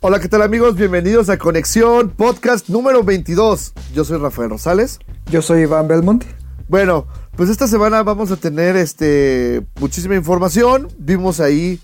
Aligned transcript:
Hola, 0.00 0.20
¿qué 0.20 0.28
tal 0.28 0.42
amigos? 0.42 0.76
Bienvenidos 0.76 1.30
a 1.30 1.38
Conexión 1.38 2.10
Podcast 2.10 2.68
número 2.68 3.02
22. 3.02 3.72
Yo 3.94 4.04
soy 4.04 4.18
Rafael 4.18 4.50
Rosales. 4.50 4.98
Yo 5.30 5.40
soy 5.40 5.62
Iván 5.62 5.88
Belmont. 5.88 6.24
Bueno, 6.68 7.06
pues 7.34 7.48
esta 7.48 7.66
semana 7.66 8.02
vamos 8.02 8.30
a 8.30 8.36
tener 8.36 8.76
este 8.76 9.66
muchísima 9.80 10.14
información. 10.14 10.88
Vimos 10.98 11.40
ahí 11.40 11.80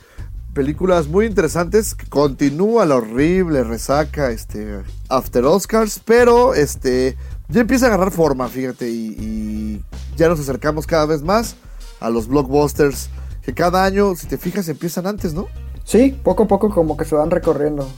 películas 0.53 1.09
muy 1.09 1.25
interesantes. 1.25 1.97
Continúa 2.11 2.85
la 2.85 2.97
horrible 2.97 3.65
resaca 3.65 4.31
este 4.31 4.83
After 5.09 5.47
Oscars, 5.47 5.99
pero 6.05 6.55
este 6.55 7.17
ya 7.49 7.63
empieza 7.63 7.87
a 7.87 7.89
agarrar 7.89 8.13
forma, 8.13 8.47
fíjate, 8.49 8.91
y, 8.91 9.17
y 9.19 9.85
ya 10.17 10.29
nos 10.29 10.39
acercamos 10.39 10.87
cada 10.87 11.07
vez 11.07 11.23
más 11.23 11.57
a 11.99 12.11
los 12.11 12.29
blockbusters 12.29 13.09
que 13.43 13.55
cada 13.55 13.85
año, 13.85 14.15
si 14.17 14.27
te 14.27 14.37
fijas, 14.37 14.69
empiezan 14.69 15.07
antes, 15.07 15.33
¿no? 15.33 15.49
Sí, 15.85 16.17
poco 16.23 16.45
a 16.45 16.49
poco 16.49 16.71
como 16.71 16.97
que 16.97 17.05
se 17.05 17.15
van 17.15 17.31
recorriendo. 17.31 17.89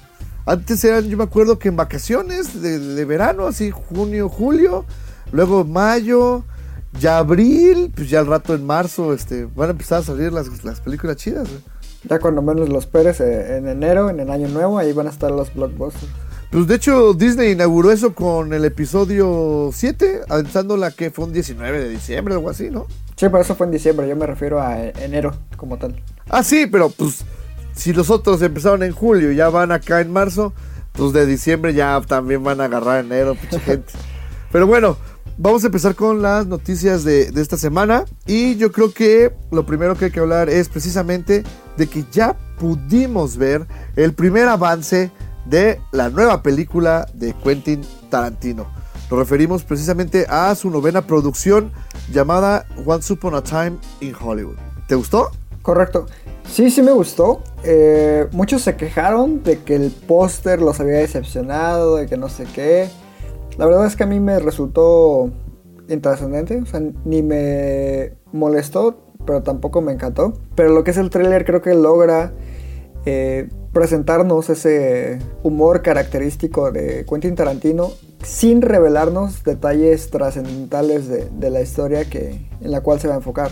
Antes 0.47 0.84
eran, 0.84 1.09
yo 1.09 1.16
me 1.16 1.25
acuerdo 1.25 1.59
que 1.59 1.69
en 1.69 1.77
vacaciones 1.77 2.60
de, 2.60 2.79
de 2.79 3.05
verano, 3.05 3.46
así 3.46 3.71
junio, 3.71 4.29
julio, 4.29 4.85
luego 5.32 5.65
mayo, 5.65 6.45
ya 7.01 7.18
abril, 7.18 7.93
pues 7.95 8.10
ya 8.10 8.21
al 8.21 8.27
rato 8.27 8.55
en 8.55 8.65
marzo, 8.65 9.15
este, 9.15 9.46
van 9.46 9.68
a 9.68 9.73
empezar 9.73 10.01
a 10.01 10.02
salir 10.02 10.33
las, 10.33 10.65
las 10.65 10.80
películas 10.80 11.16
chidas. 11.16 11.49
güey. 11.49 11.60
Ya 12.09 12.18
cuando 12.18 12.43
menos 12.43 12.68
los 12.68 12.87
Pérez 12.87 13.21
eh, 13.21 13.57
en 13.57 13.68
enero, 13.68 14.10
en 14.10 14.21
el 14.21 14.30
año 14.30 14.49
nuevo, 14.49 14.79
ahí 14.79 14.93
van 14.93 15.07
a 15.07 15.10
estar 15.10 15.30
los 15.30 15.52
blockbusters. 15.55 16.13
Pues 16.51 16.66
de 16.68 16.74
hecho 16.77 17.15
Disney 17.15 17.52
inauguró 17.52 17.90
eso 17.90 18.15
con 18.15 18.52
el 18.52 18.65
episodio 18.65 19.71
7, 19.73 20.21
avanzando 20.29 20.77
la 20.77 20.90
que 20.90 21.11
fue 21.11 21.24
un 21.24 21.33
19 21.33 21.80
de 21.80 21.88
diciembre, 21.88 22.35
algo 22.35 22.51
así, 22.51 22.71
¿no? 22.71 22.87
Sí, 23.16 23.27
pero 23.27 23.40
eso 23.40 23.57
fue 23.57 23.66
en 23.66 23.73
diciembre, 23.73 24.07
yo 24.07 24.15
me 24.15 24.27
refiero 24.27 24.61
a 24.61 24.80
eh, 24.80 24.93
enero 25.01 25.35
como 25.57 25.79
tal. 25.79 26.01
Ah, 26.29 26.45
sí, 26.45 26.66
pero 26.71 26.90
pues 26.90 27.24
si 27.75 27.93
los 27.93 28.11
otros 28.11 28.41
empezaron 28.43 28.83
en 28.83 28.93
julio 28.93 29.33
y 29.33 29.37
ya 29.37 29.49
van 29.49 29.73
acá 29.73 30.01
en 30.01 30.13
marzo, 30.13 30.53
pues 30.93 31.13
de 31.13 31.27
diciembre 31.27 31.75
ya 31.75 32.01
también 32.07 32.43
van 32.43 32.61
a 32.61 32.65
agarrar 32.65 33.05
enero, 33.05 33.35
pinche 33.35 33.59
gente. 33.65 33.93
Pero 34.53 34.67
bueno, 34.67 34.97
vamos 35.37 35.65
a 35.65 35.67
empezar 35.67 35.95
con 35.95 36.23
las 36.23 36.47
noticias 36.47 37.05
de, 37.05 37.30
de 37.30 37.43
esta 37.43 37.57
semana. 37.57 38.05
Y 38.27 38.57
yo 38.57 38.73
creo 38.73 38.93
que 38.93 39.33
lo 39.51 39.67
primero 39.67 39.97
que 39.97 40.07
hay 40.07 40.11
que 40.11 40.21
hablar 40.21 40.49
es 40.49 40.69
precisamente 40.69 41.43
de 41.77 41.87
que 41.87 42.05
ya 42.13 42.37
pudimos 42.59 43.37
ver 43.37 43.67
el 43.97 44.13
primer 44.15 44.49
avance 44.49 45.11
de 45.47 45.80
la 45.93 46.09
nueva 46.09 46.43
película 46.43 47.07
de 47.15 47.35
Quentin 47.35 47.83
Tarantino. 48.11 48.67
Nos 49.11 49.19
referimos 49.19 49.65
precisamente 49.65 50.27
a 50.29 50.55
su 50.55 50.71
novena 50.71 51.02
producción 51.02 51.71
llamada 52.11 52.67
Once 52.87 53.13
Upon 53.13 53.35
a 53.35 53.43
Time 53.43 53.77
in 54.01 54.15
Hollywood. 54.19 54.57
¿Te 54.89 54.95
gustó? 54.95 55.30
Correcto. 55.63 56.07
Sí, 56.46 56.70
sí 56.70 56.82
me 56.82 56.92
gustó. 56.92 57.42
Eh, 57.64 58.28
muchos 58.32 58.62
se 58.62 58.76
quejaron 58.76 59.42
de 59.42 59.59
que 59.60 59.74
el 59.74 59.90
póster 59.90 60.60
los 60.60 60.80
había 60.80 60.98
decepcionado, 60.98 61.96
de 61.96 62.06
que 62.06 62.16
no 62.16 62.28
sé 62.28 62.45
qué. 62.54 62.88
La 63.59 63.66
verdad 63.66 63.87
es 63.87 63.96
que 63.96 64.04
a 64.04 64.06
mí 64.06 64.20
me 64.20 64.38
resultó 64.38 65.31
intrascendente, 65.88 66.60
o 66.60 66.66
sea, 66.66 66.81
ni 67.04 67.22
me 67.22 68.15
molestó, 68.33 69.12
pero 69.27 69.43
tampoco 69.43 69.81
me 69.81 69.93
encantó. 69.93 70.34
Pero 70.54 70.71
lo 70.71 70.84
que 70.84 70.93
es 70.93 70.97
el 70.97 71.10
tráiler 71.10 71.44
creo 71.44 71.62
que 71.62 71.75
logra 71.75 72.33
eh, 73.06 73.49
presentarnos 73.72 74.49
ese 74.50 75.19
humor 75.43 75.83
característico 75.83 76.71
de 76.71 77.04
Quentin 77.09 77.34
Tarantino 77.34 77.91
sin 78.22 78.62
revelarnos 78.62 79.44
detalles 79.44 80.10
trascendentales 80.10 81.09
de, 81.09 81.28
de 81.28 81.50
la 81.50 81.60
historia 81.60 82.09
que, 82.09 82.49
en 82.60 82.71
la 82.71 82.81
cual 82.81 83.00
se 83.00 83.09
va 83.09 83.15
a 83.15 83.16
enfocar. 83.19 83.50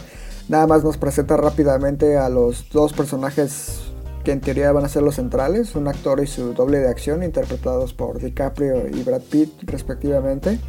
Nada 0.53 0.67
más 0.67 0.85
nos 0.85 0.99
presenta 0.99 1.39
rápidamente 1.39 2.19
a 2.19 2.29
los 2.29 2.67
dos 2.71 2.93
personajes 2.93 3.81
que 4.23 4.33
en 4.33 4.43
teoría 4.43 4.71
van 4.71 4.85
a 4.85 4.89
ser 4.91 5.03
los 5.03 5.15
centrales, 5.15 5.75
un 5.77 5.89
actor 5.89 6.23
y 6.23 6.27
su 6.27 6.53
doble 6.53 6.79
de 6.79 6.89
acción, 6.91 7.23
interpretados 7.23 7.95
por 7.95 8.21
DiCaprio 8.21 8.87
y 8.87 9.03
Brad 9.03 9.23
Pitt 9.23 9.51
respectivamente. 9.63 10.61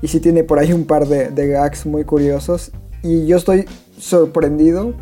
Y 0.00 0.06
sí 0.06 0.20
tiene 0.20 0.44
por 0.44 0.60
ahí 0.60 0.72
un 0.72 0.84
par 0.86 1.08
de, 1.08 1.30
de 1.30 1.48
gags 1.48 1.86
muy 1.86 2.04
curiosos. 2.04 2.70
Y 3.02 3.26
yo 3.26 3.36
estoy 3.36 3.64
sorprendido 3.98 4.94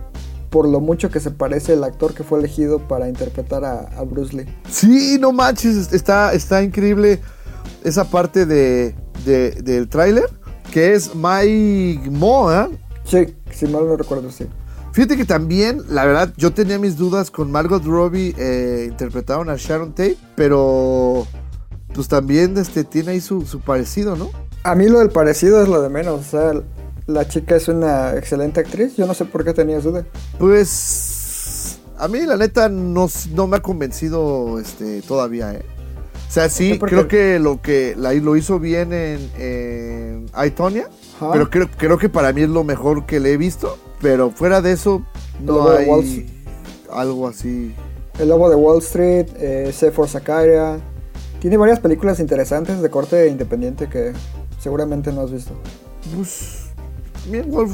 por 0.48 0.66
lo 0.68 0.80
mucho 0.80 1.10
que 1.10 1.20
se 1.20 1.30
parece 1.30 1.74
el 1.74 1.84
actor 1.84 2.14
que 2.14 2.24
fue 2.24 2.38
elegido 2.38 2.78
para 2.88 3.10
interpretar 3.10 3.62
a, 3.66 3.80
a 3.94 4.04
Bruce 4.04 4.34
Lee. 4.34 4.46
Sí, 4.70 5.18
no 5.20 5.32
manches, 5.32 5.92
está, 5.92 6.32
está 6.32 6.62
increíble 6.62 7.20
esa 7.84 8.04
parte 8.04 8.46
de, 8.46 8.94
de- 9.26 9.50
del 9.62 9.86
tráiler, 9.90 10.30
que 10.72 10.94
es 10.94 11.14
Mike 11.14 12.08
Moa. 12.10 12.70
Sí, 13.04 13.34
si 13.54 13.66
mal 13.66 13.86
no 13.86 13.96
recuerdo, 13.96 14.30
sí. 14.30 14.46
Fíjate 14.92 15.16
que 15.16 15.24
también, 15.24 15.82
la 15.88 16.04
verdad, 16.04 16.32
yo 16.36 16.52
tenía 16.52 16.78
mis 16.78 16.96
dudas 16.96 17.30
con 17.30 17.50
Margot 17.50 17.84
Robbie, 17.84 18.34
eh, 18.38 18.86
interpretaron 18.88 19.50
a 19.50 19.56
Sharon 19.56 19.90
Tate, 19.90 20.16
pero 20.36 21.26
pues 21.92 22.08
también 22.08 22.56
este, 22.58 22.84
tiene 22.84 23.12
ahí 23.12 23.20
su, 23.20 23.42
su 23.42 23.60
parecido, 23.60 24.16
¿no? 24.16 24.30
A 24.62 24.74
mí 24.74 24.88
lo 24.88 25.00
del 25.00 25.10
parecido 25.10 25.62
es 25.62 25.68
lo 25.68 25.82
de 25.82 25.88
menos. 25.88 26.20
O 26.20 26.22
sea, 26.22 26.52
la 27.06 27.26
chica 27.28 27.56
es 27.56 27.68
una 27.68 28.14
excelente 28.16 28.60
actriz. 28.60 28.96
Yo 28.96 29.06
no 29.06 29.14
sé 29.14 29.24
por 29.24 29.44
qué 29.44 29.52
tenías 29.52 29.84
duda. 29.84 30.04
Pues 30.38 31.78
a 31.98 32.08
mí 32.08 32.20
la 32.20 32.36
neta 32.36 32.68
no, 32.68 33.08
no 33.32 33.46
me 33.46 33.56
ha 33.56 33.62
convencido 33.62 34.58
este, 34.58 35.02
todavía, 35.02 35.54
¿eh? 35.54 35.62
O 36.28 36.32
sea, 36.34 36.48
sí, 36.48 36.78
creo 36.80 37.06
que 37.06 37.38
lo 37.38 37.62
que 37.62 37.94
la, 37.96 38.12
lo 38.14 38.36
hizo 38.36 38.58
bien 38.58 38.92
en, 38.92 39.30
en 39.38 40.26
Ajá. 41.16 41.32
pero 41.32 41.50
creo, 41.50 41.68
creo 41.76 41.98
que 41.98 42.08
para 42.08 42.32
mí 42.32 42.42
es 42.42 42.48
lo 42.48 42.64
mejor 42.64 43.06
que 43.06 43.20
le 43.20 43.32
he 43.32 43.36
visto, 43.36 43.78
pero 44.00 44.30
fuera 44.30 44.60
de 44.60 44.72
eso 44.72 45.02
no 45.40 45.68
hay 45.70 45.86
Wall 45.86 46.04
algo 46.94 47.28
así. 47.28 47.74
El 48.18 48.28
Lobo 48.28 48.48
de 48.48 48.56
Wall 48.56 48.78
Street, 48.78 49.26
eh, 49.36 49.72
C 49.72 49.90
for 49.90 50.08
Sakaria. 50.08 50.78
Tiene 51.40 51.56
varias 51.56 51.80
películas 51.80 52.20
interesantes 52.20 52.80
de 52.80 52.88
corte 52.88 53.28
independiente 53.28 53.88
que 53.88 54.12
seguramente 54.60 55.12
no 55.12 55.22
has 55.22 55.32
visto. 55.32 55.52
Pues, 56.14 56.66
a 57.26 57.30
mí 57.30 57.38
en 57.38 57.50
Wolf 57.50 57.72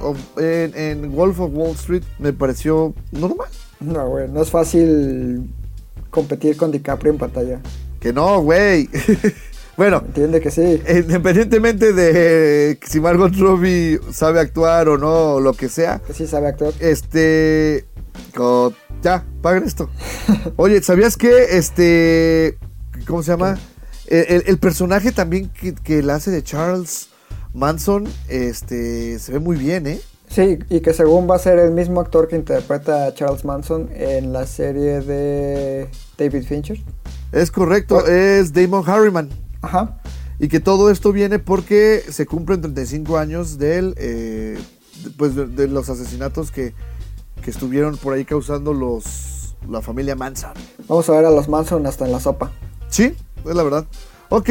of, 0.00 0.18
en, 0.38 0.76
en 0.76 1.12
Wolf 1.12 1.40
of 1.40 1.50
Wall 1.54 1.72
Street 1.72 2.02
me 2.18 2.32
pareció 2.32 2.94
normal. 3.10 3.48
No, 3.80 4.08
güey, 4.08 4.28
no 4.28 4.42
es 4.42 4.50
fácil 4.50 5.50
competir 6.10 6.56
con 6.56 6.70
DiCaprio 6.70 7.12
en 7.12 7.18
pantalla. 7.18 7.60
Que 7.98 8.12
no, 8.12 8.40
güey. 8.42 8.88
bueno, 9.76 10.02
Entiende 10.06 10.40
que 10.40 10.50
sí. 10.50 10.80
independientemente 10.88 11.92
de 11.92 12.78
si 12.86 13.00
Margot 13.00 13.34
Robbie 13.36 13.98
sabe 14.12 14.40
actuar 14.40 14.88
o 14.88 14.98
no, 14.98 15.34
o 15.34 15.40
lo 15.40 15.52
que 15.54 15.68
sea, 15.68 16.00
Que 16.06 16.12
sí 16.12 16.26
sabe 16.26 16.48
actuar. 16.48 16.72
este. 16.80 17.84
ya, 19.02 19.24
paguen 19.42 19.64
esto. 19.64 19.90
Oye, 20.56 20.82
¿sabías 20.82 21.16
que 21.16 21.56
este. 21.58 22.58
¿Cómo 23.06 23.22
se 23.22 23.32
llama? 23.32 23.58
El, 24.06 24.24
el- 24.28 24.44
el 24.46 24.58
personaje 24.58 25.12
también 25.12 25.48
que, 25.50 25.74
que 25.74 26.02
la 26.02 26.16
hace 26.16 26.30
de 26.30 26.42
Charles 26.42 27.08
Manson, 27.52 28.04
este. 28.28 29.18
Se 29.18 29.32
ve 29.32 29.38
muy 29.40 29.56
bien, 29.56 29.86
¿eh? 29.86 30.00
Sí, 30.28 30.58
y 30.70 30.80
que 30.80 30.92
según 30.94 31.28
va 31.30 31.36
a 31.36 31.38
ser 31.38 31.58
el 31.58 31.70
mismo 31.70 32.00
actor 32.00 32.28
que 32.28 32.34
interpreta 32.36 33.06
a 33.06 33.14
Charles 33.14 33.44
Manson 33.44 33.90
en 33.94 34.32
la 34.32 34.46
serie 34.46 35.00
de 35.00 35.88
David 36.18 36.44
Fincher. 36.44 36.78
Es 37.30 37.50
correcto, 37.50 38.06
es 38.06 38.52
Damon 38.52 38.82
Harriman. 38.88 39.28
Ajá. 39.64 40.00
Y 40.38 40.48
que 40.48 40.60
todo 40.60 40.90
esto 40.90 41.12
viene 41.12 41.38
porque 41.38 42.02
se 42.08 42.26
cumplen 42.26 42.60
35 42.60 43.18
años 43.18 43.58
del, 43.58 43.94
eh, 43.98 44.58
pues 45.16 45.34
de, 45.34 45.46
de 45.46 45.68
los 45.68 45.88
asesinatos 45.88 46.50
que, 46.50 46.74
que 47.42 47.50
estuvieron 47.50 47.96
por 47.96 48.14
ahí 48.14 48.24
causando 48.24 48.72
los 48.72 49.34
la 49.68 49.80
familia 49.80 50.14
Manson. 50.14 50.52
Vamos 50.88 51.08
a 51.08 51.12
ver 51.12 51.24
a 51.24 51.30
los 51.30 51.48
Manson 51.48 51.86
hasta 51.86 52.04
en 52.04 52.12
la 52.12 52.20
sopa. 52.20 52.50
Sí, 52.88 53.14
es 53.44 53.54
la 53.54 53.62
verdad. 53.62 53.86
Ok, 54.28 54.50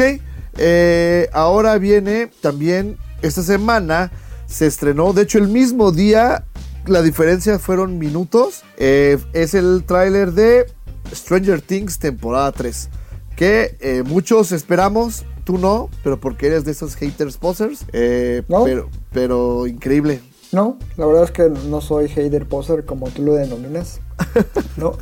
eh, 0.56 1.28
ahora 1.32 1.78
viene 1.78 2.30
también 2.40 2.96
esta 3.22 3.42
semana 3.42 4.12
se 4.46 4.66
estrenó, 4.66 5.12
de 5.12 5.22
hecho 5.22 5.38
el 5.38 5.48
mismo 5.48 5.90
día, 5.90 6.44
la 6.86 7.02
diferencia 7.02 7.58
fueron 7.58 7.98
minutos, 7.98 8.62
eh, 8.76 9.18
es 9.32 9.54
el 9.54 9.84
tráiler 9.84 10.32
de 10.32 10.66
Stranger 11.12 11.60
Things 11.60 11.98
temporada 11.98 12.52
3, 12.52 12.88
que 13.36 13.76
eh, 13.80 14.02
muchos 14.04 14.52
esperamos, 14.52 15.24
tú 15.44 15.58
no, 15.58 15.88
pero 16.02 16.18
porque 16.20 16.46
eres 16.46 16.64
de 16.64 16.72
esos 16.72 16.94
haters 16.96 17.36
posers, 17.36 17.84
eh, 17.92 18.42
No. 18.48 18.64
pero, 18.64 18.88
pero 19.12 19.66
increíble. 19.66 20.20
No, 20.52 20.78
la 20.96 21.06
verdad 21.06 21.24
es 21.24 21.30
que 21.32 21.50
no 21.68 21.80
soy 21.80 22.08
hater 22.08 22.46
poser 22.46 22.84
como 22.84 23.08
tú 23.10 23.22
lo 23.22 23.34
denominas. 23.34 24.00
No. 24.76 24.96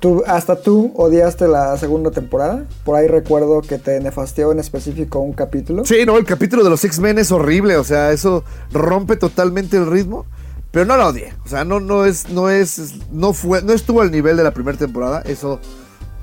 Tú, 0.00 0.22
hasta 0.26 0.60
tú 0.60 0.92
odiaste 0.96 1.48
la 1.48 1.78
segunda 1.78 2.10
temporada. 2.10 2.66
Por 2.84 2.94
ahí 2.96 3.06
recuerdo 3.08 3.62
que 3.62 3.78
te 3.78 3.98
nefasteó 4.00 4.52
en 4.52 4.58
específico 4.58 5.18
un 5.20 5.32
capítulo. 5.32 5.86
Sí, 5.86 6.04
no, 6.04 6.18
el 6.18 6.26
capítulo 6.26 6.62
de 6.62 6.68
los 6.68 6.84
X-Men 6.84 7.18
es 7.18 7.32
horrible, 7.32 7.78
o 7.78 7.84
sea, 7.84 8.12
eso 8.12 8.44
rompe 8.70 9.16
totalmente 9.16 9.78
el 9.78 9.86
ritmo. 9.86 10.26
Pero 10.72 10.84
no 10.84 10.96
lo 10.96 11.06
odié, 11.06 11.32
o 11.44 11.48
sea, 11.48 11.64
no, 11.64 11.78
no 11.80 12.04
es, 12.04 12.28
no 12.30 12.50
es, 12.50 12.96
no 13.12 13.32
fue, 13.32 13.62
no 13.62 13.72
estuvo 13.72 14.00
al 14.02 14.10
nivel 14.10 14.36
de 14.36 14.42
la 14.42 14.52
primera 14.52 14.76
temporada, 14.76 15.22
eso 15.24 15.60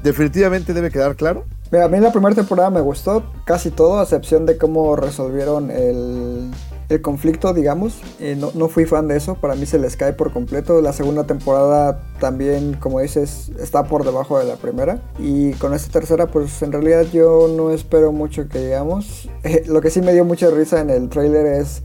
definitivamente 0.03 0.73
debe 0.73 0.91
quedar 0.91 1.15
claro. 1.15 1.45
Mira, 1.71 1.85
a 1.85 1.87
mí 1.87 1.99
la 1.99 2.11
primera 2.11 2.35
temporada 2.35 2.69
me 2.69 2.81
gustó 2.81 3.23
casi 3.45 3.71
todo, 3.71 3.99
a 3.99 4.03
excepción 4.03 4.45
de 4.45 4.57
cómo 4.57 4.97
resolvieron 4.97 5.71
el, 5.71 6.51
el 6.89 7.01
conflicto, 7.01 7.53
digamos. 7.53 8.01
Eh, 8.19 8.35
no, 8.37 8.51
no 8.53 8.67
fui 8.67 8.85
fan 8.85 9.07
de 9.07 9.15
eso, 9.15 9.35
para 9.35 9.55
mí 9.55 9.65
se 9.65 9.79
les 9.79 9.95
cae 9.95 10.11
por 10.11 10.33
completo. 10.33 10.81
La 10.81 10.91
segunda 10.91 11.23
temporada 11.23 12.03
también, 12.19 12.73
como 12.73 12.99
dices, 12.99 13.51
está 13.57 13.85
por 13.85 14.03
debajo 14.03 14.37
de 14.37 14.45
la 14.45 14.55
primera. 14.55 15.01
Y 15.17 15.53
con 15.53 15.73
esta 15.73 15.91
tercera, 15.91 16.27
pues 16.27 16.61
en 16.61 16.73
realidad 16.73 17.05
yo 17.13 17.47
no 17.47 17.71
espero 17.71 18.11
mucho 18.11 18.47
que 18.47 18.59
digamos. 18.59 19.29
Eh, 19.43 19.63
lo 19.65 19.81
que 19.81 19.89
sí 19.89 20.01
me 20.01 20.13
dio 20.13 20.23
mucha 20.23 20.51
risa 20.51 20.81
en 20.81 20.91
el 20.91 21.09
trailer 21.09 21.47
es 21.47 21.81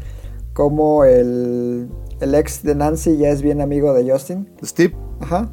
cómo 0.53 1.05
el, 1.05 1.89
el 2.21 2.35
ex 2.35 2.63
de 2.63 2.75
Nancy 2.75 3.17
ya 3.17 3.31
es 3.31 3.41
bien 3.41 3.63
amigo 3.63 3.95
de 3.95 4.11
Justin. 4.11 4.47
Steve, 4.63 4.95
Ajá. 5.21 5.51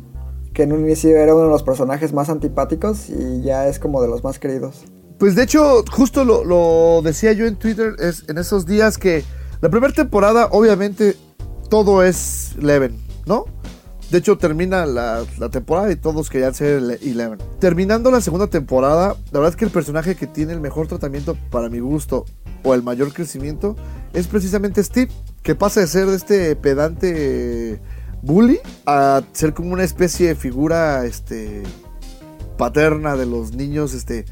Que 0.53 0.63
en 0.63 0.73
un 0.73 0.81
inicio 0.81 1.15
era 1.17 1.33
uno 1.33 1.45
de 1.45 1.49
los 1.49 1.63
personajes 1.63 2.13
más 2.13 2.29
antipáticos 2.29 3.09
y 3.09 3.41
ya 3.41 3.67
es 3.67 3.79
como 3.79 4.01
de 4.01 4.07
los 4.07 4.23
más 4.23 4.39
queridos. 4.39 4.83
Pues 5.17 5.35
de 5.35 5.43
hecho, 5.43 5.83
justo 5.91 6.23
lo, 6.23 7.01
decía 7.01 7.33
yo 7.33 7.45
en 7.45 7.55
Twitter 7.55 7.95
es, 7.99 8.23
en 8.27 8.37
esos 8.37 8.65
días 8.65 8.97
que 8.97 9.23
la 9.61 9.69
primera 9.69 9.93
temporada, 9.93 10.49
obviamente, 10.51 11.15
todo 11.69 12.03
es 12.03 12.55
Eleven, 12.59 12.97
¿no? 13.25 13.45
De 14.11 14.19
hecho, 14.19 14.37
termina 14.37 14.85
la, 14.85 15.23
la 15.39 15.49
temporada 15.49 15.91
y 15.91 15.95
todos 15.95 16.29
querían 16.29 16.53
ser 16.53 16.77
ele- 16.83 16.99
Eleven. 17.01 17.39
Terminando 17.59 18.11
la 18.11 18.21
segunda 18.21 18.45
temporada, 18.47 19.15
la 19.31 19.39
verdad 19.39 19.49
es 19.49 19.55
que 19.55 19.65
el 19.65 19.71
personaje 19.71 20.15
que 20.15 20.27
tiene 20.27 20.53
el 20.53 20.59
mejor 20.59 20.87
tratamiento 20.87 21.35
para 21.49 21.69
mi 21.69 21.79
gusto 21.79 22.25
o 22.63 22.75
el 22.75 22.83
mayor 22.83 23.11
crecimiento 23.11 23.75
es 24.13 24.27
precisamente 24.27 24.83
Steve, 24.83 25.11
que 25.41 25.55
pasa 25.55 25.79
de 25.79 25.87
ser 25.87 26.09
este 26.09 26.55
pedante 26.55 27.79
bully 28.23 28.59
a 28.85 29.21
ser 29.33 29.53
como 29.53 29.73
una 29.73 29.83
especie 29.83 30.29
de 30.29 30.35
figura 30.35 31.05
este, 31.05 31.61
paterna 32.57 33.15
de 33.15 33.25
los 33.25 33.53
niños, 33.53 33.93
este, 33.93 34.25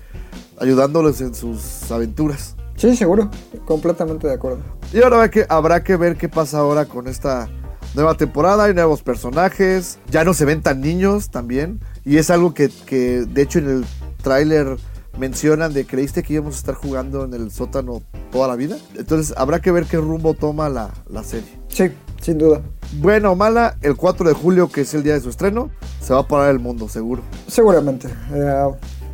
ayudándoles 0.60 1.22
en 1.22 1.36
sus 1.36 1.92
aventuras. 1.92 2.56
Sí, 2.78 2.96
seguro. 2.96 3.30
Completamente 3.66 4.28
de 4.28 4.34
acuerdo. 4.34 4.60
Y 4.92 5.02
ahora 5.04 5.30
que, 5.30 5.46
habrá 5.50 5.84
que 5.84 5.96
ver 5.98 6.18
qué 6.18 6.30
pasa 6.30 6.60
ahora 6.60 6.86
con 6.86 7.08
esta 7.08 7.48
nueva 7.94 8.16
temporada. 8.16 8.64
Hay 8.64 8.74
nuevos 8.74 9.04
personajes. 9.04 10.00
Ya 10.10 10.24
no 10.24 10.34
se 10.34 10.46
ven 10.46 10.64
tan 10.64 10.82
niños 10.82 11.30
también. 11.30 11.80
Y 12.06 12.18
es 12.18 12.32
algo 12.32 12.54
que, 12.54 12.70
que, 12.88 13.26
de 13.28 13.42
hecho 13.42 13.60
en 13.60 13.70
el 13.70 13.86
tráiler 14.24 14.78
mencionan 15.20 15.74
de 15.74 15.86
creíste 15.86 16.24
que 16.24 16.34
íbamos 16.34 16.56
a 16.56 16.58
estar 16.58 16.76
jugando 16.76 17.26
en 17.26 17.34
el 17.34 17.52
sótano 17.52 18.02
toda 18.32 18.48
la 18.48 18.56
vida. 18.56 18.78
Entonces 18.96 19.36
habrá 19.38 19.60
que 19.60 19.72
ver 19.72 19.86
qué 19.86 19.98
rumbo 19.98 20.34
toma 20.34 20.70
la, 20.70 20.90
la 21.08 21.24
serie. 21.24 21.60
Sí, 21.68 21.92
sin 22.21 22.38
duda. 22.38 22.62
Bueno 23.00 23.31
o 23.31 23.35
mala, 23.35 23.77
el 23.81 23.95
4 23.95 24.27
de 24.29 24.33
julio, 24.35 24.69
que 24.71 24.81
es 24.81 24.94
el 24.94 25.03
día 25.03 25.13
de 25.13 25.21
su 25.21 25.29
estreno, 25.29 25.69
se 26.01 26.13
va 26.13 26.21
a 26.21 26.27
parar 26.27 26.50
el 26.51 26.59
mundo, 26.59 26.88
seguro. 26.89 27.21
Seguramente. 27.47 28.07
Eh, 28.33 28.69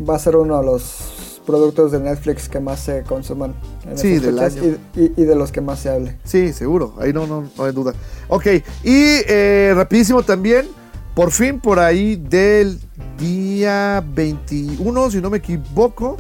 va 0.07 0.15
a 0.15 0.19
ser 0.19 0.35
uno 0.35 0.59
de 0.59 0.65
los 0.65 1.41
productos 1.45 1.91
de 1.93 1.99
Netflix 1.99 2.49
que 2.49 2.59
más 2.59 2.79
se 2.81 3.03
consuman. 3.03 3.53
En 3.89 3.97
Sí, 3.97 4.17
del 4.19 4.37
año. 4.39 4.61
Y, 4.95 4.99
y- 5.01 5.13
y 5.15 5.23
de 5.23 5.35
los 5.35 5.51
que 5.51 5.61
más 5.61 5.79
se 5.79 5.89
hable. 5.89 6.17
Sí, 6.25 6.51
seguro. 6.53 6.95
Ahí 6.99 7.13
no, 7.13 7.25
no, 7.27 7.47
no 7.57 7.63
hay 7.63 7.71
duda. 7.71 7.93
Ok, 8.27 8.45
y 8.83 9.21
eh, 9.27 9.71
rapidísimo 9.75 10.23
también, 10.23 10.67
por 11.15 11.31
fin 11.31 11.59
por 11.61 11.79
ahí 11.79 12.15
del 12.17 12.79
día 13.17 14.03
21, 14.13 15.11
si 15.11 15.21
no 15.21 15.29
me 15.29 15.37
equivoco, 15.37 16.17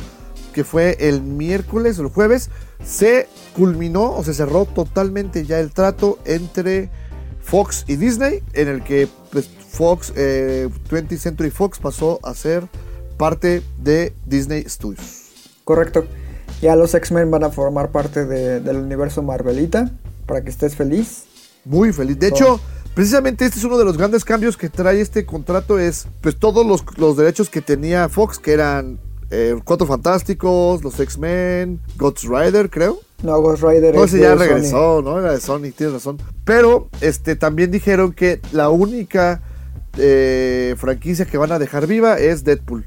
que 0.53 0.63
fue 0.63 0.95
el 0.99 1.21
miércoles 1.21 1.99
o 1.99 2.03
el 2.03 2.07
jueves, 2.07 2.49
se 2.83 3.27
culminó 3.57 4.11
o 4.15 4.23
se 4.23 4.33
cerró 4.33 4.65
totalmente 4.65 5.45
ya 5.45 5.59
el 5.59 5.71
trato 5.71 6.19
entre 6.25 6.89
Fox 7.41 7.85
y 7.87 7.95
Disney, 7.95 8.43
en 8.53 8.67
el 8.67 8.83
que 8.83 9.07
pues, 9.31 9.49
Fox, 9.69 10.13
eh, 10.15 10.69
20th 10.89 11.17
Century 11.17 11.49
Fox 11.49 11.79
pasó 11.79 12.19
a 12.23 12.33
ser 12.35 12.67
parte 13.17 13.63
de 13.77 14.13
Disney 14.25 14.63
Studios. 14.67 15.31
Correcto. 15.63 16.05
Ya 16.61 16.75
los 16.75 16.93
X-Men 16.93 17.29
van 17.31 17.43
a 17.43 17.49
formar 17.49 17.91
parte 17.91 18.25
de- 18.25 18.59
del 18.59 18.77
universo 18.77 19.21
Marvelita. 19.23 19.91
Para 20.25 20.43
que 20.43 20.49
estés 20.49 20.75
feliz. 20.75 21.23
Muy 21.65 21.93
feliz. 21.93 22.19
De 22.19 22.27
hecho, 22.27 22.59
precisamente 22.93 23.45
este 23.45 23.59
es 23.59 23.63
uno 23.65 23.77
de 23.77 23.85
los 23.85 23.97
grandes 23.97 24.25
cambios 24.25 24.57
que 24.57 24.67
trae 24.69 24.99
este 25.01 25.25
contrato. 25.25 25.79
Es 25.79 26.05
pues 26.21 26.37
todos 26.37 26.65
los, 26.65 26.83
los 26.97 27.15
derechos 27.15 27.49
que 27.49 27.61
tenía 27.61 28.09
Fox, 28.09 28.37
que 28.39 28.51
eran 28.53 28.99
eh, 29.31 29.55
Cuatro 29.63 29.87
Fantásticos, 29.87 30.83
los 30.83 30.99
X-Men, 30.99 31.79
Ghost 31.97 32.23
Rider, 32.25 32.69
creo. 32.69 32.99
No, 33.23 33.41
Ghost 33.41 33.63
Rider 33.63 33.95
No, 33.95 34.03
es 34.03 34.13
ese 34.13 34.21
ya 34.21 34.31
de 34.31 34.37
Sony. 34.37 34.47
regresó, 34.47 35.01
¿no? 35.01 35.19
Era 35.19 35.31
de 35.31 35.39
Sony, 35.39 35.71
tienes 35.75 35.93
razón. 35.93 36.17
Pero 36.45 36.89
este 37.01 37.35
también 37.35 37.71
dijeron 37.71 38.13
que 38.13 38.39
la 38.51 38.69
única 38.69 39.41
eh, 39.97 40.75
franquicia 40.77 41.25
que 41.25 41.37
van 41.37 41.51
a 41.51 41.59
dejar 41.59 41.87
viva 41.87 42.17
es 42.19 42.43
Deadpool. 42.43 42.85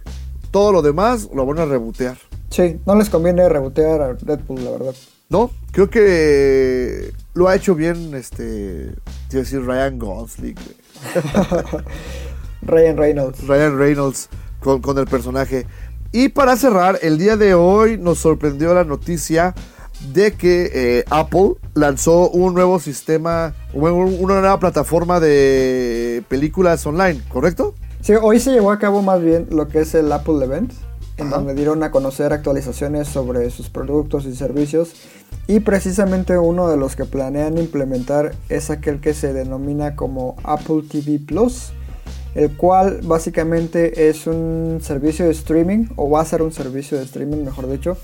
Todo 0.51 0.73
lo 0.73 0.83
demás 0.83 1.29
lo 1.35 1.47
van 1.47 1.59
a 1.59 1.65
rebotear. 1.65 2.17
Sí, 2.51 2.81
no 2.87 2.95
les 2.97 3.11
conviene 3.11 3.49
rebotear 3.49 4.01
a 4.03 4.15
Deadpool, 4.15 4.65
la 4.65 4.71
verdad. 4.71 4.95
No, 5.29 5.51
creo 5.73 5.89
que 5.91 7.13
lo 7.35 7.49
ha 7.49 7.55
hecho 7.55 7.75
bien, 7.77 8.15
este, 8.15 8.93
quiero 9.29 9.45
decir, 9.45 9.65
Ryan 9.65 9.99
Gosling. 9.99 10.57
Ryan 12.63 12.97
Reynolds. 12.97 13.47
Ryan 13.47 13.79
Reynolds 13.79 14.29
con, 14.61 14.81
con 14.83 14.99
el 14.99 15.07
personaje. 15.07 15.67
Y 16.13 16.31
para 16.31 16.57
cerrar, 16.57 16.99
el 17.03 17.19
día 17.19 17.37
de 17.37 17.55
hoy 17.55 17.97
nos 17.97 18.19
sorprendió 18.19 18.75
la 18.75 18.85
noticia 18.85 19.55
de 20.13 20.33
que 20.33 20.71
eh, 20.73 21.05
Apple 21.11 21.53
lanzó 21.75 22.31
un 22.31 22.55
nuevo 22.55 22.79
sistema, 22.81 23.55
un- 23.75 24.17
una 24.21 24.41
nueva 24.41 24.59
plataforma 24.59 25.21
de 25.21 26.23
películas 26.29 26.85
online, 26.87 27.21
¿correcto? 27.29 27.75
Sí, 28.01 28.15
hoy 28.21 28.41
se 28.41 28.51
llevó 28.53 28.71
a 28.73 28.79
cabo 28.79 29.03
más 29.03 29.21
bien 29.23 29.47
lo 29.51 29.69
que 29.69 29.81
es 29.81 29.95
el 29.95 30.11
Apple 30.11 30.43
Event, 30.45 30.73
en 31.19 31.27
Ajá. 31.27 31.37
donde 31.37 31.55
dieron 31.55 31.83
a 31.83 31.91
conocer 31.91 32.33
actualizaciones 32.33 33.09
sobre 33.09 33.51
sus 33.51 33.69
productos 33.69 34.25
y 34.25 34.35
servicios. 34.35 34.93
Y 35.47 35.61
precisamente 35.61 36.39
uno 36.39 36.69
de 36.69 36.77
los 36.77 36.97
que 36.97 37.05
planean 37.05 37.59
implementar 37.59 38.33
es 38.49 38.71
aquel 38.71 39.01
que 39.01 39.13
se 39.15 39.33
denomina 39.35 39.97
como 39.97 40.37
Apple 40.45 40.83
TV 40.91 41.19
Plus, 41.19 41.73
el 42.35 42.57
cual 42.57 43.01
básicamente 43.03 44.09
es 44.09 44.27
un 44.27 44.79
servicio 44.81 45.27
de 45.27 45.33
streaming, 45.33 45.87
o 45.97 46.09
va 46.09 46.21
a 46.23 46.25
ser 46.25 46.41
un 46.43 46.53
servicio 46.53 46.97
de 46.97 47.05
streaming, 47.05 47.45
mejor 47.45 47.69
dicho, 47.71 47.97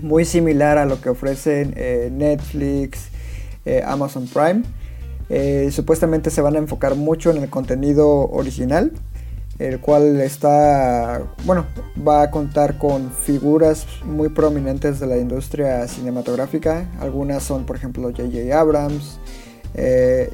muy 0.00 0.24
similar 0.24 0.78
a 0.78 0.86
lo 0.86 1.00
que 1.00 1.08
ofrecen 1.08 1.74
eh, 1.76 2.10
Netflix, 2.12 3.08
eh, 3.64 3.82
Amazon 3.84 4.26
Prime. 4.26 4.62
Eh, 5.28 5.70
supuestamente 5.72 6.30
se 6.30 6.40
van 6.40 6.56
a 6.56 6.58
enfocar 6.58 6.94
mucho 6.94 7.30
en 7.30 7.42
el 7.42 7.48
contenido 7.48 8.30
original, 8.30 8.92
el 9.58 9.80
cual 9.80 10.20
está, 10.20 11.22
bueno, 11.44 11.66
va 12.06 12.22
a 12.22 12.30
contar 12.30 12.78
con 12.78 13.12
figuras 13.12 13.86
muy 14.04 14.28
prominentes 14.28 14.98
de 15.00 15.06
la 15.06 15.18
industria 15.18 15.86
cinematográfica. 15.88 16.90
Algunas 17.00 17.42
son, 17.42 17.64
por 17.64 17.76
ejemplo, 17.76 18.10
J.J. 18.10 18.58
Abrams. 18.58 19.18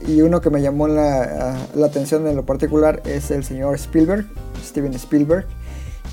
y 0.07 0.21
uno 0.23 0.41
que 0.41 0.50
me 0.50 0.61
llamó 0.61 0.88
la, 0.88 1.69
la 1.75 1.87
atención 1.87 2.27
en 2.27 2.35
lo 2.35 2.45
particular 2.45 3.03
es 3.05 3.31
el 3.31 3.45
señor 3.45 3.77
Spielberg, 3.77 4.27
Steven 4.65 4.95
Spielberg, 4.95 5.47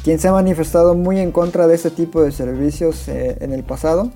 quien 0.06 0.20
se 0.20 0.28
ha 0.28 0.34
manifestado 0.34 0.94
muy 0.94 1.20
en 1.20 1.32
contra 1.32 1.66
de 1.66 1.74
este 1.74 1.90
tipo 1.90 2.22
de 2.22 2.32
servicios 2.32 3.08
eh, 3.08 3.38
en 3.42 3.52
el 3.54 3.64
pasado 3.64 4.12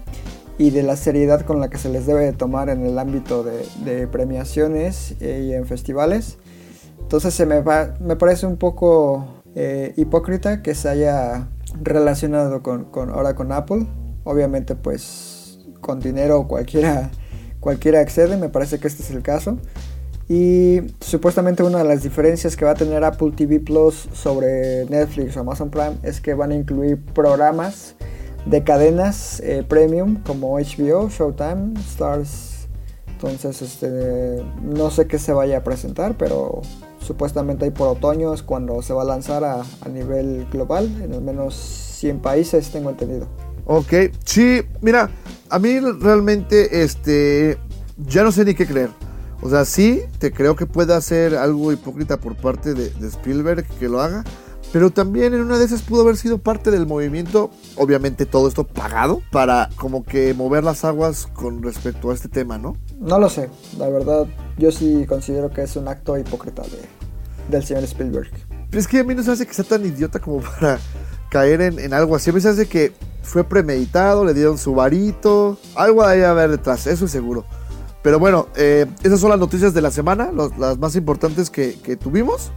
y 0.60 0.69
de 0.69 0.84
la 0.84 0.96
seriedad 0.96 1.41
con 1.41 1.60
la 1.60 1.72
que 1.72 1.79
se 1.79 1.89
les 1.89 2.05
debe 2.05 2.25
de 2.25 2.31
tomar 2.31 2.69
en 2.69 2.86
el 2.86 3.00
ámbito 3.00 3.43
de, 3.43 4.05
premiaciones 4.05 5.15
eh, 5.19 5.48
y 5.48 5.53
en 5.55 5.65
festivales. 5.65 6.38
Entonces 7.00 7.34
se 7.34 7.48
me, 7.48 7.62
va, 7.62 7.96
me 8.00 8.15
parece 8.15 8.46
un 8.46 8.58
poco 8.58 9.41
eh, 9.55 9.96
hipócrita 9.98 10.62
que 10.62 10.75
se 10.75 10.89
haya 10.89 11.48
relacionado 11.81 12.62
con, 12.62 12.86
con- 12.86 13.10
ahora 13.10 13.34
con 13.34 13.51
Apple. 13.51 13.88
Obviamente 14.25 14.75
pues 14.75 15.58
con 15.81 16.00
dinero 16.01 16.48
cualquiera, 16.48 17.10
cualquiera 17.60 18.00
accede, 18.00 18.38
me 18.38 18.50
parece 18.50 18.77
que 18.77 18.88
este 18.88 19.01
es 19.01 19.10
el 19.10 19.24
caso. 19.24 19.58
Y 20.29 20.81
supuestamente 21.00 21.63
una 21.63 21.79
de 21.79 21.86
las 21.86 22.03
diferencias 22.03 22.55
que 22.55 22.63
va 22.63 22.71
a 22.71 22.75
tener 22.75 23.03
Apple 23.03 23.31
TV 23.36 23.59
Plus 23.59 24.07
sobre 24.13 24.86
Netflix 24.86 25.36
o 25.36 25.39
Amazon 25.39 25.71
Prime 25.71 25.98
es 26.03 26.21
que 26.21 26.36
van 26.36 26.51
a 26.51 26.55
incluir 26.55 27.03
programas 27.15 27.95
de 28.45 28.63
cadenas 28.63 29.39
eh, 29.39 29.65
premium 29.67 30.21
como 30.21 30.59
HBO, 30.59 31.09
Showtime, 31.09 31.74
Stars. 31.79 32.67
Entonces, 33.07 33.59
este, 33.63 34.43
no 34.62 34.91
sé 34.91 35.07
qué 35.07 35.17
se 35.17 35.33
vaya 35.33 35.57
a 35.57 35.63
presentar, 35.63 36.15
pero 36.15 36.62
supuestamente 37.00 37.65
hay 37.65 37.71
por 37.71 37.88
otoño 37.88 38.31
es 38.31 38.43
cuando 38.43 38.83
se 38.83 38.93
va 38.93 39.01
a 39.01 39.05
lanzar 39.05 39.43
a, 39.43 39.63
a 39.81 39.89
nivel 39.89 40.45
global, 40.51 40.86
en 41.03 41.12
al 41.12 41.21
menos 41.21 41.55
100 41.55 42.19
países, 42.19 42.69
tengo 42.69 42.91
entendido. 42.91 43.27
Ok, 43.65 43.93
sí, 44.24 44.62
mira, 44.81 45.09
a 45.50 45.57
mí 45.57 45.79
realmente, 45.79 46.83
este, 46.83 47.57
ya 47.98 48.24
no 48.24 48.31
sé 48.31 48.45
ni 48.45 48.53
qué 48.53 48.67
creer. 48.67 49.08
O 49.41 49.50
sea, 49.50 49.65
sí, 49.65 50.01
te 50.17 50.31
creo 50.31 50.55
que 50.55 50.65
pueda 50.65 51.00
ser 51.01 51.36
algo 51.36 51.72
hipócrita 51.72 52.17
por 52.17 52.36
parte 52.36 52.74
de, 52.74 52.89
de 52.89 53.08
Spielberg 53.08 53.65
que 53.79 53.88
lo 53.88 54.01
haga, 54.01 54.24
pero 54.72 54.91
también 54.91 55.34
en 55.34 55.41
una 55.41 55.58
de 55.58 55.65
esas 55.65 55.81
pudo 55.81 56.01
haber 56.01 56.17
sido 56.17 56.38
parte 56.38 56.72
del 56.72 56.86
movimiento, 56.86 57.50
obviamente 57.75 58.25
todo 58.25 58.48
esto 58.48 58.65
pagado, 58.65 59.22
para 59.31 59.69
como 59.77 60.03
que 60.03 60.34
mover 60.34 60.63
las 60.63 60.86
aguas 60.86 61.27
con 61.27 61.63
respecto 61.63 62.12
a 62.12 62.13
este 62.13 62.29
tema, 62.29 62.58
¿no? 62.58 62.77
No 63.00 63.17
lo 63.17 63.29
sé, 63.29 63.50
la 63.77 63.89
verdad 63.89 64.27
yo 64.58 64.72
sí 64.72 65.05
considero 65.08 65.50
que 65.50 65.63
es 65.63 65.75
un 65.75 65.88
acto 65.88 66.17
hipócrita 66.17 66.63
de, 66.63 66.81
del 67.50 67.63
señor 67.63 67.84
Spielberg. 67.86 68.29
Es 68.72 68.88
que 68.88 69.00
a 69.00 69.03
mí 69.03 69.15
no 69.15 69.24
se 69.24 69.31
hace 69.31 69.48
que 69.48 69.53
sea 69.53 69.65
tan 69.65 69.86
idiota 69.86 70.19
como 70.19 70.39
para 70.60 70.79
caer 71.31 71.62
en, 71.62 71.79
en 71.79 71.93
algo 71.93 72.15
así. 72.15 72.29
A 72.29 72.34
mí 72.34 72.41
se 72.41 72.50
hace 72.50 72.67
que 72.67 72.93
fue 73.24 73.43
premeditado, 73.43 74.24
le 74.25 74.34
dieron 74.34 74.58
su 74.58 74.75
varito, 74.75 75.58
algo 75.75 76.03
hay 76.03 76.22
a 76.22 76.34
ver 76.34 76.51
detrás, 76.51 76.86
eso 76.86 77.05
es 77.05 77.12
seguro. 77.12 77.46
Pero 78.01 78.18
bueno, 78.20 78.48
eh, 78.56 78.86
esas 79.03 79.20
son 79.20 79.29
las 79.29 79.39
noticias 79.39 79.74
de 79.74 79.82
la 79.82 79.91
semana, 79.91 80.32
las 80.58 80.77
más 80.77 80.96
importantes 80.96 81.50
que, 81.50 81.98
tuvimos. 81.98 82.51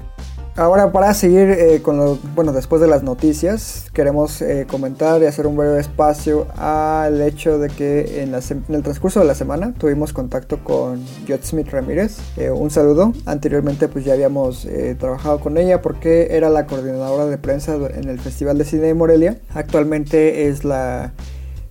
Ahora 0.55 0.93
para 0.93 1.15
seguir 1.15 1.49
eh, 1.49 1.81
con 1.81 1.97
lo, 1.97 2.19
bueno, 2.35 2.53
después 2.53 2.83
de 2.83 2.87
las 2.87 3.03
noticias, 3.03 3.87
queremos 3.95 4.43
eh, 4.43 4.67
comentar 4.71 5.23
y 5.23 5.25
hacer 5.25 5.47
un 5.47 5.57
breve 5.57 5.81
espacio 5.81 6.47
al 6.59 7.23
hecho 7.23 7.59
de 7.59 7.71
que 7.71 8.23
en, 8.23 8.33
la 8.33 8.41
en 8.51 8.75
el 8.75 8.83
transcurso 8.83 9.21
de 9.21 9.27
la 9.27 9.35
semana 9.35 9.73
tuvimos 9.73 10.13
contacto 10.13 10.63
con 10.63 11.03
Jot 11.27 11.43
Smith 11.43 11.71
Ramírez. 11.71 12.19
Un 12.55 12.71
saludo. 12.71 13.15
Anteriormente 13.25 13.89
pues 13.89 14.05
ya 14.05 14.13
habíamos 14.13 14.69
trabajado 14.99 15.41
con 15.41 15.57
ella 15.57 15.81
porque 15.81 16.29
era 16.37 16.51
la 16.51 16.67
coordinadora 16.67 17.25
de 17.25 17.39
prensa 17.39 17.75
en 17.75 18.11
el 18.11 18.21
Festival 18.21 18.59
de 18.59 18.67
Cine 18.67 18.83
de 18.83 18.95
Morelia. 18.95 19.41
Actualmente 19.55 20.49
es 20.49 20.65
la 20.65 21.15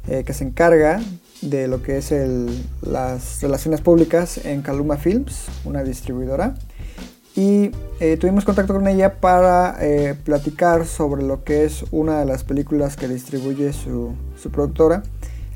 que 0.07 0.33
se 0.33 0.43
encarga 0.43 1.01
de 1.41 1.67
lo 1.67 1.81
que 1.81 1.97
es 1.97 2.13
las 2.81 3.41
relaciones 3.41 3.81
públicas 3.81 4.43
en 4.45 4.61
Caluma 4.61 4.97
Films, 4.97 5.45
una 5.65 5.83
distribuidora 5.83 6.55
y 7.35 7.71
eh, 7.99 8.17
tuvimos 8.17 8.43
contacto 8.43 8.73
con 8.73 8.87
ella 8.87 9.19
para 9.21 9.77
eh, 9.79 10.15
platicar 10.23 10.85
sobre 10.85 11.23
lo 11.23 11.43
que 11.43 11.63
es 11.63 11.85
una 11.91 12.19
de 12.19 12.25
las 12.25 12.43
películas 12.43 12.97
que 12.97 13.07
distribuye 13.07 13.71
su, 13.71 14.13
su 14.35 14.51
productora, 14.51 15.01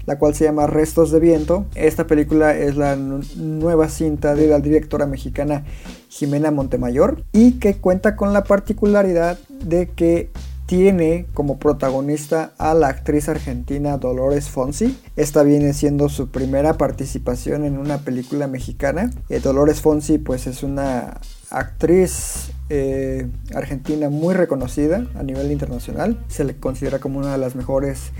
la 0.06 0.18
cual 0.18 0.34
se 0.36 0.46
llama 0.46 0.68
Restos 0.68 1.12
de 1.12 1.20
Viento. 1.20 1.66
Esta 1.76 2.08
película 2.08 2.56
es 2.56 2.78
la 2.78 2.96
nu- 2.96 3.22
nueva 3.36 3.90
cinta 3.90 4.36
de 4.36 4.48
la 4.48 4.60
directora 4.60 5.06
mexicana 5.06 5.66
Jimena 6.08 6.50
Montemayor 6.50 7.24
y 7.34 7.54
que 7.60 7.76
cuenta 7.76 8.16
con 8.16 8.32
la 8.32 8.46
particularidad 8.46 9.38
de 9.50 9.90
que 9.90 10.30
tiene 10.66 11.28
como 11.34 11.60
protagonista 11.60 12.54
a 12.58 12.74
la 12.74 12.88
actriz 12.88 13.30
argentina 13.30 13.98
Dolores 13.98 14.50
Fonsi. 14.50 14.98
Esta 15.16 15.44
viene 15.44 15.74
siendo 15.74 16.10
su 16.10 16.30
primera 16.30 16.74
participación 16.78 17.66
en 17.66 17.78
una 17.78 18.00
película 18.00 18.48
mexicana. 18.48 19.12
Eh, 19.30 19.40
Dolores 19.40 19.82
Fonsi 19.82 20.18
pues 20.18 20.48
es 20.48 20.64
una 20.64 21.20
actriz 21.52 22.52
eh, 22.70 23.28
argentina 23.54 24.10
muy 24.10 24.34
reconocida 24.34 25.06
a 25.16 25.24
nivel 25.24 25.52
internacional. 25.52 26.20
Se 26.28 26.44
le 26.44 26.56
considera 26.56 27.00
como 27.00 27.20
una 27.20 27.34
de 27.34 27.38
las 27.38 27.56
mejores 27.56 28.12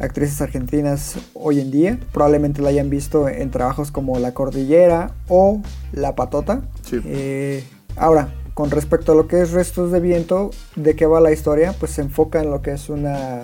actrices 0.00 0.40
argentinas 0.40 1.16
hoy 1.34 1.60
en 1.60 1.70
día. 1.70 2.00
Probablemente 2.12 2.60
la 2.60 2.70
hayan 2.70 2.90
visto 2.90 3.28
en 3.28 3.50
trabajos 3.50 3.92
como 3.92 4.18
La 4.18 4.34
Cordillera 4.34 5.14
o 5.28 5.62
La 5.92 6.16
Patota. 6.16 6.62
Sí. 6.82 7.00
Eh, 7.04 7.64
ahora, 7.96 8.34
con 8.54 8.70
respecto 8.70 9.12
a 9.12 9.14
lo 9.14 9.26
que 9.28 9.40
es 9.42 9.50
Restos 9.50 9.92
de 9.92 10.00
Viento, 10.00 10.50
¿de 10.76 10.94
qué 10.96 11.06
va 11.06 11.20
la 11.20 11.32
historia? 11.32 11.74
Pues 11.78 11.92
se 11.92 12.02
enfoca 12.02 12.40
en 12.40 12.50
lo 12.50 12.62
que 12.62 12.70
es 12.72 12.88
una, 12.88 13.42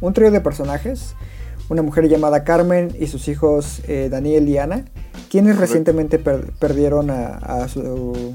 un 0.00 0.12
trío 0.14 0.30
de 0.30 0.40
personajes. 0.40 1.14
Una 1.70 1.80
mujer 1.80 2.08
llamada 2.08 2.44
Carmen 2.44 2.94
y 3.00 3.06
sus 3.06 3.26
hijos 3.26 3.80
eh, 3.88 4.08
Daniel 4.10 4.46
y 4.50 4.58
Ana, 4.58 4.84
quienes 5.30 5.56
recientemente 5.56 6.18
per- 6.18 6.52
perdieron 6.58 7.10
a, 7.10 7.36
a 7.38 7.68
su 7.68 8.34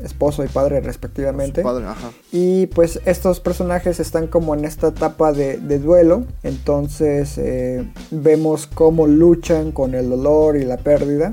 esposo 0.00 0.44
y 0.44 0.46
padre 0.48 0.80
respectivamente. 0.80 1.62
Su 1.62 1.66
padre, 1.66 1.86
ajá. 1.86 2.12
Y 2.30 2.66
pues 2.68 3.00
estos 3.04 3.40
personajes 3.40 3.98
están 3.98 4.28
como 4.28 4.54
en 4.54 4.64
esta 4.64 4.88
etapa 4.88 5.32
de, 5.32 5.58
de 5.58 5.80
duelo. 5.80 6.24
Entonces 6.44 7.36
eh, 7.36 7.84
vemos 8.12 8.68
cómo 8.68 9.08
luchan 9.08 9.72
con 9.72 9.96
el 9.96 10.08
dolor 10.08 10.56
y 10.56 10.64
la 10.64 10.76
pérdida. 10.76 11.32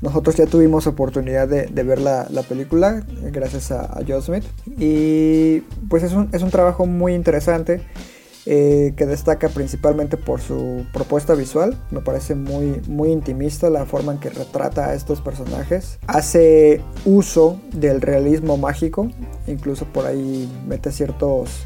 Nosotros 0.00 0.36
ya 0.36 0.46
tuvimos 0.46 0.86
oportunidad 0.86 1.48
de, 1.48 1.82
ver 1.82 2.00
la, 2.00 2.26
la 2.30 2.42
película 2.42 3.04
eh, 3.22 3.30
gracias 3.32 3.70
a, 3.70 3.84
a 3.84 4.02
Joe 4.06 4.20
Smith. 4.20 4.44
Y 4.78 5.60
pues 5.88 6.02
es 6.02 6.12
un, 6.12 6.28
es 6.32 6.42
un 6.42 6.50
trabajo 6.50 6.86
muy 6.86 7.14
interesante 7.14 7.82
eh, 8.48 8.94
que 8.96 9.06
destaca 9.06 9.48
principalmente 9.48 10.16
por 10.16 10.40
su 10.40 10.86
propuesta 10.92 11.34
visual. 11.34 11.76
Me 11.90 12.00
parece 12.00 12.36
muy, 12.36 12.80
muy 12.86 13.10
intimista 13.10 13.70
la 13.70 13.86
forma 13.86 14.12
en 14.12 14.18
que 14.18 14.30
retrata 14.30 14.90
a 14.90 14.94
estos 14.94 15.20
personajes. 15.20 15.98
Hace 16.06 16.80
uso 17.04 17.60
del 17.72 18.00
realismo 18.00 18.56
mágico, 18.56 19.10
incluso 19.48 19.84
por 19.86 20.06
ahí 20.06 20.48
mete 20.68 20.92
ciertos 20.92 21.64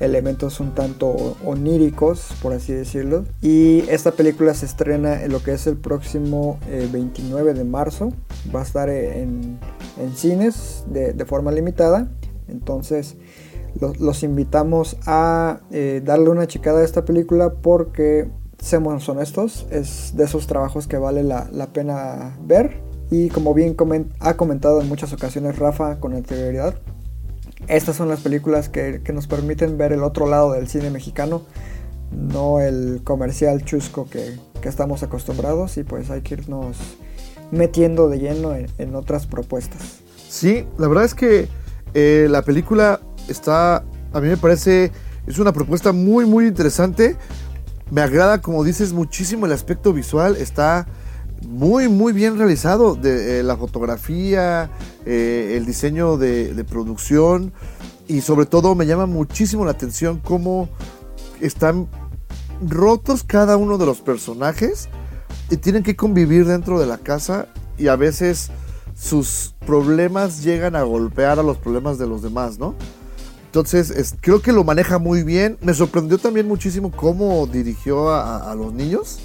elementos 0.00 0.60
un 0.60 0.74
tanto 0.74 1.36
oníricos, 1.44 2.32
por 2.42 2.52
así 2.52 2.72
decirlo. 2.72 3.24
Y 3.40 3.80
esta 3.88 4.12
película 4.12 4.54
se 4.54 4.66
estrena 4.66 5.22
en 5.22 5.30
lo 5.30 5.42
que 5.42 5.52
es 5.52 5.66
el 5.66 5.76
próximo 5.76 6.58
eh, 6.68 6.88
29 6.90 7.54
de 7.54 7.64
marzo. 7.64 8.12
Va 8.54 8.60
a 8.60 8.64
estar 8.64 8.88
en, 8.88 9.58
en 9.98 10.16
cines 10.16 10.84
de, 10.88 11.12
de 11.12 11.24
forma 11.24 11.52
limitada. 11.52 12.10
Entonces 12.48 13.16
los, 13.78 14.00
los 14.00 14.22
invitamos 14.22 14.96
a 15.06 15.60
eh, 15.70 16.02
darle 16.04 16.30
una 16.30 16.46
checada 16.46 16.80
a 16.80 16.84
esta 16.84 17.04
película 17.04 17.54
porque, 17.62 18.30
seamos 18.58 19.08
honestos, 19.08 19.66
es 19.70 20.16
de 20.16 20.24
esos 20.24 20.46
trabajos 20.46 20.86
que 20.86 20.98
vale 20.98 21.22
la, 21.22 21.48
la 21.52 21.72
pena 21.72 22.38
ver. 22.42 22.80
Y 23.10 23.28
como 23.28 23.54
bien 23.54 23.74
coment 23.74 24.12
ha 24.20 24.36
comentado 24.36 24.80
en 24.80 24.88
muchas 24.88 25.12
ocasiones 25.12 25.58
Rafa 25.58 25.98
con 25.98 26.14
anterioridad, 26.14 26.76
estas 27.70 27.96
son 27.96 28.08
las 28.08 28.20
películas 28.20 28.68
que, 28.68 29.00
que, 29.02 29.12
nos 29.12 29.26
permiten 29.26 29.78
ver 29.78 29.92
el 29.92 30.02
otro 30.02 30.28
lado 30.28 30.52
del 30.52 30.68
cine 30.68 30.90
mexicano, 30.90 31.42
no 32.10 32.60
el 32.60 33.00
comercial 33.04 33.64
chusco 33.64 34.08
que, 34.10 34.36
que 34.60 34.68
estamos 34.68 35.02
acostumbrados 35.02 35.76
y 35.76 35.84
pues 35.84 36.10
hay 36.10 36.22
que 36.22 36.34
irnos 36.34 36.76
metiendo 37.50 38.08
de 38.08 38.18
lleno 38.18 38.54
en, 38.54 38.66
en 38.78 38.94
otras 38.94 39.26
propuestas. 39.26 40.00
Sí, 40.28 40.66
la 40.78 40.88
verdad 40.88 41.04
es 41.04 41.14
que 41.14 41.48
eh, 41.94 42.28
la 42.30 42.42
película 42.42 43.00
está, 43.28 43.84
a 44.12 44.20
mí 44.20 44.28
me 44.28 44.36
parece, 44.36 44.92
es 45.26 45.38
una 45.38 45.52
propuesta 45.52 45.92
muy, 45.92 46.24
muy 46.24 46.46
interesante. 46.46 47.16
Me 47.90 48.00
agrada, 48.00 48.40
como 48.40 48.62
dices, 48.62 48.92
muchísimo 48.92 49.46
el 49.46 49.52
aspecto 49.52 49.92
visual. 49.92 50.36
Está 50.36 50.86
muy, 51.46 51.88
muy 51.88 52.12
bien 52.12 52.38
realizado. 52.38 52.94
De, 52.94 53.40
eh, 53.40 53.42
la 53.42 53.56
fotografía, 53.56 54.70
eh, 55.06 55.54
el 55.56 55.66
diseño 55.66 56.16
de, 56.16 56.54
de, 56.54 56.64
producción 56.64 57.52
y 58.08 58.20
sobre 58.22 58.46
todo 58.46 58.74
me 58.74 58.86
llama 58.86 59.06
muchísimo 59.06 59.64
la 59.64 59.70
atención 59.70 60.20
cómo 60.22 60.68
están 61.40 61.88
rotos 62.60 63.22
cada 63.22 63.56
uno 63.56 63.78
de 63.78 63.86
los 63.86 64.00
personajes 64.00 64.88
y 65.50 65.56
tienen 65.56 65.82
que 65.82 65.96
convivir 65.96 66.46
dentro 66.46 66.78
de 66.78 66.86
la 66.86 66.98
casa 66.98 67.46
y 67.78 67.88
a 67.88 67.96
veces 67.96 68.50
sus 68.94 69.54
problemas 69.66 70.42
llegan 70.42 70.76
a 70.76 70.82
golpear 70.82 71.38
a 71.38 71.42
los 71.42 71.56
problemas 71.56 71.98
de 71.98 72.06
los 72.06 72.22
demás, 72.22 72.58
¿no? 72.58 72.74
Entonces, 73.46 73.90
es, 73.90 74.14
creo 74.20 74.42
que 74.42 74.52
lo 74.52 74.62
maneja 74.62 74.98
muy 74.98 75.24
bien. 75.24 75.58
Me 75.60 75.74
sorprendió 75.74 76.18
también 76.18 76.46
muchísimo 76.46 76.92
cómo 76.92 77.48
dirigió 77.48 78.12
a 78.12 78.54
los 78.54 78.72
niños, 78.72 79.18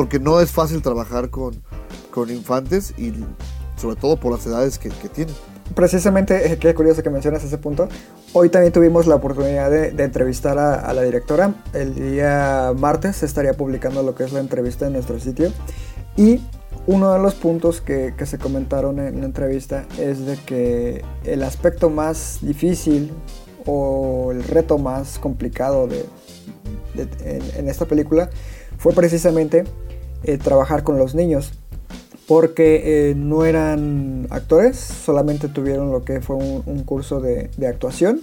porque 0.00 0.18
no 0.18 0.40
es 0.40 0.50
fácil 0.50 0.80
trabajar 0.80 1.28
con, 1.28 1.62
con, 2.10 2.30
infantes 2.30 2.94
y 2.96 3.12
sobre 3.76 3.96
todo 3.96 4.16
por 4.16 4.32
las 4.32 4.46
edades 4.46 4.78
que, 4.78 4.88
que 4.88 5.10
tienen. 5.10 5.34
Precisamente, 5.74 6.54
eh, 6.54 6.56
qué 6.58 6.74
curioso 6.74 7.02
que 7.02 7.10
mencionas 7.10 7.44
ese 7.44 7.58
punto. 7.58 7.86
Hoy 8.32 8.48
también 8.48 8.72
tuvimos 8.72 9.06
la 9.06 9.16
oportunidad 9.16 9.70
de, 9.70 9.88
entrevistar 10.02 10.58
a, 10.58 10.90
la 10.94 11.02
directora. 11.02 11.52
El 11.74 11.94
día 11.94 12.72
martes 12.78 13.16
se 13.16 13.26
estaría 13.26 13.52
publicando 13.52 14.02
lo 14.02 14.14
que 14.14 14.24
es 14.24 14.32
la 14.32 14.40
entrevista 14.40 14.86
en 14.86 14.94
nuestro 14.94 15.20
sitio. 15.20 15.52
Y 16.16 16.40
uno 16.86 17.12
de 17.12 17.18
los 17.18 17.34
puntos 17.34 17.82
que, 17.82 18.14
se 18.24 18.38
comentaron 18.38 19.00
en 19.00 19.20
la 19.20 19.26
entrevista 19.26 19.84
es 19.98 20.24
de 20.24 20.38
que 20.38 21.04
el 21.24 21.42
aspecto 21.42 21.90
más 21.90 22.38
difícil 22.40 23.12
o 23.66 24.32
el 24.32 24.44
reto 24.44 24.78
más 24.78 25.18
complicado 25.18 25.86
de, 25.86 26.06
en, 26.96 27.68
esta 27.68 27.84
película 27.84 28.30
fue 28.78 28.94
precisamente 28.94 29.64
eh, 30.24 30.38
trabajar 30.38 30.82
con 30.82 30.98
los 30.98 31.14
niños 31.14 31.52
porque 32.26 33.10
eh, 33.10 33.14
no 33.16 33.44
eran 33.44 34.28
actores, 34.30 34.76
solamente 34.78 35.48
tuvieron 35.48 35.90
lo 35.90 36.04
que 36.04 36.20
fue 36.20 36.36
un, 36.36 36.84
curso 36.84 37.20
de, 37.20 37.50
actuación. 37.66 38.20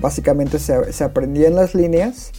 Básicamente 0.00 0.58
se, 0.58 0.90
se, 0.92 1.04
aprendían 1.04 1.54
las 1.54 1.74
líneas 1.74 2.32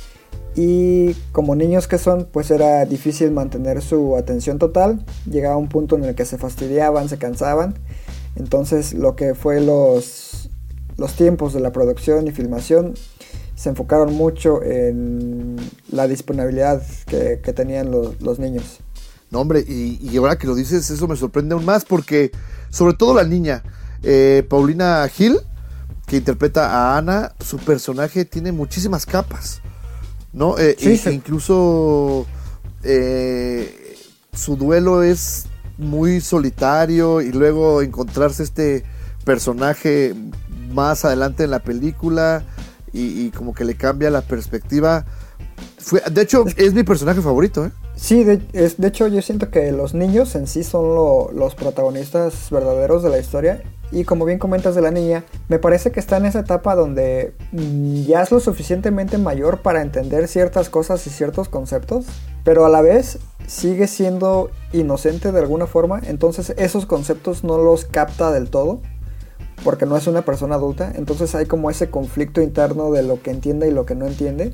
y 0.55 1.13
como 1.31 1.55
niños 1.55 1.87
que 1.87 1.99
son, 1.99 2.27
pues 2.31 2.49
era 2.49 2.83
difícil 2.85 3.29
mantener 3.29 3.83
su 3.83 4.17
atención 4.17 4.57
total. 4.57 5.05
Llegaba 5.29 5.55
un 5.55 5.69
punto 5.69 5.95
en 5.97 6.03
el 6.03 6.15
que 6.15 6.25
se 6.25 6.39
fastidiaban, 6.39 7.09
se 7.09 7.19
cansaban. 7.19 7.75
Entonces 8.35 8.95
lo 8.95 9.15
que 9.15 9.35
fue 9.35 9.61
los, 9.61 10.49
los 10.97 11.13
tiempos 11.13 11.53
de 11.53 11.59
la 11.59 11.71
producción 11.71 12.25
y 12.27 12.31
filmación 12.31 12.95
se 13.57 13.69
enfocaron 13.69 14.13
mucho 14.13 14.61
en 14.61 15.55
la 15.91 16.07
disponibilidad 16.07 16.79
que, 17.07 17.41
que 17.43 17.53
tenían 17.53 17.89
los, 17.89 18.21
los 18.21 18.37
niños. 18.37 18.77
No, 19.31 19.41
hombre, 19.41 19.65
y, 19.67 19.97
y, 19.99 20.15
ahora 20.17 20.37
que 20.37 20.45
lo 20.45 20.53
dices, 20.53 20.89
eso 20.91 21.07
me 21.07 21.15
sorprende 21.17 21.53
aún 21.55 21.65
más 21.65 21.83
porque, 21.83 22.31
sobre 22.69 22.93
todo 22.93 23.15
la 23.15 23.23
niña, 23.23 23.63
eh, 24.03 24.45
Paulina 24.47 25.05
Gil, 25.09 25.39
que 26.05 26.17
interpreta 26.17 26.69
a 26.71 26.97
Ana, 26.97 27.33
su 27.43 27.57
personaje 27.57 28.25
tiene 28.25 28.51
muchísimas 28.51 29.05
capas, 29.07 29.59
¿no? 30.33 30.57
Eh, 30.59 30.75
Sí, 30.79 30.91
y- 30.91 30.97
sí. 30.97 31.09
Incluso 31.09 32.27
eh, 32.83 33.95
su 34.33 34.55
duelo 34.55 35.01
es 35.01 35.45
muy 35.79 36.21
solitario 36.21 37.21
y 37.21 37.31
luego 37.31 37.81
encontrarse 37.81 38.43
este 38.43 38.83
personaje 39.25 40.13
más 40.71 41.05
adelante 41.05 41.43
en 41.43 41.51
la 41.51 41.59
película 41.59 42.43
y, 42.93 43.25
y 43.25 43.31
como 43.31 43.53
que 43.53 43.65
le 43.65 43.75
cambia 43.75 44.09
la 44.09 44.21
perspectiva. 44.21 45.05
Fue, 45.79 46.01
de 46.11 46.21
hecho, 46.21 46.45
es 46.57 46.73
mi 46.73 46.83
personaje 46.83 47.21
favorito, 47.21 47.65
¿eh? 47.65 47.71
Sí, 47.95 48.23
de, 48.23 48.41
es- 48.53 48.77
de 48.77 48.87
hecho 48.87 49.07
yo 49.07 49.21
siento 49.21 49.49
que 49.49 49.71
los 49.71 49.93
niños 49.93 50.35
en 50.35 50.47
sí 50.47 50.63
son 50.63 50.93
lo- 50.95 51.31
los 51.33 51.55
protagonistas 51.55 52.49
verdaderos 52.51 53.03
de 53.03 53.09
la 53.09 53.19
historia. 53.19 53.63
Y 53.89 54.03
como 54.03 54.25
bien 54.25 54.37
comentas 54.37 54.75
de 54.75 54.81
la 54.81 54.91
niña, 54.91 55.23
me 55.47 55.59
parece 55.59 55.91
que 55.91 56.01
está 56.01 56.17
en 56.17 56.25
esa 56.25 56.41
etapa 56.41 56.75
donde 56.75 57.33
mm, 57.53 58.01
ya 58.03 58.21
es 58.21 58.31
lo 58.31 58.41
suficientemente 58.41 59.17
mayor 59.17 59.61
para 59.61 59.81
entender 59.81 60.27
ciertas 60.27 60.69
cosas 60.69 61.07
y 61.07 61.09
ciertos 61.09 61.47
conceptos, 61.47 62.05
pero 62.43 62.65
a 62.65 62.69
la 62.69 62.81
vez 62.81 63.17
sigue 63.47 63.87
siendo 63.87 64.51
inocente 64.73 65.31
de 65.31 65.39
alguna 65.39 65.67
forma, 65.67 66.01
entonces 66.05 66.53
esos 66.57 66.85
conceptos 66.85 67.45
no 67.45 67.57
los 67.59 67.85
capta 67.85 68.29
del 68.31 68.49
todo, 68.49 68.81
porque 69.63 69.85
no 69.85 69.97
es 69.97 70.07
una 70.07 70.23
persona 70.23 70.55
adulta, 70.55 70.91
entonces 70.95 71.33
hay 71.35 71.45
como 71.45 71.69
ese 71.69 71.89
conflicto 71.89 72.41
interno 72.41 72.91
de 72.91 73.03
lo 73.03 73.21
que 73.21 73.31
entiende 73.31 73.67
y 73.67 73.71
lo 73.71 73.85
que 73.85 73.95
no 73.95 74.05
entiende. 74.05 74.53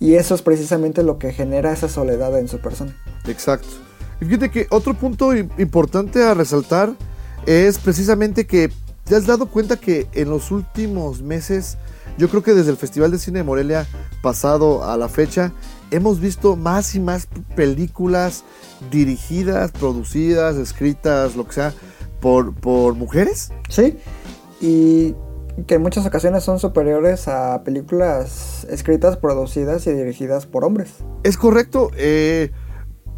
Y 0.00 0.14
eso 0.14 0.34
es 0.34 0.42
precisamente 0.42 1.02
lo 1.02 1.18
que 1.18 1.32
genera 1.32 1.72
esa 1.72 1.88
soledad 1.88 2.38
en 2.38 2.48
su 2.48 2.58
persona. 2.58 2.96
Exacto. 3.26 3.68
Y 4.20 4.24
fíjate 4.24 4.50
que 4.50 4.66
otro 4.70 4.94
punto 4.94 5.34
importante 5.34 6.22
a 6.22 6.34
resaltar 6.34 6.94
es 7.46 7.78
precisamente 7.78 8.46
que 8.46 8.70
te 9.04 9.16
has 9.16 9.26
dado 9.26 9.46
cuenta 9.46 9.76
que 9.76 10.06
en 10.14 10.30
los 10.30 10.50
últimos 10.50 11.20
meses, 11.20 11.76
yo 12.16 12.28
creo 12.28 12.42
que 12.42 12.54
desde 12.54 12.70
el 12.70 12.76
Festival 12.76 13.10
de 13.10 13.18
Cine 13.18 13.40
de 13.40 13.44
Morelia 13.44 13.86
pasado 14.22 14.84
a 14.84 14.96
la 14.96 15.08
fecha, 15.08 15.52
hemos 15.90 16.20
visto 16.20 16.56
más 16.56 16.94
y 16.94 17.00
más 17.00 17.28
películas 17.54 18.44
dirigidas, 18.90 19.72
producidas, 19.72 20.56
escritas, 20.56 21.36
lo 21.36 21.46
que 21.46 21.52
sea, 21.52 21.74
por, 22.24 22.54
por 22.54 22.94
mujeres. 22.94 23.52
Sí, 23.68 23.98
y 24.58 25.14
que 25.66 25.74
en 25.74 25.82
muchas 25.82 26.06
ocasiones 26.06 26.42
son 26.42 26.58
superiores 26.58 27.28
a 27.28 27.62
películas 27.64 28.66
escritas, 28.70 29.18
producidas 29.18 29.86
y 29.86 29.92
dirigidas 29.92 30.46
por 30.46 30.64
hombres. 30.64 30.94
Es 31.22 31.36
correcto. 31.36 31.90
eh, 31.98 32.50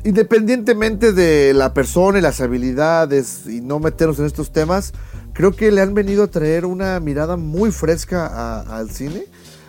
independientemente 0.05 1.13
de 1.13 1.53
la 1.55 1.73
persona 1.73 2.19
y 2.19 2.23
las 2.23 2.41
habilidades 2.41 3.47
y 3.47 3.61
no 3.61 3.79
meternos 3.81 4.19
en 4.19 4.27
estos 4.27 4.53
temas, 4.53 4.93
creo 5.33 5.53
que 5.53 5.71
le 5.71 5.81
han 5.81 5.95
venido 5.95 6.25
a 6.25 6.27
traer 6.27 6.65
una 6.67 6.99
mirada 7.01 7.37
muy 7.37 7.71
fresca 7.71 8.27
a- 8.27 8.61
al 8.79 8.91
cine, 8.91 9.25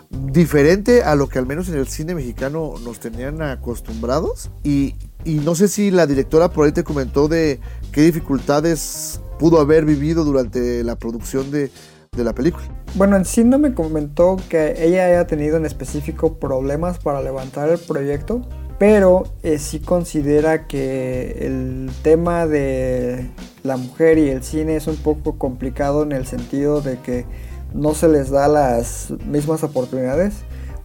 diferente 0.10 1.04
a 1.04 1.16
lo 1.16 1.28
que 1.28 1.38
al 1.40 1.46
menos 1.46 1.70
en 1.70 1.76
el 1.76 1.88
cine 1.88 2.16
mexicano 2.16 2.74
nos 2.84 3.00
tenían 3.00 3.42
acostumbrados. 3.42 4.50
Y, 4.64 4.96
y 5.24 5.36
no 5.36 5.56
sé 5.56 5.68
si 5.68 5.92
la 5.92 6.06
directora 6.08 6.50
por 6.50 6.66
ahí 6.66 6.72
te 6.72 6.84
comentó 6.84 7.28
de 7.28 7.60
qué 7.92 8.02
dificultades 8.02 9.20
pudo 9.38 9.60
haber 9.60 9.86
vivido 9.86 10.24
durante 10.24 10.84
la 10.84 10.96
producción 10.96 11.52
de, 11.52 11.72
de 12.16 12.24
la 12.24 12.34
película. 12.34 12.66
Bueno, 12.96 13.16
en 13.16 13.26
sí 13.26 13.44
no 13.44 13.60
me 13.60 13.74
comentó 13.74 14.38
que 14.50 14.84
ella 14.84 15.06
haya 15.06 15.28
tenido 15.28 15.58
en 15.58 15.66
específico 15.66 16.40
problemas 16.40 17.00
para 17.00 17.22
levantar 17.22 17.70
el 17.70 17.78
proyecto, 17.78 18.42
pero 18.80 19.24
eh, 19.44 19.60
sí 19.60 19.80
considera 19.80 20.68
que 20.68 21.38
el 21.42 21.90
tema 22.02 22.48
de 22.48 23.30
la 23.64 23.78
mujer 23.78 24.18
y 24.18 24.30
el 24.30 24.44
cine 24.44 24.76
es 24.76 24.88
un 24.88 24.98
poco 24.98 25.38
complicado 25.38 26.04
en 26.04 26.12
el 26.12 26.26
sentido 26.26 26.82
de 26.82 27.00
que 27.00 27.26
no 27.74 27.94
se 27.94 28.08
les 28.08 28.30
da 28.30 28.48
las 28.48 29.14
mismas 29.26 29.64
oportunidades. 29.64 30.36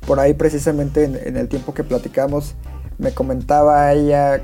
Por 0.07 0.19
ahí 0.21 0.35
precisamente 0.35 1.05
en, 1.05 1.17
en 1.17 1.37
el 1.37 1.49
tiempo 1.49 1.75
que 1.75 1.85
platicamos 1.85 2.55
me 2.99 3.13
comentaba 3.13 3.93
ella, 3.93 4.43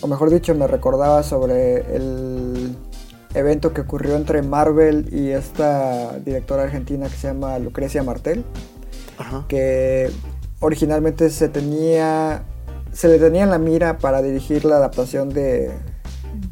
o 0.00 0.06
mejor 0.06 0.30
dicho, 0.30 0.54
me 0.54 0.66
recordaba 0.66 1.22
sobre 1.22 1.78
el 1.94 2.76
evento 3.34 3.72
que 3.72 3.82
ocurrió 3.82 4.16
entre 4.16 4.42
Marvel 4.42 5.08
y 5.12 5.30
esta 5.30 6.18
directora 6.18 6.64
argentina 6.64 7.08
que 7.08 7.16
se 7.16 7.28
llama 7.28 7.58
Lucrecia 7.58 8.02
Martel, 8.02 8.44
Ajá. 9.18 9.44
que 9.48 10.10
originalmente 10.60 11.30
se 11.30 11.48
tenía 11.48 12.44
se 12.92 13.08
le 13.08 13.18
tenía 13.18 13.42
en 13.42 13.50
la 13.50 13.58
mira 13.58 13.98
para 13.98 14.22
dirigir 14.22 14.64
la 14.64 14.76
adaptación 14.76 15.28
de, 15.28 15.72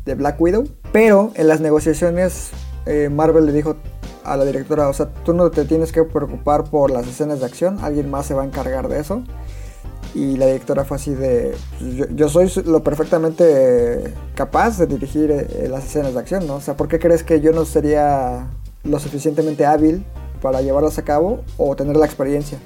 de 0.05 0.15
Black 0.17 0.41
Widow, 0.41 0.65
pero 0.91 1.31
en 1.37 1.47
las 1.47 1.61
negociaciones 1.61 2.51
eh, 2.85 3.09
Marvel 3.11 3.47
le 3.47 3.53
dijo 3.53 3.77
a 4.25 4.37
la 4.37 4.45
directora, 4.45 4.89
o 4.89 4.93
sea, 4.93 5.07
tú 5.25 5.35
no 5.35 5.51
te 5.51 5.65
tienes 5.65 5.93
que 5.93 6.03
preocupar 6.03 6.65
por 6.65 6.91
las 6.91 7.07
escenas 7.07 7.41
de 7.41 7.47
acción, 7.47 7.79
alguien 7.81 8.11
más 8.11 8.27
se 8.27 8.35
va 8.35 8.43
a 8.43 8.45
encargar 8.45 8.89
de 8.89 9.01
eso. 9.01 9.23
Y 10.15 10.37
la 10.37 10.47
directora 10.47 10.85
fue 10.85 10.97
así 10.99 11.15
de, 11.15 11.55
"Pues 11.79 12.09
yo, 12.15 12.29
soy 12.29 12.51
lo 12.67 12.83
perfectamente 12.83 14.13
capaz 14.35 14.79
de 14.79 14.87
dirigir 14.87 15.31
eh, 15.31 15.69
las 15.71 15.85
escenas 15.87 16.13
de 16.13 16.21
acción, 16.21 16.47
¿no? 16.47 16.57
O 16.57 16.61
sea, 16.61 16.77
¿por 16.77 16.89
qué 16.89 16.99
crees 16.99 17.23
que 17.23 17.41
yo 17.41 17.53
no 17.53 17.65
sería 17.65 18.49
lo 18.85 18.99
suficientemente 18.99 19.65
hábil 19.65 20.05
para 20.43 20.61
llevarlas 20.61 20.99
a 20.99 21.03
cabo 21.03 21.43
o 21.57 21.75
tener 21.77 21.97
la 21.97 22.05
experiencia? 22.05 22.59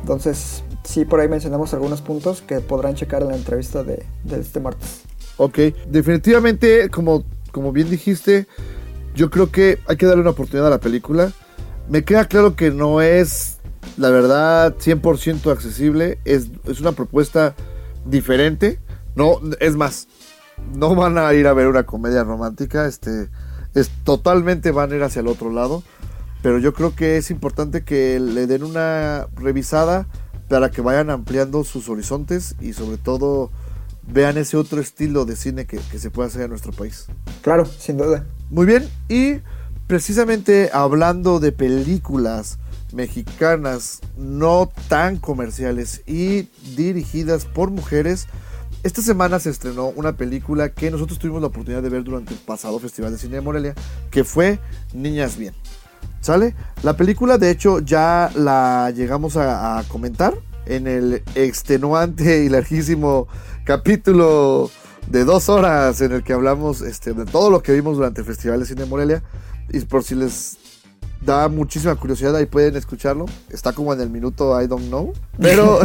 Entonces, 0.00 0.64
sí, 0.84 1.04
por 1.04 1.20
ahí 1.20 1.28
mencionamos 1.28 1.72
algunos 1.72 2.02
puntos 2.02 2.42
que 2.42 2.60
podrán 2.60 2.94
checar 2.94 3.22
en 3.22 3.28
la 3.28 3.36
entrevista 3.36 3.82
de, 3.84 4.04
de 4.24 4.40
este 4.40 4.60
martes. 4.60 5.02
Ok, 5.38 5.58
definitivamente, 5.88 6.90
como, 6.90 7.24
como 7.52 7.72
bien 7.72 7.88
dijiste, 7.88 8.46
yo 9.14 9.30
creo 9.30 9.50
que 9.50 9.78
hay 9.86 9.96
que 9.96 10.06
darle 10.06 10.22
una 10.22 10.30
oportunidad 10.30 10.66
a 10.66 10.70
la 10.70 10.80
película. 10.80 11.32
Me 11.88 12.04
queda 12.04 12.26
claro 12.26 12.54
que 12.54 12.70
no 12.70 13.00
es, 13.00 13.58
la 13.96 14.10
verdad, 14.10 14.76
100% 14.76 15.50
accesible. 15.50 16.18
Es, 16.24 16.48
es 16.64 16.80
una 16.80 16.92
propuesta 16.92 17.54
diferente. 18.04 18.78
No, 19.14 19.40
es 19.60 19.76
más, 19.76 20.08
no 20.74 20.94
van 20.94 21.18
a 21.18 21.32
ir 21.34 21.46
a 21.46 21.52
ver 21.52 21.68
una 21.68 21.84
comedia 21.84 22.24
romántica. 22.24 22.86
Este, 22.86 23.28
es, 23.74 23.90
totalmente 24.04 24.70
van 24.70 24.92
a 24.92 24.96
ir 24.96 25.02
hacia 25.02 25.20
el 25.20 25.28
otro 25.28 25.50
lado. 25.50 25.82
Pero 26.42 26.58
yo 26.58 26.74
creo 26.74 26.94
que 26.94 27.18
es 27.18 27.30
importante 27.30 27.84
que 27.84 28.18
le 28.18 28.46
den 28.46 28.64
una 28.64 29.28
revisada 29.36 30.06
para 30.48 30.70
que 30.70 30.82
vayan 30.82 31.08
ampliando 31.08 31.62
sus 31.64 31.88
horizontes 31.88 32.56
y 32.60 32.72
sobre 32.72 32.96
todo 32.96 33.50
vean 34.06 34.36
ese 34.36 34.56
otro 34.56 34.80
estilo 34.80 35.24
de 35.24 35.36
cine 35.36 35.66
que, 35.66 35.78
que 35.78 35.98
se 36.00 36.10
puede 36.10 36.28
hacer 36.28 36.42
en 36.42 36.50
nuestro 36.50 36.72
país. 36.72 37.06
Claro, 37.42 37.64
sin 37.64 37.96
duda. 37.96 38.26
Muy 38.50 38.66
bien, 38.66 38.88
y 39.08 39.36
precisamente 39.86 40.70
hablando 40.72 41.38
de 41.38 41.52
películas 41.52 42.58
mexicanas 42.92 44.00
no 44.16 44.70
tan 44.88 45.16
comerciales 45.18 46.02
y 46.06 46.48
dirigidas 46.76 47.44
por 47.44 47.70
mujeres, 47.70 48.26
esta 48.82 49.00
semana 49.00 49.38
se 49.38 49.50
estrenó 49.50 49.86
una 49.86 50.16
película 50.16 50.70
que 50.70 50.90
nosotros 50.90 51.18
tuvimos 51.18 51.40
la 51.40 51.46
oportunidad 51.48 51.82
de 51.82 51.88
ver 51.88 52.02
durante 52.02 52.34
el 52.34 52.40
pasado 52.40 52.80
Festival 52.80 53.12
de 53.12 53.18
Cine 53.18 53.36
de 53.36 53.40
Morelia, 53.40 53.74
que 54.10 54.24
fue 54.24 54.58
Niñas 54.92 55.36
Bien. 55.36 55.54
¿Sale? 56.20 56.54
La 56.82 56.96
película, 56.96 57.38
de 57.38 57.50
hecho, 57.50 57.78
ya 57.78 58.30
la 58.34 58.90
llegamos 58.90 59.36
a, 59.36 59.84
comentar 59.88 60.34
en 60.66 60.86
el 60.86 61.22
extenuante 61.34 62.44
y 62.44 62.48
larguísimo 62.48 63.28
capítulo 63.64 64.70
de 65.08 65.24
dos 65.24 65.48
horas 65.48 66.00
en 66.00 66.12
el 66.12 66.24
que 66.24 66.32
hablamos 66.32 66.80
este, 66.80 67.12
de 67.12 67.24
todo 67.24 67.50
lo 67.50 67.62
que 67.62 67.72
vimos 67.72 67.96
durante 67.96 68.20
el 68.20 68.26
Festival 68.26 68.60
de 68.60 68.66
Cine 68.66 68.82
de 68.82 68.88
Morelia. 68.88 69.22
Y 69.72 69.80
por 69.80 70.02
si 70.02 70.16
les 70.16 70.58
da 71.24 71.48
muchísima 71.48 71.94
curiosidad, 71.94 72.36
ahí 72.36 72.46
pueden 72.46 72.76
escucharlo. 72.76 73.26
Está 73.50 73.72
como 73.72 73.92
en 73.92 74.00
el 74.00 74.10
minuto 74.10 74.60
I 74.60 74.66
don't 74.66 74.86
know. 74.88 75.12
Pero 75.40 75.80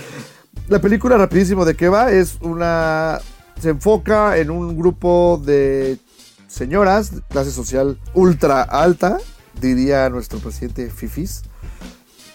la 0.68 0.80
película, 0.80 1.16
rapidísimo, 1.16 1.64
¿de 1.64 1.74
qué 1.74 1.88
va? 1.88 2.10
Es 2.10 2.38
una. 2.40 3.20
Se 3.60 3.70
enfoca 3.70 4.36
en 4.36 4.50
un 4.50 4.76
grupo 4.76 5.40
de 5.44 5.98
señoras, 6.46 7.12
clase 7.28 7.50
social 7.50 7.98
ultra 8.14 8.62
alta, 8.62 9.18
diría 9.60 10.10
nuestro 10.10 10.38
presidente 10.38 10.90
Fifis, 10.90 11.42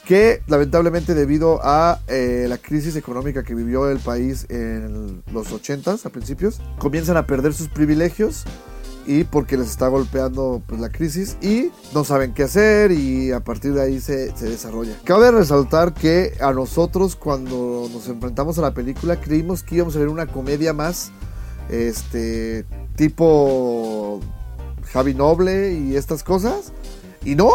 que 0.06 0.42
lamentablemente 0.48 1.14
debido 1.14 1.60
a 1.64 2.00
eh, 2.08 2.48
la 2.50 2.58
crisis 2.58 2.96
económica 2.96 3.44
que 3.44 3.54
vivió 3.54 3.90
el 3.90 4.00
país 4.00 4.48
en 4.50 5.24
los 5.32 5.52
80s, 5.52 6.06
a 6.06 6.10
principios, 6.10 6.60
comienzan 6.80 7.18
a 7.18 7.28
perder 7.28 7.54
sus 7.54 7.68
privilegios 7.68 8.46
y 9.06 9.24
porque 9.24 9.58
les 9.58 9.68
está 9.70 9.88
golpeando 9.88 10.62
pues, 10.66 10.80
la 10.80 10.90
crisis 10.90 11.38
y 11.42 11.72
no 11.94 12.04
saben 12.04 12.34
qué 12.34 12.44
hacer 12.44 12.92
y 12.92 13.32
a 13.32 13.40
partir 13.42 13.74
de 13.74 13.82
ahí 13.82 14.00
se, 14.00 14.36
se 14.36 14.50
desarrolla. 14.50 14.96
Cabe 15.04 15.32
resaltar 15.32 15.94
que 15.94 16.34
a 16.42 16.52
nosotros 16.54 17.16
cuando 17.16 17.90
nos 17.92 18.08
enfrentamos 18.08 18.58
a 18.58 18.62
la 18.62 18.74
película 18.74 19.20
creímos 19.20 19.64
que 19.64 19.76
íbamos 19.76 19.96
a 19.96 20.00
ver 20.00 20.10
una 20.10 20.28
comedia 20.28 20.74
más 20.74 21.12
este 21.70 22.66
tipo 22.96 24.20
Javi 24.92 25.14
Noble 25.14 25.74
y 25.74 25.96
estas 25.96 26.24
cosas 26.24 26.74
y 27.24 27.36
no, 27.36 27.52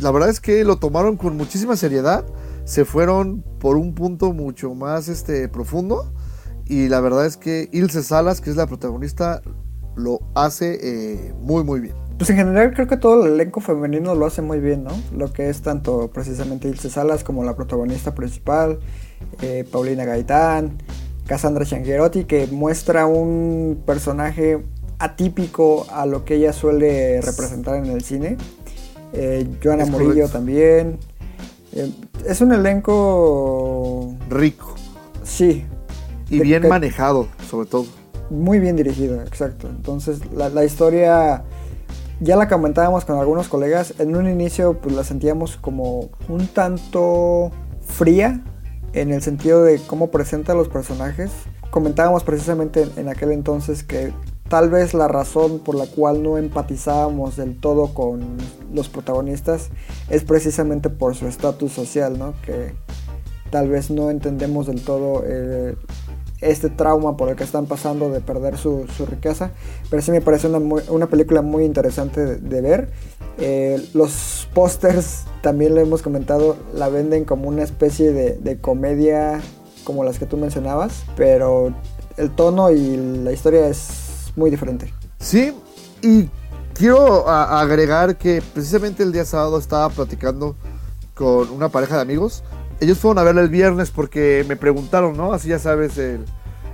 la 0.00 0.10
verdad 0.10 0.28
es 0.28 0.40
que 0.40 0.64
lo 0.64 0.76
tomaron 0.76 1.16
con 1.16 1.36
muchísima 1.36 1.76
seriedad, 1.76 2.24
se 2.64 2.84
fueron 2.84 3.44
por 3.60 3.76
un 3.76 3.94
punto 3.94 4.32
mucho 4.32 4.74
más 4.74 5.08
este 5.08 5.48
profundo 5.48 6.12
y 6.66 6.88
la 6.88 7.00
verdad 7.00 7.26
es 7.26 7.36
que 7.36 7.68
Ilse 7.72 8.02
Salas, 8.02 8.40
que 8.40 8.50
es 8.50 8.56
la 8.56 8.66
protagonista, 8.66 9.42
lo 9.96 10.20
hace 10.34 10.78
eh, 10.82 11.34
muy 11.40 11.64
muy 11.64 11.80
bien. 11.80 11.94
Pues 12.18 12.30
en 12.30 12.36
general 12.36 12.72
creo 12.74 12.86
que 12.86 12.96
todo 12.96 13.26
el 13.26 13.32
elenco 13.32 13.60
femenino 13.60 14.14
lo 14.14 14.26
hace 14.26 14.40
muy 14.40 14.60
bien, 14.60 14.84
¿no? 14.84 14.92
Lo 15.16 15.32
que 15.32 15.48
es 15.48 15.62
tanto 15.62 16.10
precisamente 16.12 16.68
Ilse 16.68 16.88
Salas 16.88 17.24
como 17.24 17.42
la 17.42 17.56
protagonista 17.56 18.14
principal, 18.14 18.78
eh, 19.42 19.64
Paulina 19.70 20.04
Gaitán, 20.04 20.78
Cassandra 21.26 21.64
Changuerotti, 21.64 22.24
que 22.24 22.46
muestra 22.46 23.06
un 23.06 23.82
personaje 23.84 24.64
atípico 25.00 25.86
a 25.90 26.06
lo 26.06 26.24
que 26.24 26.36
ella 26.36 26.52
suele 26.52 27.20
representar 27.20 27.76
en 27.76 27.86
el 27.86 28.02
cine. 28.02 28.36
Eh, 29.12 29.46
Joana 29.62 29.82
Es 29.84 29.90
Murillo 29.90 30.10
correcto. 30.12 30.32
también. 30.32 30.98
Eh, 31.72 31.90
es 32.26 32.40
un 32.40 32.52
elenco, 32.52 34.14
Rico. 34.30 34.74
sí, 35.24 35.64
Y 36.30 36.40
bien 36.40 36.68
manejado, 36.68 37.26
sobre 37.50 37.68
todo. 37.68 37.86
Muy 38.30 38.58
bien 38.58 38.76
dirigido, 38.76 39.22
exacto. 39.22 39.68
Entonces 39.68 40.20
la, 40.32 40.48
la 40.48 40.64
historia 40.64 41.44
ya 42.20 42.36
la 42.36 42.48
comentábamos 42.48 43.04
con 43.04 43.18
algunos 43.18 43.48
colegas. 43.48 43.94
En 43.98 44.16
un 44.16 44.28
inicio 44.28 44.78
pues 44.80 44.94
la 44.94 45.04
sentíamos 45.04 45.56
como 45.56 46.08
un 46.28 46.46
tanto 46.46 47.50
fría 47.86 48.42
en 48.94 49.12
el 49.12 49.22
sentido 49.22 49.62
de 49.62 49.80
cómo 49.86 50.10
presenta 50.10 50.52
a 50.52 50.54
los 50.54 50.68
personajes. 50.68 51.30
Comentábamos 51.70 52.22
precisamente 52.24 52.86
en, 52.96 53.08
aquel 53.08 53.32
entonces 53.32 53.82
que 53.82 54.12
tal 54.48 54.70
vez 54.70 54.94
la 54.94 55.08
razón 55.08 55.58
por 55.58 55.74
la 55.74 55.86
cual 55.86 56.22
no 56.22 56.38
empatizábamos 56.38 57.36
del 57.36 57.58
todo 57.58 57.92
con 57.92 58.36
los 58.72 58.88
protagonistas 58.88 59.70
es 60.08 60.22
precisamente 60.22 60.90
por 60.90 61.16
su 61.16 61.26
estatus 61.26 61.72
social, 61.72 62.18
¿no? 62.18 62.34
Que 62.42 62.74
tal 63.50 63.68
vez 63.68 63.90
no 63.90 64.10
entendemos 64.10 64.66
del 64.66 64.82
todo 64.82 65.24
eh, 65.26 65.76
este 66.44 66.68
trauma 66.70 67.16
por 67.16 67.28
el 67.28 67.36
que 67.36 67.44
están 67.44 67.66
pasando 67.66 68.10
de 68.10 68.20
perder 68.20 68.56
su, 68.58 68.86
su 68.96 69.06
riqueza. 69.06 69.50
Pero 69.90 70.02
sí 70.02 70.10
me 70.10 70.20
parece 70.20 70.46
una, 70.48 70.60
muy- 70.60 70.82
una 70.88 71.06
película 71.08 71.42
muy 71.42 71.64
interesante 71.64 72.24
de, 72.24 72.36
de 72.36 72.60
ver. 72.60 72.90
Eh, 73.38 73.84
los 73.94 74.48
pósters, 74.54 75.24
también 75.42 75.74
lo 75.74 75.80
hemos 75.80 76.02
comentado, 76.02 76.56
la 76.74 76.88
venden 76.88 77.24
como 77.24 77.48
una 77.48 77.62
especie 77.62 78.12
de, 78.12 78.34
de 78.36 78.58
comedia 78.60 79.40
como 79.84 80.04
las 80.04 80.18
que 80.18 80.26
tú 80.26 80.36
mencionabas. 80.36 81.04
Pero 81.16 81.74
el 82.16 82.30
tono 82.30 82.70
y 82.70 82.96
la 82.96 83.32
historia 83.32 83.66
es 83.68 84.32
muy 84.36 84.50
diferente. 84.50 84.92
Sí, 85.18 85.52
y 86.02 86.28
quiero 86.74 87.28
agregar 87.28 88.16
que 88.16 88.42
precisamente 88.52 89.02
el 89.02 89.12
día 89.12 89.24
sábado 89.24 89.58
estaba 89.58 89.88
platicando 89.88 90.54
con 91.14 91.50
una 91.50 91.68
pareja 91.68 91.96
de 91.96 92.02
amigos. 92.02 92.42
Ellos 92.84 92.98
fueron 92.98 93.18
a 93.18 93.22
verla 93.22 93.40
el 93.40 93.48
viernes 93.48 93.90
porque 93.90 94.44
me 94.46 94.56
preguntaron, 94.56 95.16
¿no? 95.16 95.32
Así 95.32 95.48
ya 95.48 95.58
sabes, 95.58 95.96
el, 95.96 96.26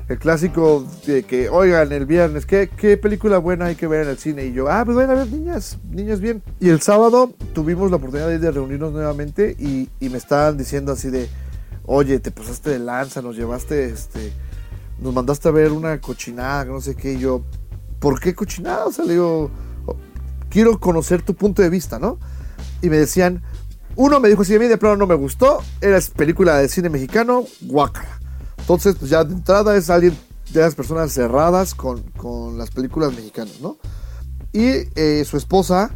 el 0.09 0.19
clásico 0.19 0.85
de 1.07 1.23
que, 1.23 1.49
oigan, 1.49 1.93
el 1.93 2.05
viernes, 2.05 2.47
¿qué, 2.47 2.69
¿qué 2.69 2.97
película 2.97 3.39
buena 3.39 3.67
hay 3.67 3.77
que 3.77 3.87
ver 3.87 4.03
en 4.03 4.09
el 4.09 4.19
cine? 4.19 4.47
Y 4.47 4.53
yo, 4.53 4.69
ah, 4.69 4.83
pues 4.85 4.97
vayan 4.97 5.13
a 5.13 5.15
ver 5.15 5.29
niñas, 5.29 5.79
niñas 5.89 6.19
bien. 6.21 6.43
Y 6.59 6.69
el 6.69 6.81
sábado 6.81 7.33
tuvimos 7.55 7.93
la 7.93 7.99
oportunidad 7.99 8.27
de, 8.27 8.35
ir 8.35 8.41
de 8.41 8.51
reunirnos 8.51 8.93
nuevamente 8.93 9.55
y, 9.57 9.89
y 10.01 10.09
me 10.09 10.19
estaban 10.19 10.59
diciendo 10.59 10.91
así 10.91 11.11
de, 11.11 11.29
oye, 11.85 12.19
te 12.19 12.33
pasaste 12.33 12.71
de 12.71 12.81
lanza, 12.81 13.23
nos 13.23 13.37
llevaste, 13.37 13.85
este, 13.85 14.33
nos 15.01 15.15
mandaste 15.15 15.47
a 15.47 15.53
ver 15.53 15.71
una 15.71 16.01
cochinada, 16.01 16.65
no 16.65 16.81
sé 16.81 16.97
qué, 16.97 17.13
y 17.13 17.19
yo, 17.21 17.43
¿por 18.01 18.19
qué 18.19 18.35
cochinada? 18.35 18.87
O 18.87 18.91
sea, 18.91 19.05
le 19.05 19.13
digo, 19.13 19.49
"Oh, 19.87 19.95
quiero 20.49 20.81
conocer 20.81 21.23
tu 21.23 21.35
punto 21.35 21.63
de 21.63 21.71
vista, 21.71 22.01
¿no? 22.01 22.19
Y 22.83 22.91
me 22.91 22.97
decían, 22.97 23.45
uno 23.97 24.21
me 24.21 24.29
dijo 24.29 24.43
así, 24.43 24.55
a 24.55 24.59
mí 24.59 24.67
de 24.67 24.79
plano 24.79 24.97
no 24.97 25.07
me 25.07 25.15
gustó, 25.15 25.63
era 25.81 25.99
película 26.17 26.59
de 26.59 26.69
cine 26.69 26.89
mexicano, 26.89 27.45
guácala. 27.63 28.21
Entonces, 28.59 28.97
pues 28.99 29.11
ya 29.11 29.25
de 29.25 29.35
entrada 29.35 29.77
es 29.77 29.91
alguien 29.91 30.17
de 30.53 30.61
las 30.61 30.75
personas 30.75 31.13
cerradas 31.13 31.75
con, 31.75 32.03
con 32.17 32.59
las 32.59 32.71
películas 32.71 33.15
mexicanas, 33.15 33.61
¿no? 33.61 33.79
Y 34.53 34.89
eh, 34.95 35.25
su 35.25 35.37
esposa, 35.37 35.91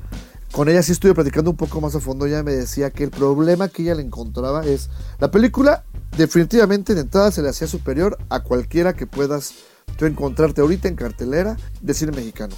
con 0.53 0.69
ella 0.69 0.83
sí 0.83 0.93
estuve 0.93 1.15
platicando 1.15 1.51
un 1.51 1.57
poco 1.57 1.81
más 1.81 1.95
a 1.95 2.01
fondo, 2.01 2.27
ella 2.27 2.43
me 2.43 2.53
decía 2.53 2.91
que 2.91 3.05
el 3.05 3.11
problema 3.11 3.69
que 3.69 3.83
ella 3.83 3.95
le 3.95 4.03
encontraba 4.03 4.65
es, 4.65 4.91
la 5.19 5.31
película 5.31 5.85
definitivamente 6.17 6.95
de 6.95 7.01
entrada 7.03 7.33
se 7.33 7.43
le 7.43 7.49
hacía 7.49 7.67
superior 7.67 8.19
a 8.29 8.41
cualquiera 8.41 8.95
que 8.95 9.07
puedas 9.07 9.55
tú 9.97 10.07
encontrarte 10.07 10.61
ahorita 10.61 10.89
en 10.89 10.97
cartelera 10.97 11.57
de 11.81 11.95
cine 11.95 12.13
mexicano. 12.13 12.55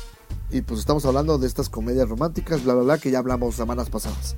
Y 0.51 0.61
pues 0.61 0.81
estamos 0.81 1.05
hablando 1.07 1.39
de 1.39 1.47
estas 1.47 1.69
comedias 1.69 2.09
románticas, 2.09 2.63
bla, 2.65 2.75
bla, 2.75 2.83
bla, 2.83 2.99
que 2.99 3.11
ya 3.11 3.19
hablamos 3.19 3.55
semanas 3.55 3.91
pasadas. 3.91 4.37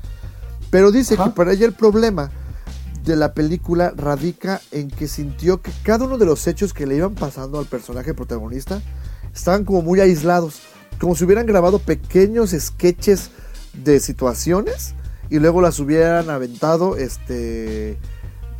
Pero 0.71 0.91
dice 0.93 1.15
Ajá. 1.15 1.25
que 1.25 1.31
para 1.31 1.53
ella 1.53 1.67
el 1.67 1.73
problema 1.73 2.31
de 3.05 3.17
la 3.17 3.33
película 3.33 3.93
radica 3.97 4.61
en 4.71 4.91
que 4.91 5.09
sintió 5.09 5.63
que 5.63 5.71
cada 5.83 6.05
uno 6.05 6.19
de 6.19 6.27
los 6.27 6.47
hechos 6.47 6.75
que 6.75 6.87
le 6.87 6.97
iban 6.97 7.15
pasando 7.15 7.59
al 7.59 7.65
personaje 7.67 8.13
protagonista 8.13 8.83
estaban 9.35 9.65
como 9.65 9.81
muy 9.83 10.01
aislados, 10.01 10.61
como 11.01 11.15
si 11.15 11.25
hubieran 11.25 11.47
grabado 11.47 11.79
pequeños 11.79 12.51
sketches 12.59 13.31
de 13.73 14.01
situaciones 14.01 14.95
y 15.31 15.39
luego 15.39 15.63
las 15.63 15.79
hubieran 15.79 16.29
aventado, 16.29 16.97
este, 16.97 17.99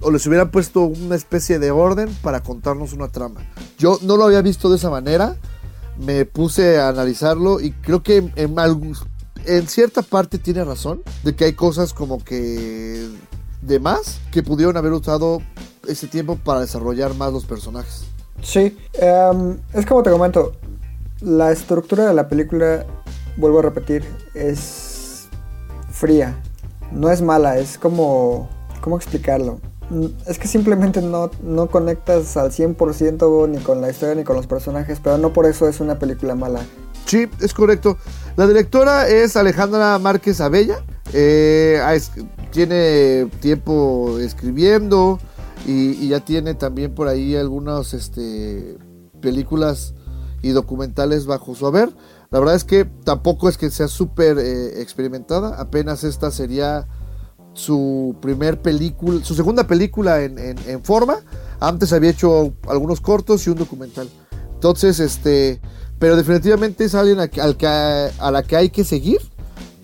o 0.01 0.11
les 0.11 0.27
hubieran 0.27 0.51
puesto 0.51 0.83
una 0.83 1.17
especie 1.17 1.59
de 1.59 1.71
orden 1.71 2.09
para 2.23 2.43
contarnos 2.43 2.93
una 2.93 3.09
trama. 3.09 3.41
Yo 3.79 3.99
no 4.03 4.17
lo 4.17 4.25
había 4.25 4.41
visto 4.43 4.71
de 4.71 4.77
esa 4.77 4.89
manera, 4.91 5.37
me 5.99 6.25
puse 6.25 6.79
a 6.79 6.89
analizarlo 6.89 7.61
y 7.61 7.73
creo 7.73 8.03
que 8.03 8.19
en, 8.19 8.33
en 8.37 8.59
algún- 8.59 8.97
en 9.49 9.67
cierta 9.67 10.03
parte 10.03 10.39
tiene 10.39 10.63
razón 10.63 11.03
de 11.25 11.35
que 11.35 11.47
hay 11.47 11.55
cosas 11.55 11.95
como 11.95 12.23
que 12.23 13.09
de 13.63 13.81
más 13.81 14.21
que 14.31 14.43
pudieron 14.43 14.77
haber 14.77 14.93
usado 14.93 15.41
ese 15.87 16.07
tiempo 16.07 16.37
para 16.37 16.61
desarrollar 16.61 17.15
más 17.15 17.33
los 17.33 17.45
personajes. 17.45 18.05
Sí, 18.43 18.77
em, 18.93 19.59
es 19.73 19.87
como 19.87 20.03
te 20.03 20.11
comento, 20.11 20.53
la 21.21 21.51
estructura 21.51 22.07
de 22.07 22.15
la 22.15 22.29
película, 22.29 22.87
vuelvo 23.37 23.59
a 23.59 23.63
repetir, 23.63 24.05
es 24.35 25.29
fría. 25.91 26.41
No 26.93 27.11
es 27.11 27.23
mala, 27.23 27.59
es 27.59 27.79
como... 27.79 28.49
¿Cómo 28.81 28.97
explicarlo? 28.97 29.61
Mm, 29.91 30.07
Es 30.27 30.39
que 30.39 30.47
simplemente 30.47 31.03
no, 31.03 31.31
no 31.43 31.67
conectas 31.69 32.37
al 32.37 32.53
100% 32.53 33.49
ni 33.49 33.59
con 33.59 33.81
la 33.81 33.91
historia 33.91 34.15
ni 34.15 34.25
con 34.25 34.37
los 34.37 34.47
personajes, 34.47 35.01
pero 35.03 35.19
no 35.19 35.33
por 35.33 35.47
eso 35.47 35.69
es 35.69 35.81
una 35.81 35.99
película 35.99 36.35
mala. 36.35 36.61
Sí, 37.09 37.27
es 37.41 37.55
correcto. 37.55 37.97
La 38.37 38.47
directora 38.47 39.09
es 39.09 39.35
Alejandra 39.37 39.99
Márquez 39.99 40.41
Abella. 40.41 40.85
Eh, 41.15 41.81
es- 41.95 42.13
tiene 42.53 43.31
tiempo 43.41 44.19
escribiendo 44.21 45.19
y, 45.67 46.09
ya 46.09 46.21
tiene 46.21 46.55
también 46.55 46.95
por 46.95 47.09
ahí 47.09 47.35
algunas 47.35 47.95
este, 47.95 48.77
películas 49.23 49.95
y 50.43 50.51
documentales 50.51 51.25
bajo 51.27 51.55
su 51.55 51.67
haber. 51.67 51.91
La 52.31 52.39
verdad 52.41 52.55
es 52.57 52.65
que 52.65 52.85
tampoco 52.85 53.49
es 53.49 53.57
que 53.57 53.71
sea 53.71 53.89
súper 53.89 54.39
eh, 54.39 54.83
experimentada. 54.83 55.59
Apenas 55.59 56.05
esta 56.05 56.31
sería 56.31 56.87
su 57.55 58.17
primer 58.21 58.61
película, 58.61 59.25
su 59.25 59.35
segunda 59.35 59.67
película 59.67 60.23
en- 60.23 60.39
en 60.39 60.85
forma. 60.85 61.17
Antes 61.59 61.93
había 61.95 62.11
hecho 62.11 62.53
algunos 62.69 63.01
cortos 63.01 63.47
y 63.47 63.51
un 63.51 63.57
documental. 63.59 64.09
Entonces, 64.55 65.01
este, 65.01 65.61
pero 65.99 66.17
definitivamente 66.17 66.85
es 66.85 66.95
alguien 66.95 67.21
a, 67.21 67.29
al 67.43 67.57
que, 67.57 67.67
a 67.67 68.31
la 68.31 68.43
que 68.43 68.57
hay 68.57 68.71
que 68.71 68.85
seguir. 68.85 69.19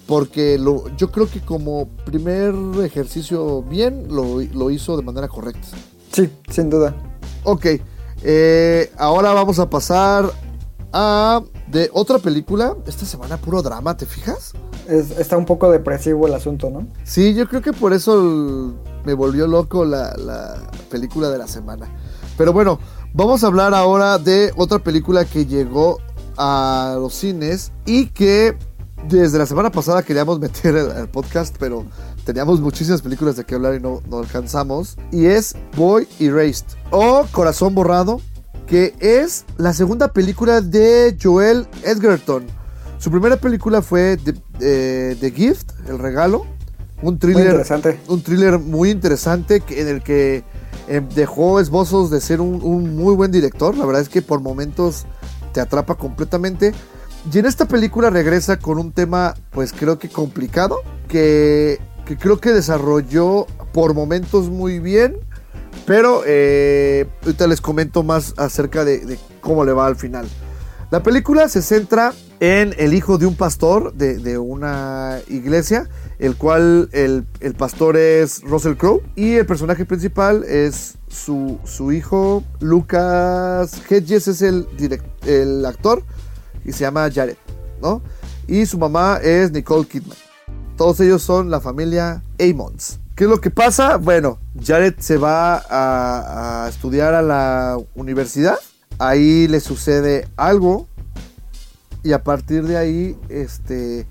Porque 0.06 0.58
lo, 0.58 0.88
yo 0.98 1.10
creo 1.10 1.26
que 1.30 1.40
como 1.40 1.88
primer 2.04 2.54
ejercicio 2.84 3.62
bien 3.62 4.06
lo, 4.10 4.38
lo 4.52 4.70
hizo 4.70 4.98
de 4.98 5.02
manera 5.02 5.28
correcta. 5.28 5.66
Sí, 6.12 6.28
sin 6.50 6.68
duda. 6.68 6.94
Ok, 7.42 7.66
eh, 8.22 8.92
ahora 8.98 9.32
vamos 9.32 9.58
a 9.58 9.70
pasar 9.70 10.30
a 10.92 11.42
de 11.68 11.88
otra 11.94 12.18
película. 12.18 12.76
Esta 12.86 13.06
semana 13.06 13.38
puro 13.38 13.62
drama, 13.62 13.96
¿te 13.96 14.04
fijas? 14.04 14.52
Es- 14.88 15.10
está 15.18 15.38
un 15.38 15.46
poco 15.46 15.70
depresivo 15.70 16.26
el 16.26 16.34
asunto, 16.34 16.68
¿no? 16.68 16.86
Sí, 17.04 17.32
yo 17.34 17.48
creo 17.48 17.62
que 17.62 17.72
por 17.72 17.94
eso 17.94 18.20
el- 18.20 18.74
me 19.06 19.14
volvió 19.14 19.46
loco 19.46 19.86
la, 19.86 20.14
la 20.18 20.70
película 20.90 21.30
de 21.30 21.38
la 21.38 21.48
semana. 21.48 21.88
Pero 22.36 22.52
bueno, 22.52 22.78
vamos 23.14 23.44
a 23.44 23.46
hablar 23.46 23.72
ahora 23.74 24.18
de 24.18 24.52
otra 24.56 24.80
película 24.80 25.24
que 25.24 25.46
llegó 25.46 26.00
a 26.36 26.96
los 26.98 27.14
cines 27.14 27.70
y 27.86 28.06
que 28.06 28.56
desde 29.08 29.38
la 29.38 29.46
semana 29.46 29.70
pasada 29.70 30.02
queríamos 30.02 30.40
meter 30.40 30.76
al, 30.76 31.08
podcast, 31.08 31.54
pero 31.58 31.84
teníamos 32.24 32.60
muchísimas 32.60 33.00
películas 33.00 33.36
de 33.36 33.44
que 33.44 33.54
hablar 33.54 33.74
y 33.74 33.80
no, 33.80 34.02
no 34.10 34.18
alcanzamos. 34.18 34.96
Y 35.12 35.26
es 35.26 35.54
Boy 35.76 36.08
Erased 36.18 36.66
o 36.90 37.24
Corazón 37.30 37.74
Borrado, 37.74 38.20
que 38.66 38.94
es 38.98 39.44
la 39.58 39.72
segunda 39.72 40.12
película 40.12 40.60
de 40.60 41.16
Joel 41.22 41.68
Edgerton. 41.84 42.44
Su 42.98 43.10
primera 43.10 43.36
película 43.36 43.80
fue 43.80 44.16
The, 44.16 44.34
eh, 44.60 45.16
The 45.20 45.30
Gift, 45.30 45.70
El 45.88 45.98
Regalo, 45.98 46.46
un 47.02 47.10
Muy 47.12 47.18
thriller 47.18 47.46
interesante. 47.46 48.00
un 48.08 48.22
thriller 48.22 48.58
muy 48.58 48.90
interesante 48.90 49.62
en 49.68 49.88
el 49.88 50.02
que 50.02 50.42
eh, 50.88 51.00
dejó 51.14 51.60
esbozos 51.60 52.10
de 52.10 52.20
ser 52.20 52.40
un, 52.40 52.96
muy 52.96 53.14
buen 53.14 53.30
director. 53.30 53.76
La 53.76 53.86
verdad 53.86 54.02
es 54.02 54.08
que 54.08 54.22
por 54.22 54.40
momentos 54.40 55.06
te 55.52 55.60
atrapa 55.60 55.94
completamente. 55.94 56.72
Y 57.32 57.38
en 57.38 57.46
esta 57.46 57.66
película 57.66 58.10
regresa 58.10 58.58
con 58.58 58.78
un 58.78 58.92
tema, 58.92 59.34
pues 59.50 59.72
creo 59.72 59.98
que 59.98 60.08
complicado, 60.08 60.78
que, 61.08 61.80
que 62.04 62.16
creo 62.16 62.38
que 62.38 62.52
desarrolló 62.52 63.46
por 63.72 63.94
momentos 63.94 64.50
muy 64.50 64.78
bien. 64.78 65.16
Pero 65.86 66.22
eh, 66.26 67.06
ahorita 67.22 67.46
les 67.46 67.60
comento 67.60 68.02
más 68.02 68.34
acerca 68.36 68.84
de 68.84 69.18
cómo 69.40 69.64
le 69.64 69.72
va 69.72 69.86
al 69.86 69.96
final. 69.96 70.26
La 70.90 71.02
película 71.02 71.48
se 71.48 71.60
centra 71.60 72.12
en 72.44 72.74
el 72.76 72.92
hijo 72.92 73.16
de 73.16 73.24
un 73.24 73.36
pastor 73.36 73.94
de, 73.94 74.18
de 74.18 74.36
una 74.36 75.18
iglesia, 75.28 75.88
el 76.18 76.36
cual 76.36 76.90
el, 76.92 77.26
el 77.40 77.54
pastor 77.54 77.96
es 77.96 78.42
Russell 78.42 78.74
Crowe 78.74 79.02
y 79.16 79.36
el 79.36 79.46
personaje 79.46 79.86
principal 79.86 80.44
es 80.44 80.96
su, 81.08 81.58
su 81.64 81.90
hijo 81.90 82.44
Lucas 82.60 83.80
Hedges, 83.88 84.28
es 84.28 84.42
el, 84.42 84.68
direct- 84.76 85.26
el 85.26 85.64
actor 85.64 86.02
y 86.66 86.72
se 86.72 86.80
llama 86.80 87.10
Jared, 87.10 87.36
¿no? 87.80 88.02
Y 88.46 88.66
su 88.66 88.78
mamá 88.78 89.20
es 89.22 89.50
Nicole 89.50 89.86
Kidman. 89.86 90.18
Todos 90.76 91.00
ellos 91.00 91.22
son 91.22 91.50
la 91.50 91.60
familia 91.60 92.22
Amons. 92.38 93.00
¿Qué 93.14 93.24
es 93.24 93.30
lo 93.30 93.40
que 93.40 93.50
pasa? 93.50 93.96
Bueno, 93.96 94.38
Jared 94.62 94.94
se 94.98 95.16
va 95.16 95.56
a, 95.56 96.64
a 96.64 96.68
estudiar 96.68 97.14
a 97.14 97.22
la 97.22 97.78
universidad. 97.94 98.56
Ahí 98.98 99.48
le 99.48 99.60
sucede 99.60 100.28
algo. 100.36 100.88
Y 102.04 102.12
a 102.12 102.22
partir 102.22 102.64
de 102.64 102.76
ahí, 102.76 103.18
este, 103.28 104.06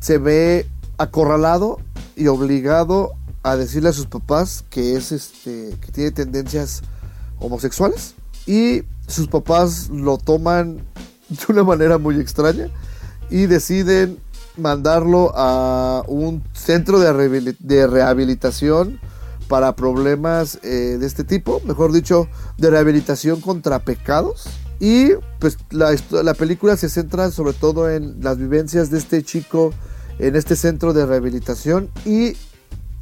se 0.00 0.18
ve 0.18 0.68
acorralado 0.98 1.78
y 2.14 2.28
obligado 2.28 3.14
a 3.42 3.56
decirle 3.56 3.88
a 3.88 3.92
sus 3.92 4.06
papás 4.06 4.64
que 4.70 4.94
es 4.94 5.10
este, 5.10 5.76
que 5.80 5.90
tiene 5.90 6.10
tendencias 6.12 6.82
homosexuales. 7.40 8.14
Y 8.46 8.82
sus 9.08 9.28
papás 9.28 9.88
lo 9.88 10.18
toman 10.18 10.76
de 11.28 11.44
una 11.48 11.64
manera 11.64 11.98
muy 11.98 12.20
extraña 12.20 12.68
y 13.30 13.46
deciden 13.46 14.18
mandarlo 14.56 15.32
a 15.34 16.04
un 16.06 16.44
centro 16.52 17.00
de, 17.00 17.56
de 17.58 17.86
rehabilitación 17.86 19.00
para 19.48 19.74
problemas 19.76 20.58
eh, 20.62 20.96
de 20.98 21.06
este 21.06 21.24
tipo, 21.24 21.60
mejor 21.66 21.92
dicho, 21.92 22.28
de 22.56 22.70
rehabilitación 22.70 23.40
contra 23.40 23.78
pecados. 23.80 24.46
Y 24.84 25.14
pues 25.38 25.56
la, 25.70 25.96
la 26.10 26.34
película 26.34 26.76
se 26.76 26.90
centra 26.90 27.30
sobre 27.30 27.54
todo 27.54 27.88
en 27.88 28.22
las 28.22 28.36
vivencias 28.36 28.90
de 28.90 28.98
este 28.98 29.22
chico 29.22 29.72
en 30.18 30.36
este 30.36 30.56
centro 30.56 30.92
de 30.92 31.06
rehabilitación 31.06 31.88
y 32.04 32.36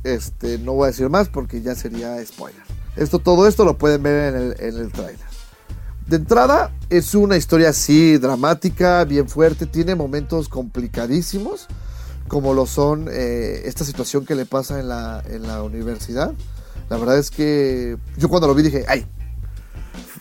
este 0.04 0.58
no 0.58 0.74
voy 0.74 0.84
a 0.84 0.86
decir 0.92 1.08
más 1.08 1.28
porque 1.28 1.60
ya 1.60 1.74
sería 1.74 2.24
spoiler. 2.24 2.62
Esto, 2.94 3.18
todo 3.18 3.48
esto 3.48 3.64
lo 3.64 3.78
pueden 3.78 4.00
ver 4.04 4.32
en 4.32 4.40
el, 4.40 4.56
en 4.60 4.76
el 4.76 4.92
tráiler. 4.92 5.26
De 6.06 6.18
entrada, 6.18 6.70
es 6.88 7.16
una 7.16 7.36
historia 7.36 7.70
así 7.70 8.16
dramática, 8.16 9.04
bien 9.04 9.28
fuerte, 9.28 9.66
tiene 9.66 9.96
momentos 9.96 10.48
complicadísimos, 10.48 11.66
como 12.28 12.54
lo 12.54 12.66
son 12.66 13.08
eh, 13.10 13.62
esta 13.64 13.84
situación 13.84 14.24
que 14.24 14.36
le 14.36 14.46
pasa 14.46 14.78
en 14.78 14.86
la, 14.86 15.20
en 15.28 15.48
la 15.48 15.64
universidad. 15.64 16.32
La 16.88 16.96
verdad 16.96 17.18
es 17.18 17.32
que 17.32 17.96
yo 18.18 18.28
cuando 18.28 18.46
lo 18.46 18.54
vi 18.54 18.62
dije, 18.62 18.84
ay, 18.86 19.04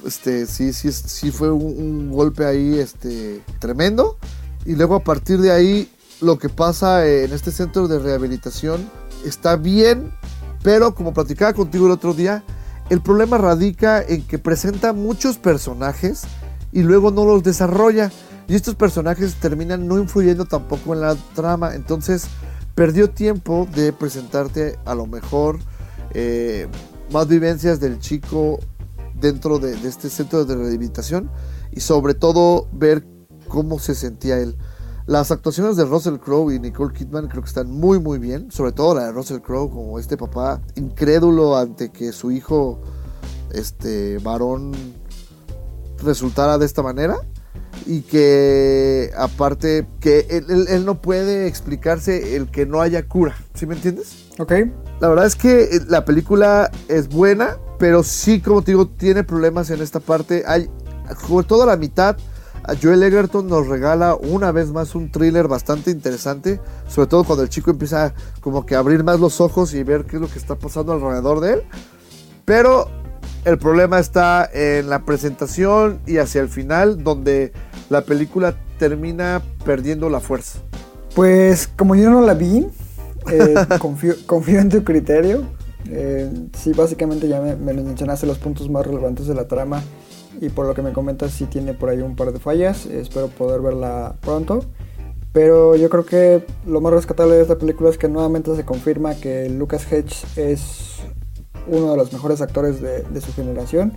este, 0.05 0.45
sí, 0.45 0.73
sí, 0.73 0.91
sí 0.91 1.31
fue 1.31 1.51
un, 1.51 1.63
un 1.63 2.11
golpe 2.11 2.45
ahí 2.45 2.79
este, 2.79 3.41
tremendo. 3.59 4.17
Y 4.65 4.75
luego 4.75 4.95
a 4.95 5.03
partir 5.03 5.39
de 5.39 5.51
ahí, 5.51 5.91
lo 6.21 6.37
que 6.37 6.49
pasa 6.49 7.07
en 7.07 7.33
este 7.33 7.51
centro 7.51 7.87
de 7.87 7.99
rehabilitación 7.99 8.89
está 9.25 9.55
bien, 9.55 10.13
pero 10.63 10.93
como 10.93 11.13
platicaba 11.13 11.53
contigo 11.53 11.87
el 11.87 11.91
otro 11.91 12.13
día, 12.13 12.43
el 12.89 13.01
problema 13.01 13.37
radica 13.37 14.01
en 14.01 14.23
que 14.27 14.37
presenta 14.37 14.93
muchos 14.93 15.37
personajes 15.37 16.23
y 16.71 16.83
luego 16.83 17.11
no 17.11 17.25
los 17.25 17.43
desarrolla. 17.43 18.11
Y 18.47 18.55
estos 18.55 18.75
personajes 18.75 19.35
terminan 19.35 19.87
no 19.87 19.97
influyendo 19.97 20.45
tampoco 20.45 20.93
en 20.93 21.01
la 21.01 21.15
trama. 21.33 21.73
Entonces 21.73 22.25
perdió 22.75 23.09
tiempo 23.09 23.67
de 23.73 23.93
presentarte 23.93 24.77
a 24.85 24.93
lo 24.93 25.05
mejor 25.05 25.59
eh, 26.13 26.67
más 27.11 27.27
vivencias 27.27 27.79
del 27.79 27.99
chico 27.99 28.59
dentro 29.21 29.59
de, 29.59 29.73
este 29.87 30.09
centro 30.09 30.43
de 30.43 30.55
rehabilitación 30.55 31.29
y 31.71 31.79
sobre 31.79 32.13
todo 32.15 32.67
ver 32.73 33.05
cómo 33.47 33.79
se 33.79 33.95
sentía 33.95 34.37
él. 34.39 34.57
Las 35.07 35.31
actuaciones 35.31 35.77
de 35.77 35.85
Russell 35.85 36.17
Crowe 36.17 36.51
y 36.53 36.59
Nicole 36.59 36.93
Kidman 36.93 37.27
creo 37.27 37.41
que 37.41 37.47
están 37.49 37.69
muy 37.71 37.99
muy 37.99 38.19
bien, 38.19 38.51
sobre 38.51 38.71
todo 38.71 38.95
la 38.95 39.05
de 39.05 39.11
Russell 39.11 39.39
Crowe 39.39 39.69
como 39.69 39.99
este 39.99 40.17
papá 40.17 40.61
incrédulo 40.75 41.57
ante 41.57 41.89
que 41.91 42.11
su 42.11 42.31
hijo 42.31 42.79
este 43.53 44.17
varón 44.19 44.71
resultara 46.03 46.57
de 46.57 46.65
esta 46.65 46.81
manera 46.81 47.17
y 47.85 48.01
que 48.01 49.11
aparte 49.17 49.87
que 49.99 50.27
él, 50.29 50.45
él- 50.49 50.65
él 50.69 50.85
no 50.85 51.01
puede 51.01 51.47
explicarse 51.47 52.35
el 52.35 52.49
que 52.49 52.65
no 52.65 52.79
haya 52.81 53.07
cura, 53.07 53.35
¿sí 53.53 53.65
me 53.65 53.75
entiendes? 53.75 54.29
Ok. 54.39 54.53
La 55.01 55.09
verdad 55.09 55.25
es 55.25 55.35
que 55.35 55.63
eh, 55.63 55.81
la 55.87 56.05
película 56.05 56.69
es 56.87 57.09
buena, 57.09 57.57
pero 57.79 58.03
sí, 58.03 58.39
como 58.39 58.61
te 58.61 58.71
digo, 58.71 58.87
tiene 58.87 59.23
problemas 59.23 59.71
en 59.71 59.81
esta 59.81 59.99
parte. 59.99 60.43
Hay, 60.45 60.69
sobre 61.27 61.47
todo 61.47 61.63
a 61.63 61.65
la 61.65 61.75
mitad, 61.75 62.15
Joel 62.79 63.01
Egerton 63.01 63.47
nos 63.47 63.67
regala 63.67 64.13
una 64.13 64.51
vez 64.51 64.71
más 64.71 64.93
un 64.93 65.11
thriller 65.11 65.47
bastante 65.47 65.89
interesante, 65.89 66.61
sobre 66.87 67.07
todo 67.07 67.23
cuando 67.23 67.41
el 67.41 67.49
chico 67.49 67.71
empieza 67.71 68.13
como 68.41 68.63
que 68.63 68.75
a 68.75 68.79
abrir 68.79 69.03
más 69.03 69.19
los 69.19 69.41
ojos 69.41 69.73
y 69.73 69.81
ver 69.81 70.05
qué 70.05 70.17
es 70.17 70.21
lo 70.21 70.29
que 70.29 70.37
está 70.37 70.53
pasando 70.53 70.93
alrededor 70.93 71.39
de 71.39 71.53
él. 71.53 71.63
Pero 72.45 72.87
el 73.43 73.57
problema 73.57 73.97
está 73.97 74.47
en 74.53 74.87
la 74.87 75.03
presentación 75.03 75.99
y 76.05 76.17
hacia 76.17 76.41
el 76.41 76.49
final, 76.49 77.03
donde 77.03 77.53
la 77.89 78.01
película 78.01 78.55
termina 78.77 79.41
perdiendo 79.65 80.11
la 80.11 80.19
fuerza. 80.19 80.59
Pues 81.15 81.67
como 81.75 81.95
yo 81.95 82.11
no 82.11 82.21
la 82.21 82.35
vi, 82.35 82.67
eh, 83.29 83.55
confío, 83.79 84.15
confío 84.25 84.59
en 84.59 84.69
tu 84.69 84.83
criterio. 84.83 85.43
Eh, 85.89 86.29
sí, 86.57 86.71
básicamente 86.73 87.27
ya 87.27 87.41
me, 87.41 87.55
me 87.55 87.73
mencionaste 87.73 88.25
los 88.27 88.37
puntos 88.37 88.69
más 88.69 88.85
relevantes 88.85 89.27
de 89.27 89.33
la 89.33 89.47
trama 89.47 89.83
y 90.39 90.49
por 90.49 90.65
lo 90.65 90.73
que 90.73 90.81
me 90.81 90.93
comentas 90.93 91.31
sí 91.31 91.45
tiene 91.45 91.73
por 91.73 91.89
ahí 91.89 92.01
un 92.01 92.15
par 92.15 92.31
de 92.31 92.39
fallas. 92.39 92.85
Espero 92.85 93.27
poder 93.27 93.61
verla 93.61 94.15
pronto. 94.21 94.63
Pero 95.33 95.75
yo 95.75 95.89
creo 95.89 96.05
que 96.05 96.45
lo 96.65 96.81
más 96.81 96.91
rescatable 96.91 97.35
de 97.35 97.41
esta 97.41 97.57
película 97.57 97.89
es 97.89 97.97
que 97.97 98.09
nuevamente 98.09 98.53
se 98.55 98.65
confirma 98.65 99.15
que 99.15 99.49
Lucas 99.49 99.89
Hedges 99.89 100.37
es 100.37 100.99
uno 101.67 101.91
de 101.91 101.97
los 101.97 102.11
mejores 102.11 102.41
actores 102.41 102.81
de, 102.81 103.03
de 103.03 103.21
su 103.21 103.31
generación 103.33 103.93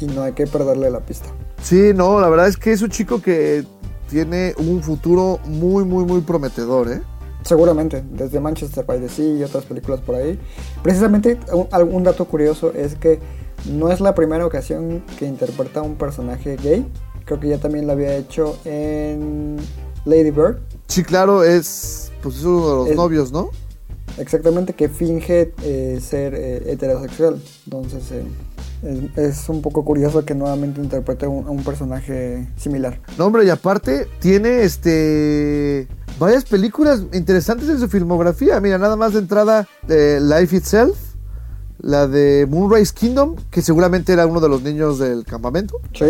y 0.00 0.06
no 0.06 0.22
hay 0.22 0.32
que 0.32 0.46
perderle 0.46 0.90
la 0.90 1.00
pista. 1.00 1.26
Sí, 1.62 1.92
no, 1.94 2.20
la 2.20 2.28
verdad 2.28 2.48
es 2.48 2.56
que 2.56 2.72
es 2.72 2.82
un 2.82 2.90
chico 2.90 3.22
que 3.22 3.64
tiene 4.08 4.54
un 4.58 4.82
futuro 4.82 5.38
muy, 5.44 5.84
muy, 5.84 6.04
muy 6.04 6.20
prometedor, 6.20 6.90
¿eh? 6.90 7.00
Seguramente, 7.46 8.02
desde 8.10 8.40
Manchester 8.40 8.84
by 8.84 8.98
the 8.98 9.08
Sea 9.08 9.36
y 9.36 9.44
otras 9.44 9.64
películas 9.64 10.00
por 10.00 10.16
ahí. 10.16 10.36
Precisamente, 10.82 11.38
un, 11.52 11.68
algún 11.70 12.02
dato 12.02 12.24
curioso 12.24 12.72
es 12.72 12.96
que 12.96 13.20
no 13.70 13.92
es 13.92 14.00
la 14.00 14.16
primera 14.16 14.44
ocasión 14.44 15.04
que 15.16 15.26
interpreta 15.26 15.78
a 15.78 15.82
un 15.84 15.94
personaje 15.94 16.56
gay. 16.56 16.84
Creo 17.24 17.38
que 17.38 17.48
ya 17.48 17.58
también 17.58 17.86
lo 17.86 17.92
había 17.92 18.16
hecho 18.16 18.58
en 18.64 19.58
Lady 20.04 20.32
Bird. 20.32 20.58
Sí, 20.88 21.04
claro, 21.04 21.44
es, 21.44 22.10
pues 22.20 22.38
es 22.38 22.42
uno 22.42 22.68
de 22.68 22.74
los 22.74 22.88
Es- 22.88 22.96
novios, 22.96 23.30
¿no? 23.30 23.50
Exactamente, 24.18 24.72
que 24.72 24.88
finge 24.88 25.52
eh, 25.62 26.00
ser 26.02 26.34
eh, 26.34 26.72
heterosexual. 26.72 27.40
Entonces, 27.66 28.10
eh, 28.10 29.10
es, 29.16 29.48
un 29.48 29.62
poco 29.62 29.84
curioso 29.84 30.24
que 30.24 30.34
nuevamente 30.34 30.80
interprete 30.80 31.26
a 31.26 31.28
un, 31.28 31.46
a 31.46 31.50
un 31.50 31.62
personaje 31.62 32.48
similar. 32.56 32.98
No, 33.18 33.26
hombre, 33.26 33.44
y 33.44 33.50
aparte 33.50 34.08
tiene 34.18 34.62
este 34.62 35.86
varias 36.18 36.44
películas 36.44 37.02
interesantes 37.12 37.68
en 37.68 37.78
su 37.78 37.88
filmografía. 37.88 38.60
Mira, 38.60 38.78
nada 38.78 38.96
más 38.96 39.12
de 39.12 39.20
entrada, 39.20 39.68
eh, 39.88 40.20
Life 40.20 40.56
Itself, 40.56 40.96
la 41.80 42.06
de 42.06 42.46
Moonrise 42.48 42.92
Kingdom, 42.94 43.36
que 43.50 43.62
seguramente 43.62 44.12
era 44.12 44.26
uno 44.26 44.40
de 44.40 44.48
los 44.48 44.62
niños 44.62 44.98
del 44.98 45.24
campamento. 45.24 45.80
¿Sí? 45.92 46.06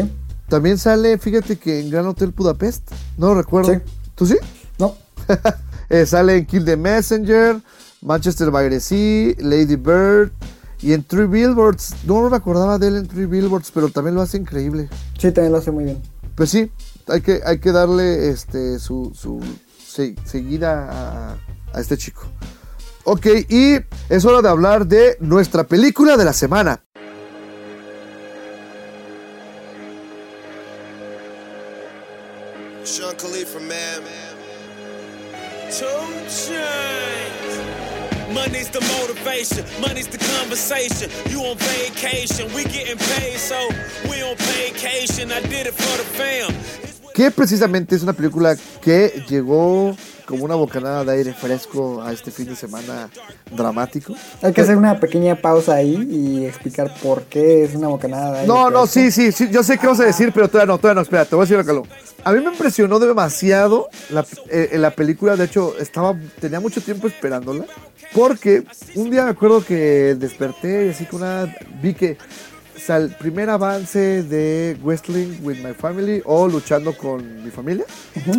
También 0.49 0.79
sale, 0.79 1.19
fíjate 1.19 1.57
que 1.57 1.81
en 1.81 1.91
Gran 1.91 2.07
Hotel 2.07 2.33
Budapest, 2.37 2.91
no 3.19 3.29
lo 3.29 3.35
recuerdo. 3.35 3.75
Sí. 3.75 3.81
¿Tú 4.15 4.27
sí? 4.27 4.37
No, 4.79 4.95
Eh, 5.89 6.05
sale 6.05 6.39
en 6.39 6.47
Kill 6.47 6.65
the 6.65 6.77
Messenger, 6.77 7.61
Manchester 8.03 8.51
by 8.51 8.69
the 8.69 8.81
Sea, 8.81 9.35
Lady 9.39 9.77
Bird 9.77 10.33
y 10.81 10.93
en 10.93 11.05
Three 11.05 11.27
Billboards. 11.27 11.95
No 12.05 12.29
me 12.29 12.37
acordaba 12.37 12.79
de 12.79 12.89
él 12.89 12.97
en 12.97 13.07
Three 13.07 13.27
Billboards, 13.27 13.71
pero 13.73 13.89
también 13.89 14.15
lo 14.15 14.23
hace 14.23 14.37
increíble. 14.37 14.89
sí, 15.19 15.31
también 15.31 15.53
lo 15.53 15.59
hace 15.59 15.71
muy 15.71 15.85
bien. 15.85 16.03
Pues 16.35 16.51
sí, 16.51 16.71
hay 17.07 17.21
que, 17.21 17.41
hay 17.45 17.61
que 17.61 17.73
darle 17.73 18.31
este 18.31 18.79
su, 18.79 19.13
su 19.15 19.41
se- 19.97 20.15
seguida 20.25 20.89
a, 20.91 21.39
a 21.73 21.81
este 21.81 21.97
chico. 21.97 22.23
Ok, 23.05 23.27
y 23.49 23.77
es 24.09 24.25
hora 24.25 24.43
de 24.43 24.49
hablar 24.49 24.87
de 24.87 25.17
nuestra 25.21 25.65
película 25.65 26.17
de 26.17 26.25
la 26.25 26.33
semana. 26.33 26.83
Sean 32.85 33.15
Khalifa, 33.17 33.59
man. 33.61 34.03
Two 35.71 35.87
chains. 36.29 37.61
Money's 38.33 38.69
the 38.71 38.81
motivation, 38.99 39.65
money's 39.81 40.09
the 40.09 40.19
conversation. 40.19 41.11
You 41.31 41.41
on 41.43 41.57
vacation, 41.57 42.53
we 42.55 42.65
getting 42.65 42.99
paid, 42.99 43.39
so 43.39 43.69
we 44.11 44.23
on 44.23 44.37
vacation. 44.37 45.33
I 45.33 45.41
did 45.41 45.67
it 45.67 45.75
for 45.75 45.97
the 45.97 46.05
fam. 46.05 46.53
Que 47.17 47.31
precisamente 47.31 47.97
es 47.97 48.03
una 48.03 48.13
película 48.13 48.55
que 48.83 49.25
llegó 49.27 49.97
como 50.27 50.45
una 50.45 50.55
bocanada 50.55 51.03
de 51.03 51.13
aire 51.13 51.33
fresco 51.33 52.03
a 52.03 52.13
este 52.13 52.31
fin 52.31 52.45
de 52.45 52.55
semana 52.55 53.09
dramático. 53.51 54.13
Hay 54.43 54.53
que 54.53 54.61
hacer 54.61 54.77
una 54.77 55.01
pequeña 55.01 55.35
pausa 55.35 55.77
ahí 55.77 55.97
y 56.11 56.45
explicar 56.45 56.93
por 57.03 57.23
qué 57.23 57.65
es 57.65 57.75
una 57.75 57.89
bocanada 57.89 58.33
de 58.33 58.39
aire 58.41 58.47
No, 58.47 58.69
no, 58.69 58.87
fresco. 58.87 58.87
sí, 58.89 59.11
sí, 59.11 59.33
sí, 59.33 59.49
yo 59.51 59.63
sé 59.63 59.79
qué 59.79 59.87
vas 59.87 59.99
a 60.01 60.05
decir, 60.05 60.31
pero 60.35 60.47
todavía 60.49 60.75
no, 60.75 60.79
todavía 60.79 60.97
no, 60.97 61.01
espera, 61.01 61.25
te 61.25 61.35
voy 61.35 61.45
a 61.45 61.49
decir 61.49 61.71
algo. 61.71 61.87
A 62.23 62.33
mí 62.33 62.41
me 62.45 62.51
impresionó 62.51 62.99
demasiado 62.99 63.89
la, 64.11 64.27
eh, 64.51 64.77
la 64.77 64.91
película, 64.91 65.37
de 65.37 65.45
hecho, 65.47 65.75
estaba, 65.79 66.15
tenía 66.39 66.61
mucho 66.61 66.83
tiempo 66.83 67.07
esperándola, 67.07 67.65
porque 68.13 68.63
un 68.95 69.11
día 69.11 69.25
me 69.25 69.31
acuerdo 69.31 69.65
que 69.65 70.17
desperté 70.19 70.89
y 70.89 70.91
así 70.91 71.07
con 71.07 71.23
una, 71.23 71.57
vi 71.81 71.95
que 71.95 72.19
sea, 72.87 72.99
el 72.99 73.11
primer 73.11 73.51
avance 73.51 74.23
de 74.23 74.77
Wrestling 74.83 75.41
with 75.43 75.59
My 75.59 75.75
Family 75.75 76.23
o 76.25 76.49
luchando 76.49 76.97
con 76.97 77.45
mi 77.45 77.51
familia, 77.51 77.85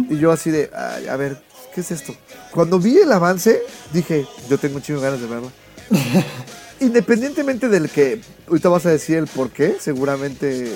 y 0.10 0.18
yo 0.18 0.32
así 0.32 0.52
de, 0.52 0.70
"Ay, 0.74 1.08
a 1.08 1.16
ver, 1.18 1.38
¿qué 1.74 1.82
es 1.82 1.92
esto? 1.92 2.16
Cuando 2.52 2.80
vi 2.80 2.98
el 2.98 3.12
avance, 3.12 3.62
dije, 3.94 4.26
yo 4.50 4.58
tengo 4.58 4.78
un 4.78 4.82
chingo 4.82 5.02
ganas 5.02 5.22
de 5.22 5.28
verlo. 5.28 5.52
Independientemente 6.80 7.70
del 7.70 7.90
que 7.90 8.22
ahorita 8.48 8.70
vas 8.70 8.86
a 8.86 8.90
decir 8.90 9.18
el 9.18 9.28
por 9.28 9.50
qué, 9.52 9.78
seguramente 9.80 10.72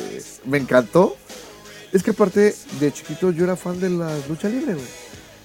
me 0.46 0.58
encantó. 0.58 1.16
Es 1.92 2.04
que 2.04 2.12
aparte 2.12 2.56
de 2.80 2.92
chiquito 2.92 3.32
yo 3.32 3.44
era 3.46 3.56
fan 3.56 3.80
de 3.80 3.90
la 3.90 4.16
lucha 4.28 4.50
libre, 4.50 4.74
güey. 4.74 4.86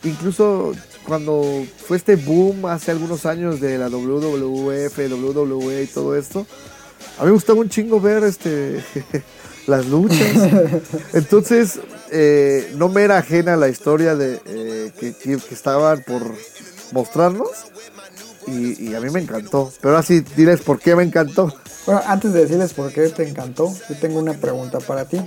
Incluso 0.04 0.72
cuando 1.06 1.64
fue 1.86 1.96
este 1.96 2.16
boom 2.16 2.66
hace 2.66 2.90
algunos 2.90 3.26
años 3.26 3.60
de 3.60 3.78
la 3.78 3.88
WWF, 3.88 4.98
WWE 4.98 5.82
y 5.82 5.86
todo 5.86 6.16
esto, 6.16 6.46
a 7.18 7.22
mí 7.22 7.26
me 7.26 7.32
gustaba 7.32 7.60
un 7.60 7.68
chingo 7.68 8.00
ver 8.00 8.24
este 8.24 8.82
las 9.66 9.86
luchas. 9.86 10.50
Entonces, 11.12 11.80
eh, 12.10 12.72
no 12.76 12.88
me 12.88 13.02
era 13.02 13.18
ajena 13.18 13.56
la 13.56 13.68
historia 13.68 14.14
de 14.14 14.40
eh, 14.46 14.92
que, 14.98 15.38
estaban 15.50 16.02
por 16.02 16.22
mostrarnos. 16.92 17.50
Y, 18.46 18.90
y 18.90 18.94
a 18.94 19.00
mí 19.00 19.10
me 19.10 19.20
encantó. 19.20 19.72
Pero 19.80 19.94
ahora 19.94 20.06
sí, 20.06 20.22
diles 20.36 20.60
por 20.60 20.78
qué 20.78 20.94
me 20.94 21.02
encantó. 21.02 21.52
Bueno, 21.84 22.00
antes 22.06 22.32
de 22.32 22.42
decirles 22.42 22.72
por 22.74 22.92
qué 22.92 23.08
te 23.08 23.28
encantó, 23.28 23.72
yo 23.88 23.96
tengo 24.00 24.18
una 24.18 24.34
pregunta 24.34 24.80
para 24.80 25.04
ti, 25.04 25.20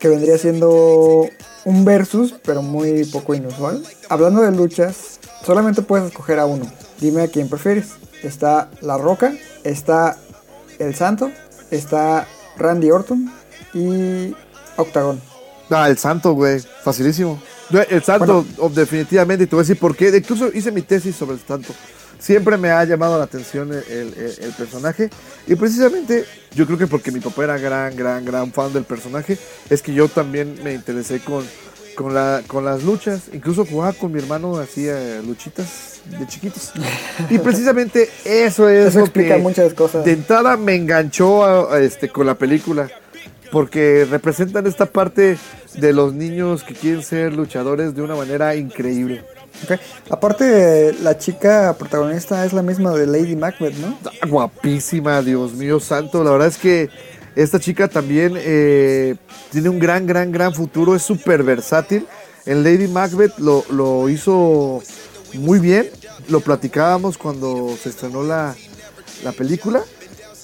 que 0.00 0.08
vendría 0.08 0.36
siendo 0.36 1.28
un 1.64 1.84
versus, 1.84 2.34
pero 2.44 2.60
muy 2.62 3.04
poco 3.04 3.34
inusual. 3.34 3.84
Hablando 4.08 4.42
de 4.42 4.50
luchas, 4.50 5.20
solamente 5.44 5.82
puedes 5.82 6.08
escoger 6.08 6.40
a 6.40 6.46
uno. 6.46 6.66
Dime 7.00 7.22
a 7.22 7.28
quién 7.28 7.48
prefieres. 7.48 7.90
Está 8.22 8.68
La 8.80 8.98
Roca, 8.98 9.32
está 9.62 10.18
El 10.82 10.94
Santo, 10.94 11.30
está 11.70 12.26
Randy 12.56 12.90
Orton 12.90 13.30
y 13.74 14.34
Octagon. 14.76 15.20
Ah, 15.70 15.88
el 15.88 15.96
santo, 15.96 16.32
güey. 16.32 16.60
Facilísimo. 16.82 17.40
El 17.88 18.02
santo, 18.02 18.44
oh, 18.58 18.68
definitivamente. 18.68 19.44
Y 19.44 19.46
te 19.46 19.56
voy 19.56 19.60
a 19.62 19.64
decir 19.66 19.78
por 19.78 19.96
qué. 19.96 20.14
Incluso 20.14 20.48
hice 20.52 20.70
mi 20.70 20.82
tesis 20.82 21.16
sobre 21.16 21.34
el 21.36 21.40
santo. 21.40 21.72
Siempre 22.18 22.56
me 22.56 22.70
ha 22.70 22.84
llamado 22.84 23.16
la 23.18 23.24
atención 23.24 23.72
el, 23.72 23.82
el- 23.88 24.36
el 24.40 24.52
personaje. 24.52 25.08
Y 25.46 25.54
precisamente, 25.54 26.24
yo 26.54 26.66
creo 26.66 26.78
que 26.78 26.86
porque 26.86 27.10
mi 27.10 27.20
papá 27.20 27.44
era 27.44 27.58
gran, 27.58 27.96
gran, 27.96 28.24
gran 28.24 28.52
fan 28.52 28.72
del 28.72 28.84
personaje, 28.84 29.38
es 29.70 29.80
que 29.82 29.94
yo 29.94 30.08
también 30.08 30.60
me 30.62 30.74
interesé 30.74 31.20
con, 31.20 31.44
con, 31.94 32.14
la, 32.14 32.42
con 32.46 32.64
las 32.64 32.82
luchas. 32.82 33.22
Incluso 33.32 33.64
jugaba 33.64 33.92
con 33.92 34.12
mi 34.12 34.18
hermano, 34.18 34.56
hacía 34.58 35.20
luchitas 35.26 36.00
de 36.18 36.26
chiquitos. 36.26 36.72
Y 37.30 37.38
precisamente 37.38 38.08
eso 38.24 38.68
es 38.68 38.88
Eso 38.88 38.98
lo 39.00 39.04
explica 39.04 39.36
que 39.36 39.42
muchas 39.42 39.74
cosas. 39.74 40.04
de 40.04 40.12
entrada 40.12 40.56
me 40.56 40.74
enganchó 40.74 41.44
a- 41.44 41.74
a 41.76 41.80
este, 41.80 42.08
con 42.08 42.26
la 42.26 42.34
película. 42.34 42.88
Porque 43.50 44.06
representan 44.10 44.66
esta 44.66 44.86
parte 44.86 45.36
de 45.74 45.92
los 45.92 46.14
niños 46.14 46.62
que 46.62 46.72
quieren 46.74 47.02
ser 47.02 47.34
luchadores 47.34 47.94
de 47.94 48.00
una 48.00 48.14
manera 48.14 48.56
increíble. 48.56 49.24
Ok. 49.64 49.78
Aparte, 50.08 50.94
la 51.02 51.18
chica 51.18 51.76
protagonista 51.78 52.46
es 52.46 52.54
la 52.54 52.62
misma 52.62 52.92
de 52.92 53.06
Lady 53.06 53.36
Macbeth, 53.36 53.74
¿no? 53.76 53.98
Ah, 54.22 54.26
Guapísima, 54.26 55.20
Dios 55.20 55.52
mío 55.52 55.80
santo. 55.80 56.24
La 56.24 56.30
verdad 56.30 56.48
es 56.48 56.56
que 56.56 56.88
esta 57.36 57.58
chica 57.58 57.88
también 57.88 58.34
eh, 58.36 59.16
tiene 59.50 59.68
un 59.68 59.78
gran, 59.78 60.06
gran, 60.06 60.32
gran 60.32 60.54
futuro. 60.54 60.94
Es 60.94 61.02
súper 61.02 61.42
versátil. 61.42 62.06
En 62.44 62.64
Lady 62.64 62.88
Macbeth 62.88 63.38
lo, 63.38 63.64
lo 63.70 64.08
hizo 64.08 64.82
muy 65.34 65.58
bien. 65.58 65.90
Lo 66.28 66.40
platicábamos 66.40 67.18
cuando 67.18 67.76
se 67.82 67.88
estrenó 67.88 68.22
la, 68.22 68.54
la 69.24 69.32
película. 69.32 69.82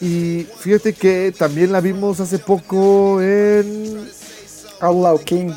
Y 0.01 0.47
fíjate 0.61 0.93
que 0.93 1.35
también 1.37 1.73
la 1.73 1.81
vimos 1.81 2.21
hace 2.21 2.39
poco 2.39 3.21
en 3.21 4.09
Outlaw 4.81 5.19
King. 5.25 5.53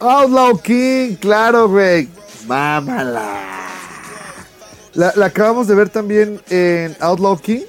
Outlaw 0.00 0.60
King, 0.60 1.14
claro, 1.20 1.68
güey. 1.68 2.08
Mámala. 2.46 3.42
La, 4.94 5.12
la 5.14 5.26
acabamos 5.26 5.68
de 5.68 5.74
ver 5.74 5.88
también 5.88 6.40
en 6.48 6.96
Outlaw 7.00 7.38
King, 7.38 7.60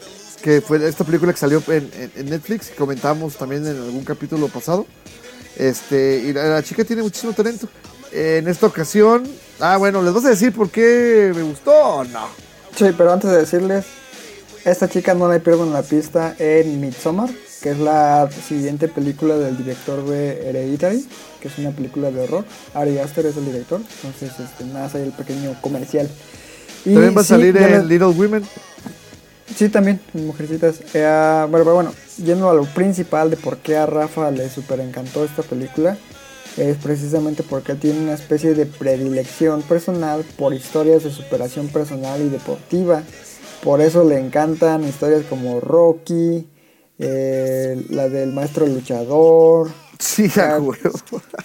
que 0.42 0.62
fue 0.62 0.86
esta 0.88 1.04
película 1.04 1.34
que 1.34 1.40
salió 1.40 1.62
en, 1.68 1.90
en- 1.98 2.12
en 2.16 2.30
Netflix, 2.30 2.70
que 2.70 2.76
comentamos 2.76 3.36
también 3.36 3.66
en 3.66 3.76
algún 3.78 4.04
capítulo 4.04 4.48
pasado. 4.48 4.86
Este, 5.58 6.24
y 6.26 6.34
la, 6.34 6.46
la 6.46 6.64
chica 6.64 6.84
tiene 6.84 7.02
muchísimo 7.02 7.34
talento. 7.34 7.68
En 8.12 8.48
esta 8.48 8.68
ocasión, 8.68 9.28
ah, 9.60 9.78
bueno, 9.78 10.02
¿les 10.02 10.14
vas 10.14 10.26
a 10.26 10.30
decir 10.30 10.54
por 10.54 10.70
qué 10.70 11.32
me 11.36 11.42
gustó 11.42 11.72
o 11.72 12.04
no? 12.06 12.28
Sí, 12.76 12.86
pero 12.98 13.12
antes 13.12 13.30
de 13.32 13.38
decirles, 13.38 13.86
esta 14.64 14.88
chica 14.88 15.14
no 15.14 15.32
le 15.32 15.40
pierdo 15.40 15.64
en 15.66 15.74
la 15.74 15.82
pista 15.82 16.36
en 16.40 16.80
Midsommar, 16.80 17.30
que 17.62 17.72
es 17.72 17.80
la 17.80 18.30
siguiente 18.48 18.88
película 18.88 19.36
del 19.38 19.58
director 19.58 20.06
de 20.06 20.48
Hereditary, 20.50 21.06
que 21.42 21.48
es 21.48 21.58
una 21.58 21.72
película 21.72 22.12
de 22.12 22.22
horror. 22.22 22.46
Ari 22.76 23.00
Aster 23.00 23.26
es 23.26 23.36
el 23.38 23.46
director, 23.46 23.82
entonces 24.04 24.40
este, 24.40 24.64
nada, 24.66 24.86
más 24.86 24.96
ahí 24.96 25.02
el 25.04 25.12
pequeño 25.12 25.60
comercial. 25.62 26.08
Y 26.86 26.94
También 26.94 27.18
va 27.18 27.22
a 27.22 27.24
sí, 27.24 27.30
salir 27.30 27.58
en 27.58 27.88
Little 27.88 28.08
Women. 28.10 28.44
Sí, 29.56 29.70
también, 29.70 30.00
Mujercitas. 30.14 30.82
Eh, 30.94 31.04
ah, 31.06 31.48
bueno, 31.50 31.64
pero 31.64 31.76
bueno, 31.76 31.94
yendo 32.24 32.50
a 32.50 32.54
lo 32.54 32.66
principal 32.66 33.30
de 33.30 33.38
por 33.38 33.58
qué 33.58 33.78
a 33.78 33.86
Rafa 33.86 34.30
le 34.32 34.50
super 34.50 34.80
encantó 34.80 35.24
esta 35.24 35.42
película, 35.42 35.98
es 36.58 36.78
precisamente 36.78 37.44
porque 37.44 37.76
tiene 37.76 38.02
una 38.02 38.14
especie 38.14 38.54
de 38.54 38.66
predilección 38.66 39.62
personal 39.62 40.26
por 40.38 40.54
historias 40.54 41.04
de 41.04 41.12
superación 41.12 41.68
personal 41.70 42.22
y 42.22 42.30
deportiva. 42.30 43.04
Por 43.64 43.82
eso 43.82 44.04
le 44.04 44.20
encantan 44.20 44.84
historias 44.84 45.24
como 45.30 45.60
Rocky, 45.60 46.48
eh, 47.00 47.86
la 47.90 48.10
del 48.10 48.34
maestro 48.34 48.66
luchador, 48.66 49.70
Sí, 50.00 50.32
a 50.40 50.60
huevo. 50.60 50.92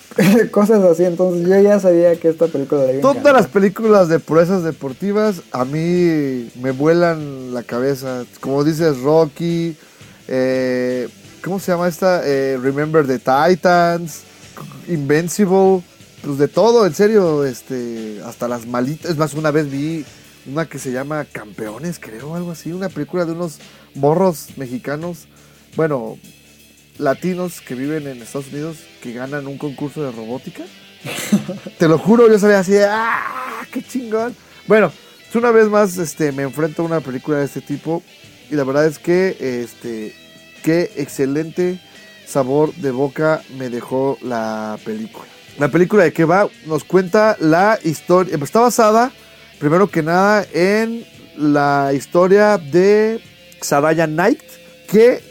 cosas 0.51 0.83
así. 0.85 1.05
Entonces 1.05 1.49
yo 1.49 1.61
ya 1.61 1.81
sabía 1.81 2.17
que 2.17 2.29
esta 2.29 2.47
película 2.49 2.83
iba 2.91 3.01
Todas 3.01 3.17
encantar. 3.17 3.35
las 3.35 3.47
películas 3.47 4.09
de 4.09 4.19
proezas 4.19 4.63
deportivas 4.63 5.43
a 5.53 5.65
mí 5.65 6.51
me 6.61 6.71
vuelan 6.71 7.55
la 7.55 7.63
cabeza. 7.63 8.25
Como 8.41 8.63
dices, 8.65 9.01
Rocky, 9.01 9.77
eh, 10.29 11.09
¿cómo 11.43 11.59
se 11.61 11.73
llama 11.73 11.89
esta? 11.89 12.23
Eh, 12.25 12.59
Remember 12.61 13.07
the 13.07 13.19
Titans, 13.19 14.23
Invincible, 14.89 15.83
pues 16.23 16.39
de 16.39 16.49
todo, 16.49 16.87
en 16.87 16.95
serio, 16.95 17.45
este, 17.45 18.21
hasta 18.25 18.49
las 18.49 18.67
malitas. 18.67 19.11
Es 19.13 19.17
más, 19.17 19.35
una 19.35 19.51
vez 19.51 19.71
vi 19.71 20.05
una 20.47 20.67
que 20.67 20.79
se 20.79 20.93
llama 20.93 21.25
Campeones, 21.31 21.99
creo, 21.99 22.35
algo 22.35 22.51
así, 22.53 22.73
una 22.73 22.89
película 22.89 23.25
de 23.25 23.33
unos 23.33 23.59
morros 23.95 24.49
mexicanos, 24.57 25.27
bueno, 25.77 26.19
latinos 26.99 27.61
que 27.61 27.75
viven 27.75 28.07
en 28.07 28.23
Estados 28.23 28.49
Unidos 28.49 28.79
que 29.03 29.13
ganan 29.13 29.47
un 29.47 29.59
concurso 29.59 30.03
de 30.03 30.13
robótica. 30.13 30.65
Te 31.79 31.89
lo 31.89 31.99
juro, 31.99 32.31
yo 32.31 32.39
sabía 32.39 32.61
así 32.61 32.77
¡ah! 32.79 33.67
¡Qué 33.73 33.83
chingón! 33.83 34.35
Bueno, 34.67 34.93
una 35.35 35.51
vez 35.51 35.69
más 35.69 35.97
este, 35.97 36.31
me 36.33 36.43
enfrento 36.43 36.83
a 36.83 36.85
una 36.85 37.01
película 37.01 37.39
de 37.39 37.47
este 37.47 37.61
tipo 37.61 38.03
y 38.51 38.55
la 38.55 38.65
verdad 38.65 38.87
es 38.87 38.99
que, 38.99 39.37
este, 39.41 40.15
qué 40.63 40.91
excelente 40.97 41.81
sabor 42.27 42.75
de 42.75 42.91
boca 42.91 43.43
me 43.57 43.71
dejó 43.71 44.19
la 44.21 44.79
película. 44.85 45.27
La 45.59 45.69
película 45.69 46.05
de 46.05 46.13
qué 46.13 46.25
va 46.25 46.49
nos 46.67 46.85
cuenta 46.85 47.37
la 47.41 47.79
historia, 47.83 48.37
está 48.43 48.61
basada, 48.61 49.11
primero 49.59 49.89
que 49.89 50.03
nada, 50.03 50.47
en 50.53 51.05
la 51.37 51.93
historia 51.95 52.59
de 52.59 53.21
Saraya 53.61 54.07
Knight, 54.07 54.43
que, 54.87 55.23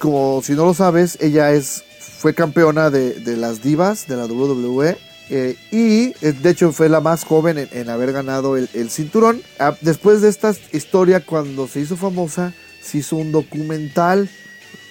como 0.00 0.42
si 0.42 0.54
no 0.54 0.64
lo 0.64 0.74
sabes, 0.74 1.16
ella 1.20 1.52
es, 1.52 1.84
fue 2.18 2.34
campeona 2.34 2.90
de, 2.90 3.36
las 3.36 3.62
divas 3.62 4.06
de 4.08 4.16
la 4.16 4.24
WWE. 4.26 4.96
eh, 5.30 5.56
y 5.70 6.14
eh, 6.26 6.32
de 6.32 6.50
hecho 6.50 6.72
fue 6.72 6.88
la 6.88 7.00
más 7.00 7.22
joven 7.24 7.68
en, 7.70 7.88
haber 7.88 8.12
ganado 8.12 8.56
el, 8.56 8.90
cinturón. 8.90 9.40
Ah, 9.60 9.76
después 9.80 10.20
de 10.22 10.28
esta 10.28 10.52
historia, 10.72 11.24
cuando 11.24 11.68
se 11.68 11.80
hizo 11.80 11.96
famosa, 11.96 12.52
se 12.82 12.98
hizo 12.98 13.16
un 13.16 13.30
documental 13.30 14.28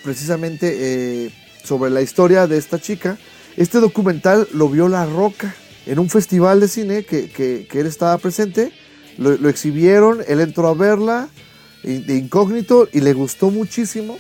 precisamente 0.04 0.76
eh, 1.26 1.32
sobre 1.64 1.90
la 1.92 2.02
historia 2.02 2.48
de 2.48 2.58
esta 2.58 2.80
chica. 2.80 3.18
Este 3.58 3.80
documental 3.80 4.48
lo 4.54 4.70
vio 4.70 4.88
La 4.88 5.06
Roca 5.06 5.54
en 5.86 6.00
un 6.00 6.10
festival 6.10 6.60
de 6.62 6.68
cine 6.68 7.04
que, 7.04 7.30
que- 7.30 7.68
que 7.70 7.80
él 7.82 7.88
estaba 7.88 8.18
presente. 8.18 8.72
Lo, 9.18 9.50
exhibieron, 9.50 10.20
él 10.28 10.40
entró 10.40 10.68
a 10.70 10.74
verla 10.74 11.28
de 11.84 12.16
incógnito 12.16 12.88
y 12.94 13.02
le 13.02 13.12
gustó 13.14 13.50
muchísimo. 13.52 14.18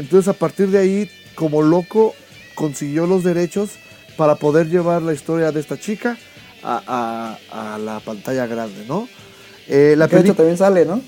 Entonces 0.00 0.28
a 0.28 0.32
partir 0.32 0.68
de 0.68 0.78
ahí, 0.78 1.10
como 1.34 1.62
loco, 1.62 2.14
consiguió 2.54 3.06
los 3.06 3.22
derechos 3.22 3.70
para 4.16 4.34
poder 4.34 4.68
llevar 4.68 5.02
la 5.02 5.12
historia 5.14 5.52
de 5.52 5.60
esta 5.60 5.78
chica 5.78 6.18
a, 6.62 7.38
a- 7.50 7.74
a 7.74 7.78
la 7.78 8.00
pantalla 8.00 8.46
grande, 8.46 8.84
¿no? 8.86 9.08
Eh, 9.68 9.94
la 9.96 10.08
Que 10.08 10.16
de 10.16 10.20
hecho 10.22 10.26
peli- 10.28 10.36
también 10.36 10.58
sale, 10.58 10.84
¿no? 10.84 11.00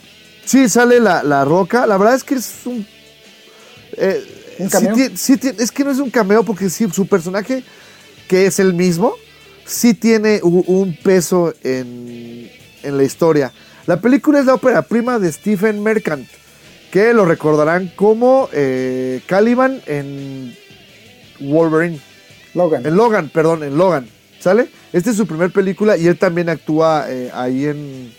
Sí, 0.45 0.69
sale 0.69 1.01
la, 1.01 1.23
la 1.23 1.45
roca. 1.45 1.87
La 1.87 1.97
verdad 1.99 2.15
es 2.15 2.25
que 2.25 2.35
es 2.37 2.53
un. 2.65 2.87
eh, 3.97 4.25
¿Un 4.59 4.71
sí 4.71 4.73
cameo? 4.73 4.97
sí 5.17 5.35
tie- 5.37 5.55
es 5.59 5.71
que 5.73 5.85
no 5.85 5.91
es 5.91 5.99
un 5.99 6.11
cameo 6.11 6.43
porque 6.45 6.69
sí, 6.71 6.87
su 6.93 7.07
personaje, 7.07 7.65
que 8.29 8.47
es 8.47 8.59
el 8.59 8.75
mismo, 8.75 9.15
sí 9.67 9.95
tiene 9.95 10.41
un 10.43 10.97
peso 11.03 11.53
en, 11.63 12.51
en 12.83 12.97
la 12.97 13.03
historia. 13.03 13.53
La 13.87 14.01
película 14.01 14.39
es 14.41 14.47
la 14.47 14.55
ópera 14.55 14.83
prima 14.83 15.19
de 15.19 15.31
Stephen 15.33 15.83
Merchant, 15.83 16.27
que 16.93 17.15
lo 17.15 17.25
recordarán 17.25 17.91
como 17.97 18.51
eh, 18.53 19.23
Caliban 19.27 19.81
en 19.87 20.55
Wolverine. 21.41 21.99
Logan. 22.53 22.85
En 22.85 22.97
Logan, 22.97 23.31
perdón, 23.31 23.65
en 23.65 23.79
Logan. 23.79 24.07
¿Sale? 24.39 24.69
Esta 24.93 25.11
es 25.11 25.17
su 25.17 25.27
primer 25.27 25.51
película 25.53 25.97
y 25.97 26.07
él 26.07 26.19
también 26.19 26.51
actúa 26.51 27.07
eh, 27.09 27.31
ahí 27.33 27.65
en, 27.65 28.13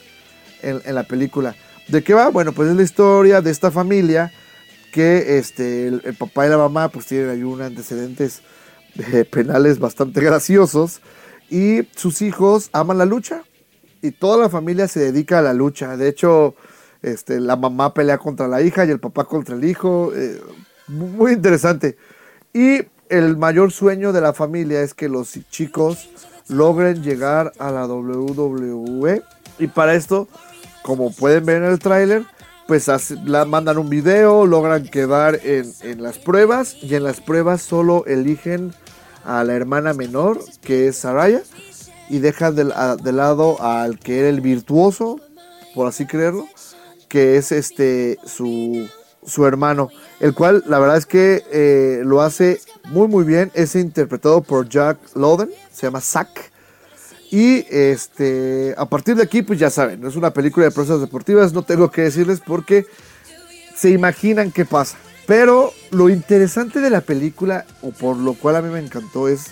en, 0.63 0.81
en 0.83 0.95
la 0.95 1.03
película. 1.03 1.55
¿De 1.87 2.03
qué 2.03 2.15
va? 2.15 2.29
Bueno, 2.29 2.51
pues 2.51 2.69
es 2.69 2.75
la 2.75 2.81
historia 2.81 3.41
de 3.41 3.51
esta 3.51 3.69
familia 3.69 4.31
que 4.91 5.37
este, 5.37 5.87
el, 5.87 6.01
el 6.03 6.15
papá 6.15 6.47
y 6.47 6.49
la 6.49 6.57
mamá 6.57 6.89
pues 6.89 7.05
tienen 7.05 7.29
ahí 7.29 7.43
unos 7.43 7.67
antecedentes 7.67 8.41
eh, 8.97 9.23
penales 9.23 9.77
bastante 9.77 10.19
graciosos 10.23 11.01
y 11.47 11.87
sus 11.95 12.23
hijos 12.23 12.69
aman 12.73 12.97
la 12.97 13.05
lucha 13.05 13.43
y 14.01 14.11
toda 14.11 14.37
la 14.37 14.49
familia 14.49 14.87
se 14.87 14.99
dedica 14.99 15.39
a 15.39 15.41
la 15.43 15.53
lucha. 15.53 15.95
De 15.95 16.07
hecho, 16.07 16.55
este, 17.03 17.39
la 17.39 17.55
mamá 17.55 17.93
pelea 17.93 18.17
contra 18.17 18.47
la 18.47 18.61
hija 18.61 18.85
y 18.85 18.89
el 18.89 18.99
papá 18.99 19.25
contra 19.25 19.55
el 19.55 19.63
hijo. 19.63 20.11
eh, 20.15 20.41
muy 20.87 21.33
interesante. 21.33 21.97
Y 22.53 22.81
el 23.09 23.37
mayor 23.37 23.71
sueño 23.71 24.11
de 24.11 24.21
la 24.21 24.33
familia 24.33 24.81
es 24.81 24.93
que 24.93 25.09
los 25.09 25.37
chicos 25.49 26.09
logren 26.47 27.03
llegar 27.03 27.51
a 27.59 27.71
la 27.71 27.85
WWE. 27.85 29.21
Y 29.59 29.67
para 29.67 29.93
esto, 29.95 30.27
como 30.81 31.11
pueden 31.11 31.45
ver 31.45 31.63
en 31.63 31.69
el 31.69 31.79
tráiler, 31.79 32.23
pues 32.67 32.89
la, 33.25 33.45
mandan 33.45 33.77
un 33.77 33.89
video, 33.89 34.45
logran 34.45 34.83
quedar 34.87 35.39
en, 35.43 36.01
las 36.01 36.17
pruebas. 36.17 36.75
Y 36.81 36.95
en 36.95 37.03
las 37.03 37.21
pruebas 37.21 37.61
solo 37.61 38.05
eligen 38.05 38.73
a 39.25 39.43
la 39.43 39.53
hermana 39.53 39.93
menor, 39.93 40.39
que 40.61 40.87
es 40.87 40.97
Saraya. 40.97 41.43
Y 42.09 42.19
dejan 42.19 42.55
de, 42.55 42.65
de 43.01 43.11
lado 43.11 43.61
al 43.61 43.97
que 43.99 44.19
era 44.19 44.29
el 44.29 44.41
virtuoso, 44.41 45.19
por 45.73 45.87
así 45.87 46.05
creerlo, 46.05 46.47
que 47.13 47.37
es 47.37 47.51
este 47.51 48.17
su, 48.25 48.89
su 49.23 49.45
hermano, 49.45 49.89
el 50.19 50.33
cual 50.33 50.63
la 50.65 50.79
verdad 50.79 50.97
es 50.97 51.05
que 51.05 51.43
eh, 51.51 52.01
lo 52.03 52.23
hace 52.23 52.59
muy 52.85 53.07
muy 53.07 53.23
bien, 53.23 53.51
es 53.53 53.75
interpretado 53.75 54.41
por 54.41 54.67
Jack 54.67 54.97
Lowden, 55.13 55.51
se 55.71 55.85
llama 55.85 56.01
Zack. 56.01 56.51
Y 57.29 57.67
este, 57.69 58.73
a 58.79 58.89
partir 58.89 59.15
de 59.15 59.21
aquí, 59.21 59.43
pues 59.43 59.59
ya 59.59 59.69
saben, 59.69 60.03
es 60.07 60.15
una 60.15 60.31
película 60.31 60.65
de 60.65 60.71
pruebas 60.71 61.01
deportivas, 61.01 61.53
no 61.53 61.61
tengo 61.61 61.91
que 61.91 62.01
decirles 62.01 62.41
porque 62.43 62.87
se 63.75 63.91
imaginan 63.91 64.51
qué 64.51 64.65
pasa. 64.65 64.97
Pero 65.27 65.71
lo 65.91 66.09
interesante 66.09 66.79
de 66.79 66.89
la 66.89 67.01
película, 67.01 67.67
o 67.83 67.91
por 67.91 68.17
lo 68.17 68.33
cual 68.33 68.55
a 68.55 68.63
mí 68.63 68.73
me 68.73 68.79
encantó, 68.79 69.27
es 69.27 69.51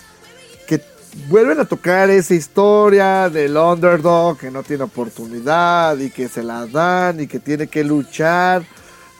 vuelven 1.28 1.60
a 1.60 1.64
tocar 1.64 2.10
esa 2.10 2.34
historia 2.34 3.28
del 3.28 3.56
underdog 3.56 4.38
que 4.38 4.50
no 4.50 4.62
tiene 4.62 4.84
oportunidad 4.84 5.98
y 5.98 6.10
que 6.10 6.28
se 6.28 6.42
la 6.42 6.66
dan 6.66 7.20
y 7.20 7.26
que 7.26 7.38
tiene 7.38 7.66
que 7.66 7.84
luchar 7.84 8.64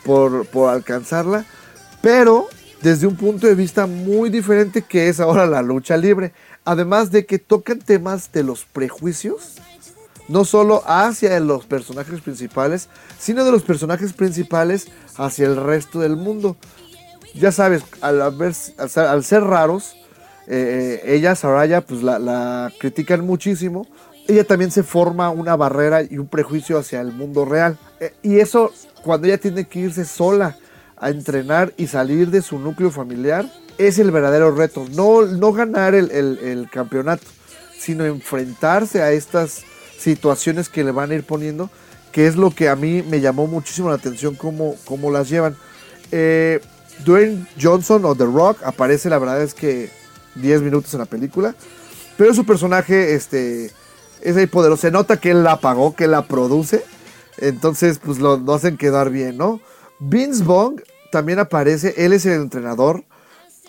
por, 0.05 0.47
por 0.47 0.71
alcanzarla, 0.71 1.45
pero 2.01 2.49
desde 2.81 3.07
un 3.07 3.17
punto 3.17 3.47
de 3.47 3.55
vista 3.55 3.87
muy 3.87 4.31
diferente 4.31 4.83
que 4.83 5.09
es 5.09 5.21
ahora 5.21 5.47
la 5.47 5.63
lucha 5.63 5.97
libre. 5.97 6.33
Además 6.65 7.11
de 7.11 7.27
que 7.27 7.39
tocan 7.41 7.81
temas 7.81 8.31
de 8.33 8.45
los 8.45 8.65
prejuicios, 8.65 9.55
no 10.29 10.45
solo 10.45 10.83
hacia 10.87 11.39
los 11.41 11.67
personajes 11.67 12.21
principales, 12.21 12.89
sino 13.19 13.45
de 13.45 13.51
los 13.51 13.63
personajes 13.63 14.13
principales 14.13 14.87
hacia 15.17 15.47
el 15.47 15.57
resto 15.57 15.99
del 16.01 16.17
mundo. 16.17 16.57
Ya 17.35 17.51
sabes, 17.51 17.83
al, 18.01 18.23
haber- 18.23 18.55
al 18.79 19.07
al 19.09 19.25
ser 19.25 19.43
raros, 19.43 19.95
eh, 20.47 21.03
ella, 21.07 21.35
Saraya, 21.35 21.81
pues 21.81 22.03
la, 22.03 22.73
critican 22.79 23.25
muchísimo. 23.25 23.87
Ella 24.29 24.45
también 24.45 24.71
se 24.71 24.83
forma 24.83 25.31
una 25.31 25.57
barrera 25.57 26.03
y 26.03 26.19
un 26.19 26.27
prejuicio 26.29 26.79
hacia 26.79 27.01
el 27.01 27.13
mundo 27.13 27.45
real. 27.45 27.79
Eh, 28.01 28.13
y 28.23 28.39
eso, 28.39 28.71
cuando 29.03 29.27
ella 29.27 29.39
tiene 29.39 29.65
que 29.67 29.81
irse 29.81 30.05
sola 30.05 30.57
a 30.97 31.11
entrenar 31.11 31.73
y 31.77 31.89
salir 31.89 32.31
de 32.31 32.43
su 32.43 32.59
núcleo 32.59 32.91
familiar, 32.91 33.51
es 33.79 33.99
el 33.99 34.11
verdadero 34.13 34.53
reto. 34.55 34.87
No, 34.95 35.23
no 35.23 35.53
ganar 35.53 35.95
el, 35.95 36.11
el- 36.13 36.39
el 36.39 36.71
campeonato, 36.71 37.25
sino 37.79 38.05
enfrentarse 38.05 39.03
a 39.03 39.11
estas 39.11 39.63
situaciones 39.99 40.69
que 40.69 40.85
le 40.85 40.93
van 40.93 41.11
a 41.11 41.15
ir 41.15 41.25
poniendo, 41.25 41.71
que 42.13 42.27
es 42.27 42.37
lo 42.37 42.51
que 42.51 42.69
a 42.69 42.77
mí 42.77 43.03
me 43.03 43.21
llamó 43.21 43.47
muchísimo 43.49 43.89
la 43.89 43.95
atención 43.97 44.35
cómo, 44.37 44.77
cómo 44.85 45.11
las 45.11 45.29
llevan. 45.29 45.57
Eh, 46.13 46.61
Dwayne 47.05 47.47
Johnson 47.61 48.05
o 48.05 48.15
The 48.15 48.25
Rock 48.27 48.63
aparece, 48.65 49.09
la 49.09 49.19
verdad 49.19 49.43
es 49.43 49.55
que 49.55 49.91
10 50.37 50.63
minutos 50.63 50.93
en 50.95 51.01
la 51.01 51.07
película, 51.07 51.55
pero 52.17 52.35
su 52.35 52.45
personaje 52.45 53.15
este, 53.15 53.71
es 54.21 54.37
ahí 54.37 54.47
poderoso. 54.47 54.83
Se 54.83 54.91
nota 54.91 55.19
que 55.19 55.31
él 55.31 55.43
la 55.43 55.61
pagó, 55.61 55.95
que 55.95 56.07
la 56.07 56.27
produce, 56.27 56.85
entonces 57.39 57.99
pues 57.99 58.19
lo, 58.19 58.41
hacen 58.55 58.77
quedar 58.77 59.11
bien, 59.11 59.37
¿no? 59.37 59.61
Vince 59.99 60.45
Vaughn 60.45 60.83
también 61.11 61.39
aparece, 61.39 61.95
él 61.97 62.13
es 62.13 62.27
el 62.27 62.35
entrenador 62.35 63.05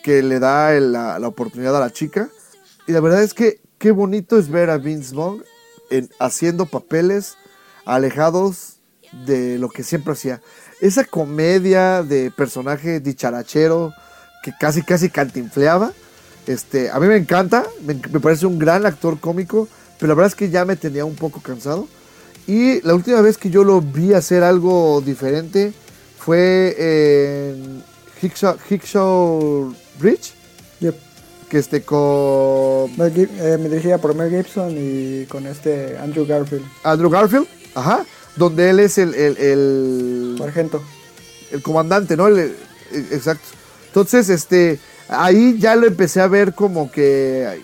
que 0.03 0.21
le 0.21 0.39
da 0.39 0.71
la, 0.79 1.27
oportunidad 1.27 1.75
a 1.77 1.79
la 1.79 1.91
chica. 1.91 2.29
Y 2.87 2.91
la 2.91 2.99
verdad 2.99 3.23
es 3.23 3.33
que 3.33 3.61
qué 3.77 3.91
bonito 3.91 4.37
es 4.37 4.49
ver 4.49 4.69
a 4.69 4.77
Vince 4.77 5.15
en- 5.89 6.09
haciendo 6.19 6.65
papeles 6.65 7.37
alejados 7.85 8.77
de 9.25 9.57
lo 9.57 9.69
que 9.69 9.83
siempre 9.83 10.13
hacía. 10.13 10.41
Esa 10.81 11.05
comedia 11.05 12.03
de 12.03 12.31
personaje 12.31 12.99
dicharachero 12.99 13.93
que 14.43 14.53
casi 14.59 14.83
casi 14.83 15.09
cantinfleaba. 15.09 15.93
Este, 16.47 16.89
a 16.89 16.99
mí 16.99 17.07
me 17.07 17.15
encanta, 17.17 17.65
me, 17.85 17.93
me 17.93 18.19
parece 18.19 18.45
un 18.45 18.59
gran 18.59 18.85
actor 18.85 19.19
cómico, 19.19 19.67
pero 19.99 20.09
la 20.09 20.15
verdad 20.15 20.31
es 20.31 20.35
que 20.35 20.49
ya 20.49 20.65
me 20.65 20.75
tenía 20.75 21.05
un 21.05 21.15
poco 21.15 21.39
cansado. 21.41 21.87
Y 22.47 22.81
la 22.81 22.93
última 22.93 23.21
vez 23.21 23.37
que 23.37 23.49
yo 23.49 23.63
lo 23.63 23.79
vi 23.79 24.13
hacer 24.13 24.43
algo 24.43 25.01
diferente 25.05 25.73
fue 26.19 26.75
en 26.77 27.83
Hickshaw, 28.21 28.57
Hickshaw 28.69 29.73
Bridge, 29.99 30.33
Yep. 30.81 30.95
que 31.49 31.57
este 31.59 31.83
con 31.83 32.89
eh, 32.99 33.57
me 33.59 33.69
dirigía 33.69 33.97
por 33.99 34.13
Mel 34.15 34.29
Gibson 34.29 34.73
y 34.77 35.25
con 35.27 35.47
este 35.47 35.97
Andrew 35.97 36.25
Garfield, 36.25 36.65
Andrew 36.83 37.09
Garfield, 37.09 37.47
ajá, 37.75 38.05
donde 38.35 38.69
él 38.69 38.79
es 38.81 38.97
el, 38.97 39.13
el, 39.15 39.37
el, 39.37 40.35
sargento. 40.37 40.81
el 41.51 41.61
comandante, 41.61 42.17
¿no? 42.17 42.27
El- 42.27 42.39
el- 42.39 43.07
exacto. 43.11 43.47
Entonces, 43.87 44.27
este, 44.29 44.79
ahí 45.09 45.57
ya 45.59 45.75
lo 45.75 45.87
empecé 45.87 46.21
a 46.21 46.27
ver 46.27 46.53
como 46.53 46.91
que 46.91 47.61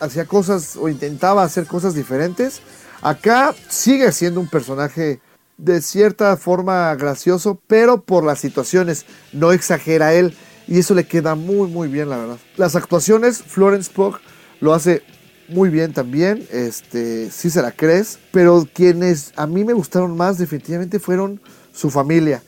hacía 0.00 0.24
cosas 0.26 0.76
o 0.76 0.88
intentaba 0.88 1.42
hacer 1.42 1.66
cosas 1.66 1.94
diferentes. 1.94 2.60
Acá 3.02 3.54
sigue 3.68 4.10
siendo 4.12 4.40
un 4.40 4.48
personaje 4.48 5.20
de 5.56 5.80
cierta 5.82 6.36
forma 6.36 6.94
gracioso, 6.94 7.60
pero 7.66 8.00
por 8.00 8.24
las 8.24 8.40
situaciones 8.40 9.06
no 9.32 9.52
exagera 9.52 10.14
él 10.14 10.36
y 10.66 10.78
eso 10.78 10.94
le 10.94 11.04
queda 11.04 11.34
muy 11.34 11.68
muy 11.68 11.88
bien, 11.88 12.08
la 12.08 12.16
verdad. 12.16 12.38
Las 12.56 12.76
actuaciones, 12.76 13.42
Florence 13.42 13.90
Pugh 13.92 14.18
lo 14.60 14.74
hace 14.74 15.02
muy 15.48 15.68
bien 15.68 15.92
también, 15.92 16.46
este, 16.50 17.30
sí 17.30 17.50
se 17.50 17.60
la 17.60 17.72
crees, 17.72 18.18
pero 18.32 18.66
quienes 18.72 19.32
a 19.36 19.46
mí 19.46 19.64
me 19.64 19.74
gustaron 19.74 20.16
más 20.16 20.38
definitivamente 20.38 20.98
fueron 20.98 21.40
su 21.72 21.90
familia. 21.90 22.42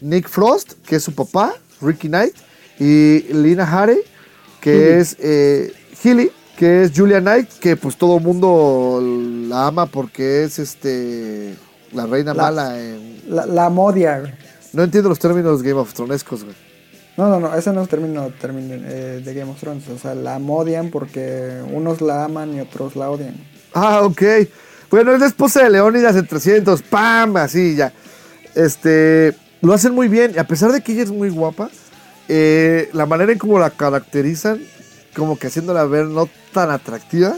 Nick 0.00 0.28
Frost, 0.28 0.72
que 0.84 0.96
es 0.96 1.02
su 1.02 1.14
papá, 1.14 1.54
Ricky 1.80 2.08
Knight, 2.08 2.34
y 2.78 3.20
Lina 3.32 3.64
Harry, 3.70 3.98
que 4.60 4.98
es 4.98 5.16
eh, 5.20 5.72
Healy, 6.02 6.30
que 6.56 6.82
es 6.82 6.92
Julia 6.94 7.20
Knight, 7.20 7.48
que 7.60 7.76
pues 7.76 7.96
todo 7.96 8.18
el 8.18 8.22
mundo 8.24 9.00
la 9.48 9.66
ama 9.68 9.86
porque 9.86 10.44
es 10.44 10.58
este 10.58 11.54
la 11.92 12.06
reina 12.06 12.32
La- 12.34 12.42
mala 12.44 12.80
en... 12.80 13.20
La, 13.28 13.46
la 13.46 13.68
modia, 13.70 14.20
güey. 14.20 14.32
No 14.72 14.82
entiendo 14.84 15.08
los 15.10 15.18
términos 15.18 15.62
Game 15.62 15.78
of 15.78 15.92
Thronescos, 15.92 16.44
güey. 16.44 16.56
No, 17.16 17.28
no, 17.28 17.38
no, 17.40 17.54
ese 17.54 17.72
no 17.72 17.82
es 17.82 17.88
término, 17.90 18.30
término, 18.40 18.74
eh, 18.74 19.20
de 19.22 19.34
Game 19.34 19.50
of 19.50 19.60
Thrones. 19.60 19.86
O 19.88 19.98
sea, 19.98 20.14
la 20.14 20.38
modian 20.38 20.90
porque 20.90 21.60
unos 21.70 22.00
la 22.00 22.24
aman 22.24 22.54
y 22.56 22.60
otros 22.60 22.96
la 22.96 23.10
odian. 23.10 23.34
Ah, 23.74 24.00
ok. 24.02 24.22
Bueno, 24.90 25.12
es 25.12 25.20
la 25.20 25.26
esposa 25.26 25.62
de 25.62 25.70
Leónidas 25.70 26.16
en 26.16 26.26
300. 26.26 26.80
¡Pam! 26.82 27.36
Así 27.36 27.76
ya. 27.76 27.92
Este. 28.54 29.34
Lo 29.60 29.74
hacen 29.74 29.94
muy 29.94 30.08
bien. 30.08 30.32
Y 30.34 30.38
a 30.38 30.46
pesar 30.46 30.72
de 30.72 30.80
que 30.80 30.92
ella 30.92 31.02
es 31.02 31.10
muy 31.10 31.28
guapa, 31.28 31.70
eh, 32.28 32.90
la 32.92 33.06
manera 33.06 33.32
en 33.32 33.38
cómo 33.38 33.58
la 33.58 33.70
caracterizan, 33.70 34.60
como 35.14 35.38
que 35.38 35.48
haciéndola 35.48 35.84
ver 35.84 36.06
no 36.06 36.28
tan 36.52 36.70
atractiva, 36.70 37.36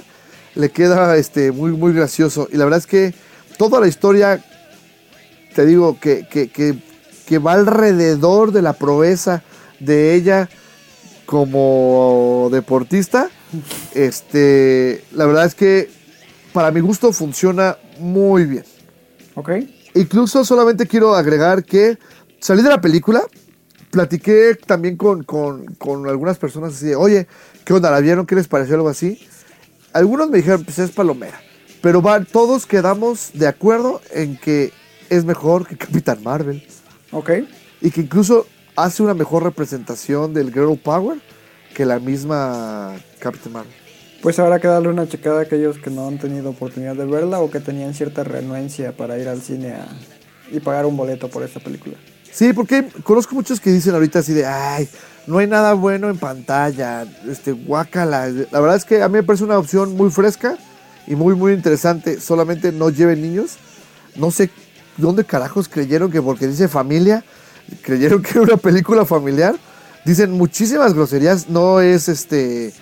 le 0.55 0.71
queda 0.71 1.17
este, 1.17 1.53
muy, 1.53 1.73
muy 1.73 1.93
gracioso. 1.93 2.49
Y 2.53 2.57
la 2.57 2.65
verdad 2.65 2.81
es 2.81 2.87
que 2.87 3.15
toda 3.59 3.81
la 3.81 3.89
historia, 3.89 4.45
te 5.55 5.67
digo, 5.67 5.99
que, 6.01 6.27
que, 6.29 6.49
que, 6.49 6.77
que 7.27 7.39
va 7.39 7.53
alrededor 7.53 8.53
de 8.53 8.63
la 8.63 8.75
proeza 8.75 9.43
de 9.81 10.15
ella 10.15 10.49
como 11.27 12.49
deportista, 12.53 13.31
Este, 13.95 15.05
la 15.13 15.27
verdad 15.27 15.47
es 15.47 15.55
que 15.55 15.91
para 16.53 16.71
mi 16.71 16.81
gusto 16.81 17.13
funciona 17.13 17.77
muy 17.99 18.45
bien. 18.45 18.65
Ok. 19.35 19.51
Incluso 19.95 20.45
solamente 20.45 20.87
quiero 20.87 21.15
agregar 21.15 21.65
que 21.65 21.99
salí 22.41 22.63
de 22.63 22.69
la 22.69 22.81
película, 22.81 23.23
platiqué 23.95 24.59
también 24.67 24.97
con, 24.97 25.23
con- 25.23 25.67
con 25.77 26.09
algunas 26.09 26.37
personas 26.37 26.75
así 26.75 26.87
de, 26.87 26.97
oye, 26.97 27.27
¿qué 27.65 27.73
onda? 27.73 27.91
¿La 27.91 28.01
vieron? 28.01 28.27
¿Qué 28.27 28.35
les 28.35 28.49
pareció 28.49 28.75
algo 28.75 28.89
así? 28.89 29.25
Algunos 29.93 30.29
me 30.31 30.39
dijeron, 30.39 30.65
pues 30.65 30.79
es 30.81 30.91
palomera. 30.91 31.41
Pero 31.81 32.03
van, 32.03 32.27
todos 32.27 32.67
quedamos 32.67 33.31
de 33.35 33.47
acuerdo 33.47 34.01
en 34.13 34.37
que 34.37 34.73
es 35.11 35.25
mejor 35.25 35.67
que 35.69 35.77
Capitán 35.77 36.23
Marvel. 36.25 36.67
Ok. 37.13 37.31
Y 37.81 37.91
que 37.93 38.01
incluso 38.01 38.47
hace 38.75 39.03
una 39.03 39.15
mejor 39.15 39.45
representación 39.45 40.35
del 40.35 40.53
Girl 40.53 40.77
Power 40.83 41.19
que 41.75 41.85
la 41.85 42.01
misma 42.01 42.97
Capitán 43.21 43.53
Marvel. 43.53 43.73
Pues 44.23 44.39
habrá 44.39 44.59
que 44.59 44.67
darle 44.67 44.89
una 44.89 45.07
checada 45.07 45.41
a 45.41 45.43
aquellos 45.43 45.79
que 45.79 45.91
no 45.91 46.09
han 46.09 46.19
tenido 46.19 46.51
oportunidad 46.51 46.97
de 46.97 47.05
verla 47.05 47.39
o 47.41 47.51
que 47.51 47.61
tenían 47.61 47.95
cierta 47.95 48.25
renuencia 48.25 48.97
para 48.97 49.19
ir 49.19 49.29
al 49.29 49.41
cine 49.43 49.75
a- 49.75 49.87
y 50.51 50.59
pagar 50.61 50.87
un 50.87 50.97
boleto 50.97 51.29
por 51.29 51.43
esta 51.43 51.61
película. 51.61 51.97
Sí, 52.35 52.53
porque 52.53 52.89
conozco 53.05 53.37
muchos 53.37 53.61
que 53.61 53.71
dicen 53.71 53.95
ahorita 53.95 54.19
así 54.19 54.33
de, 54.33 54.45
ay, 54.45 54.89
no 55.29 55.39
hay 55.39 55.47
nada 55.47 55.75
bueno 55.75 56.11
en 56.11 56.19
pantalla, 56.19 57.07
este, 57.31 57.53
guácala. 57.53 58.29
La 58.51 58.59
verdad 58.59 58.77
es 58.77 58.85
que 58.85 59.03
a 59.03 59.09
mí 59.09 59.15
me 59.15 59.23
parece 59.23 59.45
una 59.45 59.57
opción 59.57 59.97
muy 59.97 60.11
fresca 60.11 60.59
y 61.07 61.15
muy, 61.15 61.37
muy 61.37 61.53
interesante. 61.53 62.21
Solamente 62.21 62.73
no 62.73 62.91
lleven 62.91 63.23
niños. 63.23 63.53
No 64.17 64.33
sé 64.33 64.51
dónde 64.97 65.25
carajos 65.25 65.69
creyeron 65.69 66.11
que 66.11 66.21
porque 66.21 66.49
dice 66.49 66.67
familia, 66.67 67.25
creyeron 67.83 68.21
que 68.21 68.31
era 68.31 68.41
una 68.43 68.57
película 68.57 69.05
familiar. 69.05 69.55
Dicen 70.05 70.33
muchísimas 70.33 70.93
groserías, 70.93 71.49
no 71.49 71.81
es 71.81 72.09
este, 72.09 72.73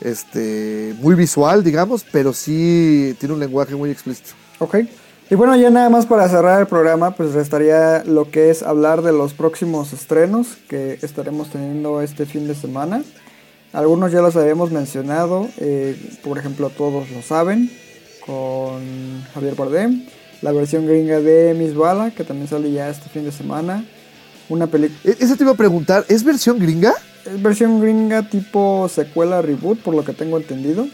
este, 0.00 0.96
muy 1.00 1.14
visual, 1.14 1.62
digamos, 1.62 2.04
pero 2.10 2.32
sí 2.32 3.16
tiene 3.20 3.34
un 3.34 3.40
lenguaje 3.40 3.76
muy 3.76 3.90
explícito. 3.90 4.30
Ok. 4.58 4.78
Y 5.28 5.34
bueno, 5.34 5.56
ya 5.56 5.70
nada 5.70 5.90
más 5.90 6.06
para 6.06 6.28
cerrar 6.28 6.60
el 6.60 6.66
programa, 6.68 7.10
pues 7.16 7.32
restaría 7.34 8.04
lo 8.04 8.30
que 8.30 8.50
es 8.50 8.62
hablar 8.62 9.02
de 9.02 9.12
los 9.12 9.34
próximos 9.34 9.92
estrenos 9.92 10.56
que 10.68 10.98
estaremos 11.02 11.50
teniendo 11.50 12.00
este 12.00 12.26
fin 12.26 12.46
de 12.46 12.54
semana. 12.54 13.02
Algunos 13.72 14.12
ya 14.12 14.20
los 14.22 14.36
habíamos 14.36 14.70
mencionado, 14.70 15.48
eh, 15.58 15.96
por 16.22 16.38
ejemplo, 16.38 16.70
todos 16.70 17.10
lo 17.10 17.22
saben, 17.22 17.70
con 18.24 19.24
Javier 19.34 19.56
Bardem. 19.56 20.06
La 20.42 20.52
versión 20.52 20.86
gringa 20.86 21.18
de 21.18 21.54
Miss 21.58 21.74
Bala, 21.74 22.12
que 22.12 22.22
también 22.22 22.46
sale 22.46 22.70
ya 22.70 22.88
este 22.88 23.08
fin 23.08 23.24
de 23.24 23.32
semana. 23.32 23.84
Una 24.48 24.68
película... 24.68 25.00
E- 25.04 25.16
Eso 25.24 25.34
te 25.34 25.42
iba 25.42 25.52
a 25.52 25.56
preguntar, 25.56 26.04
¿es 26.08 26.22
versión 26.22 26.60
gringa? 26.60 26.94
Es 27.24 27.42
versión 27.42 27.80
gringa 27.80 28.22
tipo 28.28 28.88
secuela 28.88 29.42
reboot, 29.42 29.80
por 29.80 29.94
lo 29.94 30.04
que 30.04 30.12
tengo 30.12 30.36
entendido. 30.36 30.86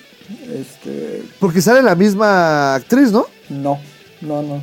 Este... 0.51 1.23
Porque 1.39 1.61
sale 1.61 1.83
la 1.83 1.95
misma 1.95 2.77
actriz, 2.77 3.13
¿no? 3.13 3.27
No, 3.51 3.79
no, 4.23 4.43
no. 4.43 4.63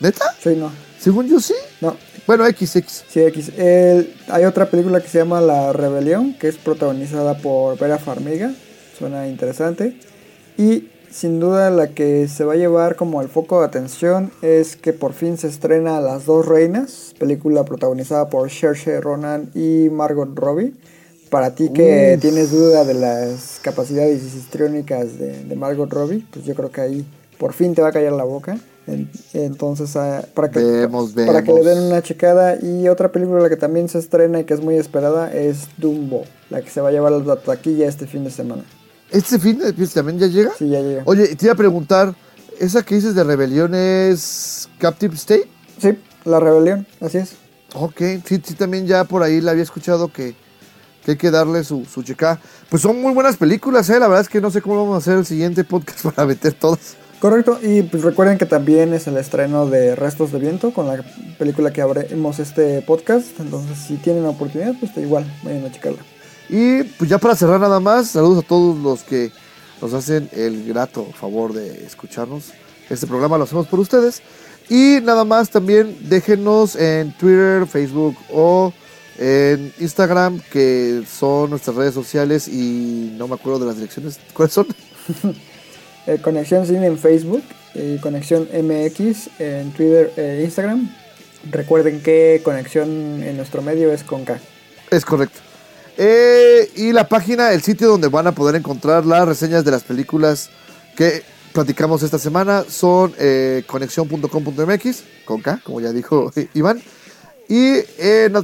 ¿Neta? 0.00 0.24
Sí, 0.42 0.56
no. 0.56 0.70
Según 0.98 1.28
yo 1.28 1.40
sí. 1.40 1.54
No, 1.80 1.96
Bueno, 2.26 2.44
XX. 2.46 3.04
Sí, 3.08 3.20
X. 3.20 3.52
El- 3.58 4.14
hay 4.28 4.44
otra 4.44 4.66
película 4.70 5.00
que 5.00 5.08
se 5.08 5.18
llama 5.18 5.40
La 5.40 5.72
Rebelión, 5.72 6.34
que 6.34 6.48
es 6.48 6.56
protagonizada 6.56 7.38
por 7.38 7.78
Vera 7.78 7.98
Farmiga. 7.98 8.52
Suena 8.98 9.26
interesante. 9.28 9.96
Y 10.56 10.88
sin 11.10 11.40
duda 11.40 11.70
la 11.70 11.88
que 11.88 12.28
se 12.28 12.44
va 12.44 12.52
a 12.54 12.56
llevar 12.56 12.96
como 12.96 13.20
el 13.22 13.28
foco 13.28 13.60
de 13.60 13.66
atención 13.66 14.30
es 14.42 14.76
que 14.76 14.92
por 14.92 15.12
fin 15.12 15.36
se 15.38 15.48
estrena 15.48 16.00
Las 16.00 16.24
Dos 16.26 16.46
Reinas, 16.46 17.14
película 17.18 17.64
protagonizada 17.64 18.28
por 18.28 18.50
Saoirse 18.50 19.00
Ronan 19.00 19.50
y 19.54 19.88
Margot 19.90 20.30
Robbie. 20.34 20.72
Para 21.30 21.54
ti 21.54 21.70
que 21.72 22.12
Uf. 22.14 22.20
tienes 22.20 22.50
duda 22.50 22.84
de 22.84 22.94
las 22.94 23.58
capacidades 23.62 24.22
histriónicas 24.22 25.18
de, 25.18 25.44
de 25.44 25.56
Margot 25.56 25.90
Robbie, 25.90 26.24
pues 26.30 26.44
yo 26.44 26.54
creo 26.54 26.70
que 26.70 26.80
ahí 26.82 27.06
por 27.38 27.52
fin 27.54 27.74
te 27.74 27.80
va 27.82 27.88
a 27.88 27.92
callar 27.92 28.12
la 28.12 28.24
boca. 28.24 28.58
En- 28.86 29.08
Entonces, 29.32 29.94
ah, 29.96 30.24
para 30.34 30.50
que, 30.50 30.58
Vemos, 30.58 31.12
para 31.12 31.42
que 31.42 31.52
le 31.52 31.62
den 31.62 31.78
una 31.84 32.02
checada. 32.02 32.56
Y 32.60 32.88
otra 32.88 33.12
película 33.12 33.48
que 33.48 33.56
también 33.56 33.88
se 33.88 33.98
estrena 33.98 34.40
y 34.40 34.44
que 34.44 34.54
es 34.54 34.60
muy 34.60 34.74
esperada 34.76 35.32
es 35.32 35.68
Dumbo, 35.78 36.24
la 36.50 36.62
que 36.62 36.70
se 36.70 36.80
va 36.80 36.88
a 36.88 36.92
llevar 36.92 37.12
a 37.12 37.18
la 37.18 37.36
taquilla 37.36 37.86
este 37.88 38.06
fin 38.06 38.24
de 38.24 38.30
semana. 38.30 38.64
¿Este 39.10 39.38
fin 39.38 39.58
de 39.58 39.72
pues, 39.72 39.92
también 39.92 40.18
ya 40.18 40.26
llega? 40.26 40.52
Sí, 40.58 40.68
ya 40.68 40.80
llega. 40.80 41.02
Oye, 41.04 41.34
te 41.36 41.46
iba 41.46 41.52
a 41.52 41.56
preguntar, 41.56 42.14
¿esa 42.58 42.82
que 42.82 42.94
dices 42.94 43.14
de 43.14 43.22
rebelión 43.24 43.74
es 43.74 44.68
Captive 44.78 45.14
State? 45.14 45.48
Sí, 45.80 45.98
La 46.24 46.40
Rebelión, 46.40 46.86
así 47.00 47.18
es. 47.18 47.32
Ok, 47.74 47.98
sí, 48.24 48.40
sí, 48.44 48.54
también 48.54 48.86
ya 48.86 49.04
por 49.04 49.22
ahí 49.22 49.40
la 49.40 49.50
había 49.52 49.62
escuchado 49.62 50.12
que, 50.12 50.34
que 51.04 51.12
hay 51.12 51.16
que 51.16 51.30
darle 51.30 51.64
su, 51.64 51.84
su 51.84 52.02
checada. 52.02 52.40
Pues 52.68 52.82
son 52.82 53.00
muy 53.00 53.12
buenas 53.14 53.36
películas, 53.36 53.88
¿eh? 53.90 53.98
La 53.98 54.06
verdad 54.08 54.22
es 54.22 54.28
que 54.28 54.40
no 54.40 54.50
sé 54.50 54.60
cómo 54.62 54.76
vamos 54.76 54.94
a 54.94 54.98
hacer 54.98 55.18
el 55.18 55.26
siguiente 55.26 55.64
podcast 55.64 56.04
para 56.14 56.26
meter 56.26 56.52
todas. 56.54 56.96
Correcto, 57.22 57.60
y 57.62 57.82
pues 57.84 58.02
recuerden 58.02 58.36
que 58.36 58.46
también 58.46 58.92
es 58.94 59.06
el 59.06 59.16
estreno 59.16 59.66
de 59.66 59.94
Restos 59.94 60.32
de 60.32 60.40
Viento 60.40 60.72
con 60.72 60.88
la 60.88 61.04
película 61.38 61.72
que 61.72 61.80
abrimos 61.80 62.40
este 62.40 62.82
podcast. 62.82 63.38
Entonces, 63.38 63.78
si 63.78 63.94
tienen 63.94 64.24
la 64.24 64.30
oportunidad, 64.30 64.74
pues 64.80 64.90
igual, 64.96 65.24
vayan 65.44 65.64
a 65.64 65.70
checarla. 65.70 66.00
Y 66.48 66.82
pues 66.82 67.08
ya 67.08 67.18
para 67.18 67.36
cerrar 67.36 67.60
nada 67.60 67.78
más, 67.78 68.08
saludos 68.08 68.42
a 68.42 68.48
todos 68.48 68.76
los 68.76 69.04
que 69.04 69.30
nos 69.80 69.94
hacen 69.94 70.28
el 70.32 70.66
grato 70.66 71.06
favor 71.12 71.52
de 71.52 71.86
escucharnos. 71.86 72.50
Este 72.90 73.06
programa 73.06 73.38
lo 73.38 73.44
hacemos 73.44 73.68
por 73.68 73.78
ustedes. 73.78 74.20
Y 74.68 74.98
nada 75.04 75.22
más 75.22 75.48
también 75.48 75.96
déjenos 76.08 76.74
en 76.74 77.16
Twitter, 77.18 77.68
Facebook 77.68 78.16
o 78.32 78.72
en 79.16 79.72
Instagram, 79.78 80.40
que 80.50 81.04
son 81.08 81.50
nuestras 81.50 81.76
redes 81.76 81.94
sociales 81.94 82.48
y 82.48 83.14
no 83.16 83.28
me 83.28 83.36
acuerdo 83.36 83.60
de 83.60 83.66
las 83.66 83.76
direcciones. 83.76 84.18
¿Cuáles 84.34 84.54
son? 84.54 84.66
Eh, 86.06 86.18
Conexión 86.20 86.66
Cine 86.66 86.86
en 86.86 86.98
Facebook 86.98 87.42
y 87.74 87.98
Conexión 87.98 88.48
MX 88.52 89.40
en 89.40 89.72
Twitter 89.72 90.12
e 90.16 90.42
Instagram. 90.44 90.90
Recuerden 91.50 92.00
que 92.00 92.40
Conexión 92.44 93.22
en 93.22 93.36
nuestro 93.36 93.62
medio 93.62 93.92
es 93.92 94.02
con 94.02 94.24
K. 94.24 94.38
Es 94.90 95.04
correcto. 95.04 95.38
Eh, 95.96 96.70
y 96.76 96.92
la 96.92 97.06
página, 97.08 97.52
el 97.52 97.62
sitio 97.62 97.88
donde 97.88 98.08
van 98.08 98.26
a 98.26 98.32
poder 98.32 98.56
encontrar 98.56 99.04
las 99.06 99.26
reseñas 99.26 99.64
de 99.64 99.70
las 99.70 99.84
películas 99.84 100.50
que 100.96 101.22
platicamos 101.52 102.02
esta 102.02 102.18
semana 102.18 102.64
son 102.68 103.14
eh, 103.18 103.62
conexión.com.mx, 103.66 105.02
con 105.24 105.40
K, 105.40 105.60
como 105.62 105.80
ya 105.80 105.92
dijo 105.92 106.32
Iván. 106.54 106.82
Y 107.48 107.82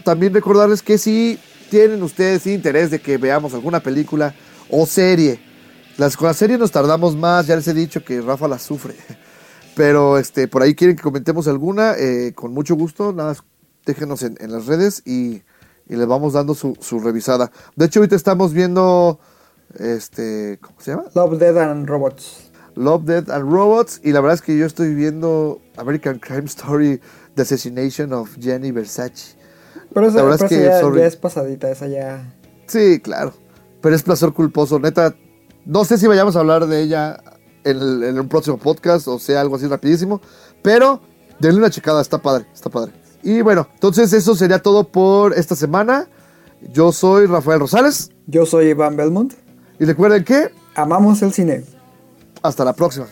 también 0.04 0.34
recordarles 0.34 0.82
que 0.82 0.98
si 0.98 1.38
tienen 1.70 2.02
ustedes 2.02 2.46
interés 2.46 2.90
de 2.90 2.98
que 2.98 3.16
veamos 3.16 3.54
alguna 3.54 3.80
película 3.80 4.34
o 4.70 4.84
serie, 4.86 5.40
las, 5.98 6.16
con 6.16 6.28
la 6.28 6.34
serie 6.34 6.56
nos 6.56 6.72
tardamos 6.72 7.14
más, 7.14 7.46
ya 7.46 7.56
les 7.56 7.68
he 7.68 7.74
dicho 7.74 8.02
que 8.02 8.22
Rafa 8.22 8.48
la 8.48 8.58
sufre. 8.58 8.94
Pero 9.76 10.16
este, 10.18 10.48
por 10.48 10.62
ahí 10.62 10.74
quieren 10.74 10.96
que 10.96 11.02
comentemos 11.02 11.46
alguna, 11.46 11.94
eh, 11.98 12.32
con 12.34 12.52
mucho 12.52 12.74
gusto, 12.74 13.12
nada 13.12 13.28
más 13.30 13.44
déjenos 13.84 14.22
en, 14.22 14.36
en 14.40 14.50
las 14.50 14.66
redes 14.66 15.02
y, 15.04 15.42
y 15.88 15.96
les 15.96 16.06
vamos 16.06 16.32
dando 16.32 16.54
su, 16.54 16.76
su 16.80 16.98
revisada. 17.00 17.52
De 17.76 17.84
hecho, 17.86 18.00
ahorita 18.00 18.16
estamos 18.16 18.52
viendo, 18.52 19.20
este, 19.78 20.58
¿cómo 20.60 20.80
se 20.80 20.92
llama? 20.92 21.04
Love, 21.14 21.38
Dead 21.38 21.56
and 21.58 21.88
Robots. 21.88 22.50
Love, 22.74 23.04
Death 23.04 23.30
and 23.30 23.50
Robots. 23.50 24.00
Y 24.04 24.12
la 24.12 24.20
verdad 24.20 24.34
es 24.36 24.42
que 24.42 24.56
yo 24.56 24.64
estoy 24.64 24.94
viendo 24.94 25.60
American 25.76 26.18
Crime 26.20 26.44
Story, 26.44 27.00
The 27.34 27.42
Assassination 27.42 28.12
of 28.12 28.36
Jenny 28.40 28.70
Versace. 28.70 29.36
Pero 29.92 30.06
esa, 30.06 30.18
La 30.18 30.22
verdad 30.24 30.42
es 30.44 30.48
que, 30.48 30.64
esa 30.64 30.74
ya, 30.74 30.80
sorry. 30.80 31.00
ya 31.00 31.06
es 31.06 31.16
pasadita, 31.16 31.70
esa 31.70 31.86
ya... 31.88 32.34
Sí, 32.66 33.00
claro. 33.00 33.32
Pero 33.80 33.96
es 33.96 34.02
placer 34.02 34.32
culposo. 34.32 34.78
Neta, 34.78 35.14
no 35.68 35.84
sé 35.84 35.98
si 35.98 36.06
vayamos 36.06 36.34
a 36.34 36.40
hablar 36.40 36.66
de 36.66 36.80
ella 36.80 37.22
en, 37.62 38.18
un 38.18 38.28
próximo 38.28 38.56
podcast 38.56 39.06
o 39.06 39.18
sea 39.18 39.42
algo 39.42 39.56
así 39.56 39.66
rapidísimo. 39.66 40.22
Pero 40.62 41.02
denle 41.38 41.58
una 41.58 41.68
checada, 41.68 42.00
está 42.00 42.16
padre, 42.16 42.46
está 42.54 42.70
padre. 42.70 42.92
Y 43.22 43.42
bueno, 43.42 43.68
entonces 43.74 44.14
eso 44.14 44.34
sería 44.34 44.62
todo 44.62 44.84
por 44.84 45.34
esta 45.34 45.54
semana. 45.54 46.08
Yo 46.72 46.90
soy 46.90 47.26
Rafael 47.26 47.60
Rosales. 47.60 48.10
Yo 48.26 48.46
soy 48.46 48.68
Iván 48.68 48.96
Belmont. 48.96 49.34
Y 49.78 49.84
recuerden 49.84 50.24
que 50.24 50.50
Amamos 50.74 51.20
el 51.20 51.34
cine. 51.34 51.64
hasta 52.42 52.64
la 52.64 52.72
próxima. 52.72 53.06